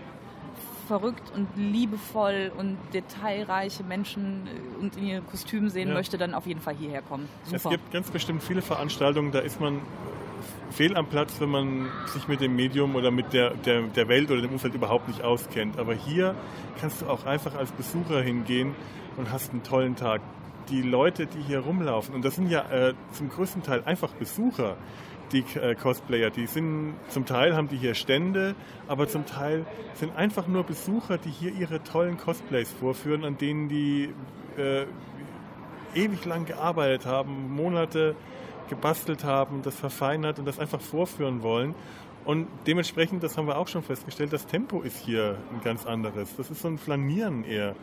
verrückt 0.88 1.32
und 1.34 1.48
liebevoll 1.56 2.52
und 2.56 2.76
detailreiche 2.94 3.82
Menschen 3.82 4.46
äh, 4.46 4.82
und 4.82 4.96
in 4.96 5.06
ihren 5.06 5.26
Kostümen 5.26 5.68
sehen 5.70 5.88
Ja. 5.88 5.94
möchte, 5.94 6.16
dann 6.18 6.34
auf 6.34 6.46
jeden 6.46 6.60
Fall 6.60 6.74
hierher 6.76 7.02
kommen. 7.02 7.28
Es 7.44 7.50
Super. 7.62 7.70
gibt 7.70 7.92
ganz 7.92 8.10
bestimmt 8.10 8.42
viele 8.42 8.62
Veranstaltungen, 8.62 9.32
da 9.32 9.40
ist 9.40 9.60
man 9.60 9.80
fehl 10.70 10.96
am 10.96 11.06
Platz, 11.06 11.40
wenn 11.40 11.48
man 11.48 11.88
sich 12.06 12.28
mit 12.28 12.40
dem 12.40 12.54
Medium 12.54 12.94
oder 12.94 13.10
mit 13.10 13.32
der, 13.32 13.50
der, 13.54 13.82
der 13.82 14.08
Welt 14.08 14.30
oder 14.30 14.42
dem 14.42 14.52
Umfeld 14.52 14.74
überhaupt 14.74 15.08
nicht 15.08 15.22
auskennt. 15.22 15.78
Aber 15.78 15.94
hier 15.94 16.34
kannst 16.80 17.02
du 17.02 17.06
auch 17.06 17.24
einfach 17.24 17.54
als 17.56 17.72
Besucher 17.72 18.20
hingehen 18.22 18.74
und 19.16 19.32
hast 19.32 19.52
einen 19.52 19.62
tollen 19.62 19.96
Tag. 19.96 20.20
Die 20.70 20.82
Leute, 20.82 21.26
die 21.26 21.40
hier 21.40 21.60
rumlaufen, 21.60 22.14
und 22.14 22.24
das 22.24 22.34
sind 22.34 22.50
ja 22.50 22.68
äh, 22.70 22.94
zum 23.12 23.28
größten 23.28 23.62
Teil 23.62 23.82
einfach 23.84 24.12
Besucher, 24.14 24.76
die 25.32 25.44
äh, 25.58 25.74
Cosplayer, 25.74 26.30
die 26.30 26.46
sind 26.46 26.94
zum 27.08 27.26
Teil 27.26 27.54
haben 27.54 27.68
die 27.68 27.76
hier 27.76 27.94
Stände, 27.94 28.54
aber 28.88 29.08
zum 29.08 29.26
Teil 29.26 29.64
sind 29.94 30.14
einfach 30.16 30.46
nur 30.46 30.64
Besucher, 30.64 31.18
die 31.18 31.30
hier 31.30 31.52
ihre 31.52 31.82
tollen 31.82 32.16
Cosplays 32.16 32.72
vorführen, 32.72 33.24
an 33.24 33.38
denen 33.38 33.68
die 33.68 34.12
äh, 34.56 34.86
ewig 35.94 36.24
lang 36.24 36.46
gearbeitet 36.46 37.06
haben, 37.06 37.54
Monate 37.54 38.14
gebastelt 38.68 39.24
haben, 39.24 39.62
das 39.62 39.76
verfeinert 39.76 40.38
und 40.38 40.44
das 40.44 40.58
einfach 40.58 40.80
vorführen 40.80 41.42
wollen. 41.42 41.74
Und 42.24 42.48
dementsprechend, 42.66 43.22
das 43.22 43.36
haben 43.36 43.46
wir 43.46 43.56
auch 43.56 43.68
schon 43.68 43.82
festgestellt, 43.82 44.32
das 44.32 44.46
Tempo 44.46 44.82
ist 44.82 44.98
hier 44.98 45.38
ein 45.52 45.60
ganz 45.62 45.86
anderes. 45.86 46.34
Das 46.36 46.50
ist 46.50 46.60
so 46.60 46.68
ein 46.68 46.78
Flanieren 46.78 47.44
eher. 47.44 47.76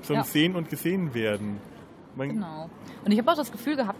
So 0.00 0.14
ein 0.14 0.20
Ja. 0.20 0.24
Sehen 0.24 0.56
und 0.56 0.70
Gesehen 0.70 1.12
werden. 1.12 1.60
Man, 2.16 2.28
Genau. 2.30 2.70
Und 3.04 3.12
ich 3.12 3.18
habe 3.18 3.30
auch 3.30 3.36
das 3.36 3.52
Gefühl 3.52 3.76
gehabt, 3.76 3.98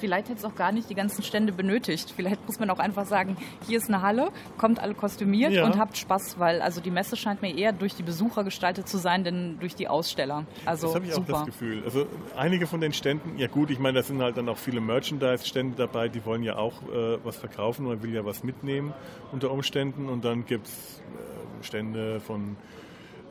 vielleicht 0.00 0.28
hätte 0.28 0.38
es 0.38 0.44
auch 0.44 0.54
gar 0.56 0.72
nicht 0.72 0.90
die 0.90 0.94
ganzen 0.94 1.22
Stände 1.22 1.52
benötigt. 1.52 2.12
Vielleicht 2.14 2.44
muss 2.46 2.58
man 2.58 2.68
auch 2.70 2.78
einfach 2.78 3.06
sagen, 3.06 3.36
hier 3.66 3.78
ist 3.78 3.88
eine 3.88 4.02
Halle, 4.02 4.30
kommt 4.58 4.80
alle 4.80 4.92
kostümiert 4.94 5.52
Ja. 5.52 5.64
und 5.64 5.78
habt 5.78 5.96
Spaß, 5.96 6.38
weil 6.38 6.60
also 6.60 6.80
die 6.80 6.90
Messe 6.90 7.16
scheint 7.16 7.42
mir 7.42 7.56
eher 7.56 7.72
durch 7.72 7.94
die 7.94 8.02
Besucher 8.02 8.44
gestaltet 8.44 8.88
zu 8.88 8.98
sein, 8.98 9.24
denn 9.24 9.58
durch 9.60 9.74
die 9.76 9.88
Aussteller. 9.88 10.44
Also 10.66 10.88
das 10.88 10.96
habe 10.96 11.06
ich 11.06 11.14
super. 11.14 11.34
auch 11.34 11.38
das 11.38 11.46
Gefühl. 11.46 11.82
Also 11.84 12.06
einige 12.36 12.66
von 12.66 12.80
den 12.80 12.92
Ständen, 12.92 13.38
ja 13.38 13.46
gut, 13.46 13.70
ich 13.70 13.78
meine, 13.78 13.98
da 13.98 14.02
sind 14.02 14.20
halt 14.20 14.36
dann 14.36 14.48
auch 14.48 14.58
viele 14.58 14.80
Merchandise-Stände 14.80 15.76
dabei, 15.76 16.08
die 16.08 16.24
wollen 16.26 16.42
ja 16.42 16.56
auch 16.56 16.82
äh, 16.82 17.18
was 17.24 17.36
verkaufen, 17.36 17.86
man 17.86 18.02
will 18.02 18.12
ja 18.12 18.24
was 18.24 18.42
mitnehmen 18.44 18.92
unter 19.32 19.50
Umständen. 19.50 20.08
Und 20.08 20.24
dann 20.24 20.44
gibt 20.44 20.66
es 20.66 21.00
äh, 21.60 21.64
Stände 21.64 22.20
von 22.20 22.56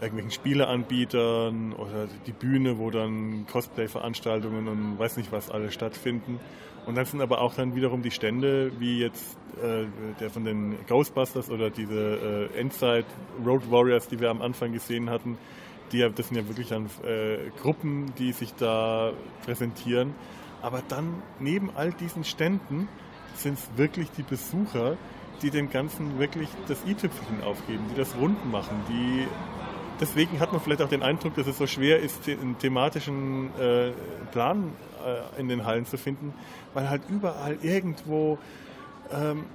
irgendwelchen 0.04 0.32
Spieleanbietern 0.32 1.74
oder 1.74 2.08
die 2.26 2.32
Bühne, 2.32 2.78
wo 2.78 2.90
dann 2.92 3.46
Cosplay-Veranstaltungen 3.52 4.68
und 4.68 5.00
weiß 5.00 5.18
nicht 5.18 5.32
was 5.32 5.50
alles 5.50 5.74
stattfinden. 5.74 6.40
Und 6.86 6.96
dann 6.96 7.06
sind 7.06 7.22
aber 7.22 7.42
auch 7.42 7.56
dann 7.56 7.76
wiederum 7.76 8.02
die 8.02 8.12
Stände, 8.12 8.72
wie 8.80 9.00
jetzt 9.00 9.38
äh, 9.62 9.86
der 10.20 10.30
von 10.30 10.44
den 10.44 10.76
Ghostbusters 10.88 11.50
oder 11.50 11.70
diese 11.70 12.50
äh, 12.54 12.60
Endzeit 12.60 13.06
Road 13.46 13.70
Warriors, 13.72 14.08
die 14.08 14.20
wir 14.20 14.30
am 14.30 14.42
Anfang 14.42 14.74
gesehen 14.74 15.10
hatten, 15.10 15.38
die 15.92 16.00
das 16.14 16.28
sind 16.28 16.38
ja 16.38 16.48
wirklich 16.48 16.70
dann 16.70 16.88
äh, 17.06 17.50
Gruppen, 17.62 18.14
die 18.18 18.34
sich 18.34 18.54
da 18.56 19.14
präsentieren. 19.46 20.14
Aber 20.62 20.82
dann 20.88 21.22
neben 21.40 21.70
all 21.76 21.92
diesen 21.92 22.24
Ständen 22.24 22.88
sind 23.36 23.58
es 23.58 23.70
wirklich 23.78 24.12
die 24.12 24.24
Besucher, 24.24 24.98
die 25.42 25.50
dem 25.50 25.70
Ganzen 25.70 26.20
wirklich 26.20 26.48
das 26.68 26.80
i-Tüpfelchen 26.86 27.44
aufgeben, 27.44 27.84
die 27.92 27.98
das 27.98 28.16
rund 28.18 28.50
machen, 28.52 28.78
die 28.88 29.28
deswegen 30.00 30.40
hat 30.40 30.52
man 30.52 30.62
vielleicht 30.62 30.82
auch 30.82 30.90
den 30.90 31.04
Eindruck, 31.04 31.36
dass 31.36 31.48
es 31.48 31.58
so 31.58 31.68
schwer 31.68 32.00
ist, 32.00 32.28
einen 32.28 32.58
thematischen 32.60 33.50
äh, 33.60 33.92
Plan 34.32 34.72
äh, 35.06 35.40
in 35.40 35.48
den 35.50 35.66
Hallen 35.66 35.86
zu 35.86 35.98
finden, 35.98 36.34
weil 36.74 36.90
halt 36.90 37.04
überall 37.10 37.58
irgendwo 37.62 38.38
ähm, 39.12 39.46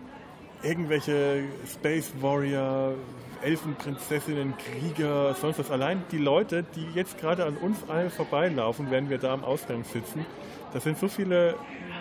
irgendwelche 0.63 1.45
Space 1.73 2.13
Warrior, 2.21 2.95
Elfenprinzessinnen, 3.43 4.55
Krieger, 4.59 5.35
sonst 5.35 5.59
was. 5.61 5.71
Allein 5.71 6.03
die 6.11 6.19
Leute, 6.19 6.65
die 6.75 6.87
jetzt 6.95 7.19
gerade 7.19 7.45
an 7.45 7.57
uns 7.57 7.79
allen 7.89 8.11
vorbeilaufen, 8.11 8.91
während 8.91 9.11
wir 9.11 9.19
da 9.19 9.33
am 9.33 9.45
Ausgang 9.45 9.85
sitzen, 9.85 10.27
da 10.73 10.81
sind 10.81 10.99
so 10.99 11.09
viele 11.09 11.55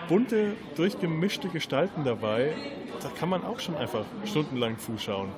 bunte, 0.08 0.54
durchgemischte 0.76 1.50
Gestalten 1.50 2.04
dabei, 2.04 2.54
da 3.02 3.10
kann 3.20 3.30
man 3.30 3.46
auch 3.46 3.60
schon 3.60 3.76
einfach 3.78 4.06
stundenlang 4.26 4.80
zuschauen. 4.80 5.30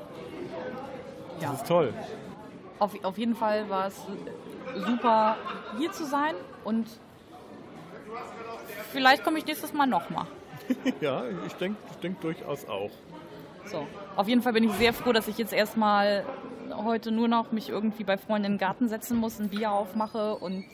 Das 1.39 1.43
Ja. 1.43 1.53
ist 1.53 1.67
toll. 1.67 1.93
Auf, 2.79 2.91
auf 3.03 3.17
jeden 3.17 3.35
Fall 3.35 3.69
war 3.69 3.87
es 3.87 4.01
super, 4.87 5.37
hier 5.77 5.91
zu 5.91 6.05
sein 6.05 6.35
und 6.63 6.87
vielleicht 8.91 9.23
komme 9.23 9.39
ich 9.39 9.45
nächstes 9.45 9.73
Mal 9.73 9.85
nochmal. 9.85 10.25
ja, 11.01 11.23
ich 11.45 11.53
denke 11.53 11.77
ich 11.91 11.97
denk 11.97 12.21
durchaus 12.21 12.67
auch. 12.67 12.91
So. 13.65 13.85
Auf 14.15 14.27
jeden 14.27 14.41
Fall 14.41 14.53
bin 14.53 14.63
ich 14.63 14.71
sehr 14.73 14.93
froh, 14.93 15.11
dass 15.11 15.27
ich 15.27 15.37
jetzt 15.37 15.53
erstmal 15.53 16.25
heute 16.75 17.11
nur 17.11 17.27
noch 17.27 17.51
mich 17.51 17.69
irgendwie 17.69 18.03
bei 18.03 18.17
Freunden 18.17 18.45
in 18.45 18.51
den 18.53 18.57
Garten 18.57 18.87
setzen 18.87 19.17
muss, 19.17 19.39
ein 19.39 19.49
Bier 19.49 19.71
aufmache 19.71 20.35
und 20.35 20.65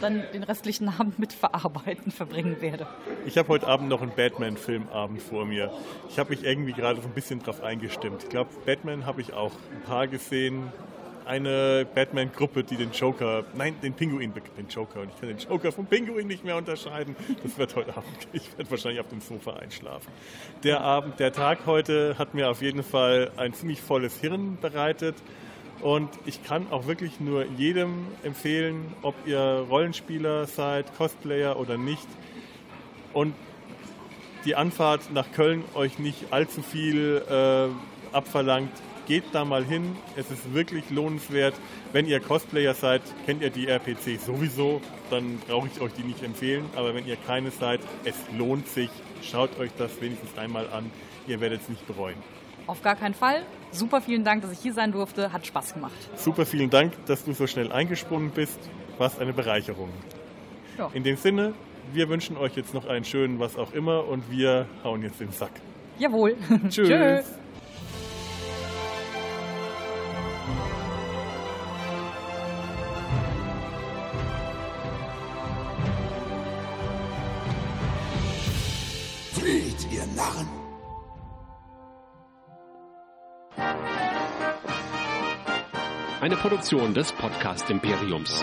dann 0.00 0.22
den 0.32 0.42
restlichen 0.42 0.88
Abend 0.98 1.18
mit 1.18 1.32
Verarbeiten 1.32 2.12
verbringen 2.12 2.60
werde. 2.60 2.86
Ich 3.24 3.36
habe 3.38 3.48
heute 3.48 3.66
Abend 3.66 3.88
noch 3.88 4.02
einen 4.02 4.14
Batman-Filmabend 4.14 5.22
vor 5.22 5.44
mir. 5.44 5.72
Ich 6.08 6.18
habe 6.18 6.30
mich 6.30 6.44
irgendwie 6.44 6.72
gerade 6.72 7.00
so 7.00 7.08
ein 7.08 7.14
bisschen 7.14 7.40
drauf 7.40 7.62
eingestimmt. 7.62 8.24
Ich 8.24 8.28
glaube, 8.28 8.50
Batman 8.64 9.06
habe 9.06 9.20
ich 9.20 9.32
auch 9.32 9.52
ein 9.74 9.82
paar 9.82 10.06
gesehen. 10.06 10.72
Eine 11.26 11.84
Batman-Gruppe, 11.92 12.62
die 12.62 12.76
den 12.76 12.92
Joker, 12.92 13.44
nein, 13.54 13.74
den 13.82 13.94
Pinguin, 13.94 14.32
den 14.56 14.68
Joker, 14.68 15.00
und 15.00 15.08
ich 15.08 15.20
kann 15.20 15.28
den 15.28 15.38
Joker 15.38 15.72
vom 15.72 15.86
Pinguin 15.86 16.28
nicht 16.28 16.44
mehr 16.44 16.56
unterscheiden. 16.56 17.16
Das 17.42 17.58
wird 17.58 17.74
heute 17.74 17.96
Abend, 17.96 18.06
ich 18.32 18.56
werde 18.56 18.70
wahrscheinlich 18.70 19.00
auf 19.00 19.08
dem 19.08 19.20
Sofa 19.20 19.54
einschlafen. 19.54 20.12
Der 20.62 20.82
Abend, 20.82 21.18
der 21.18 21.32
Tag 21.32 21.66
heute 21.66 22.16
hat 22.16 22.34
mir 22.34 22.48
auf 22.48 22.62
jeden 22.62 22.84
Fall 22.84 23.32
ein 23.36 23.54
ziemlich 23.54 23.82
volles 23.82 24.20
Hirn 24.20 24.56
bereitet. 24.60 25.16
Und 25.82 26.08
ich 26.24 26.42
kann 26.44 26.68
auch 26.70 26.86
wirklich 26.86 27.20
nur 27.20 27.44
jedem 27.58 28.06
empfehlen, 28.22 28.94
ob 29.02 29.14
ihr 29.26 29.66
Rollenspieler 29.68 30.46
seid, 30.46 30.96
Cosplayer 30.96 31.58
oder 31.58 31.76
nicht. 31.76 32.06
Und 33.12 33.34
die 34.44 34.54
Anfahrt 34.54 35.12
nach 35.12 35.32
Köln 35.32 35.64
euch 35.74 35.98
nicht 35.98 36.32
allzu 36.32 36.62
viel 36.62 37.22
äh, 37.28 38.14
abverlangt. 38.14 38.70
Geht 39.06 39.24
da 39.32 39.44
mal 39.44 39.64
hin. 39.64 39.96
Es 40.16 40.30
ist 40.30 40.52
wirklich 40.52 40.90
lohnenswert. 40.90 41.54
Wenn 41.92 42.06
ihr 42.06 42.20
Cosplayer 42.20 42.74
seid, 42.74 43.02
kennt 43.24 43.42
ihr 43.42 43.50
die 43.50 43.68
RPC 43.68 44.20
sowieso, 44.20 44.80
dann 45.10 45.38
brauche 45.46 45.68
ich 45.68 45.80
euch 45.80 45.92
die 45.92 46.02
nicht 46.02 46.22
empfehlen. 46.22 46.64
Aber 46.74 46.94
wenn 46.94 47.06
ihr 47.06 47.16
keine 47.16 47.50
seid, 47.50 47.80
es 48.04 48.14
lohnt 48.36 48.68
sich. 48.68 48.90
Schaut 49.22 49.58
euch 49.58 49.70
das 49.78 50.00
wenigstens 50.00 50.36
einmal 50.36 50.68
an. 50.70 50.90
Ihr 51.26 51.40
werdet 51.40 51.62
es 51.62 51.68
nicht 51.68 51.86
bereuen. 51.86 52.16
Auf 52.66 52.82
gar 52.82 52.96
keinen 52.96 53.14
Fall. 53.14 53.42
Super 53.70 54.00
vielen 54.00 54.24
Dank, 54.24 54.42
dass 54.42 54.52
ich 54.52 54.58
hier 54.58 54.72
sein 54.72 54.92
durfte. 54.92 55.32
Hat 55.32 55.46
Spaß 55.46 55.74
gemacht. 55.74 55.94
Super 56.16 56.46
vielen 56.46 56.70
Dank, 56.70 56.92
dass 57.06 57.24
du 57.24 57.32
so 57.32 57.46
schnell 57.46 57.70
eingesprungen 57.70 58.30
bist. 58.30 58.58
Was 58.98 59.18
eine 59.18 59.32
Bereicherung. 59.32 59.90
Ja. 60.78 60.90
In 60.94 61.04
dem 61.04 61.16
Sinne, 61.16 61.54
wir 61.92 62.08
wünschen 62.08 62.36
euch 62.36 62.56
jetzt 62.56 62.74
noch 62.74 62.86
einen 62.86 63.04
schönen 63.04 63.38
was 63.38 63.56
auch 63.56 63.72
immer 63.72 64.06
und 64.08 64.30
wir 64.30 64.66
hauen 64.82 65.02
jetzt 65.02 65.20
den 65.20 65.30
Sack. 65.30 65.52
Jawohl. 65.98 66.36
Tschüss. 66.68 66.88
Tschüss. 66.88 67.45
Narren! 80.16 80.48
Eine 86.22 86.36
Produktion 86.36 86.94
des 86.94 87.12
Podcast 87.12 87.68
Imperiums. 87.68 88.42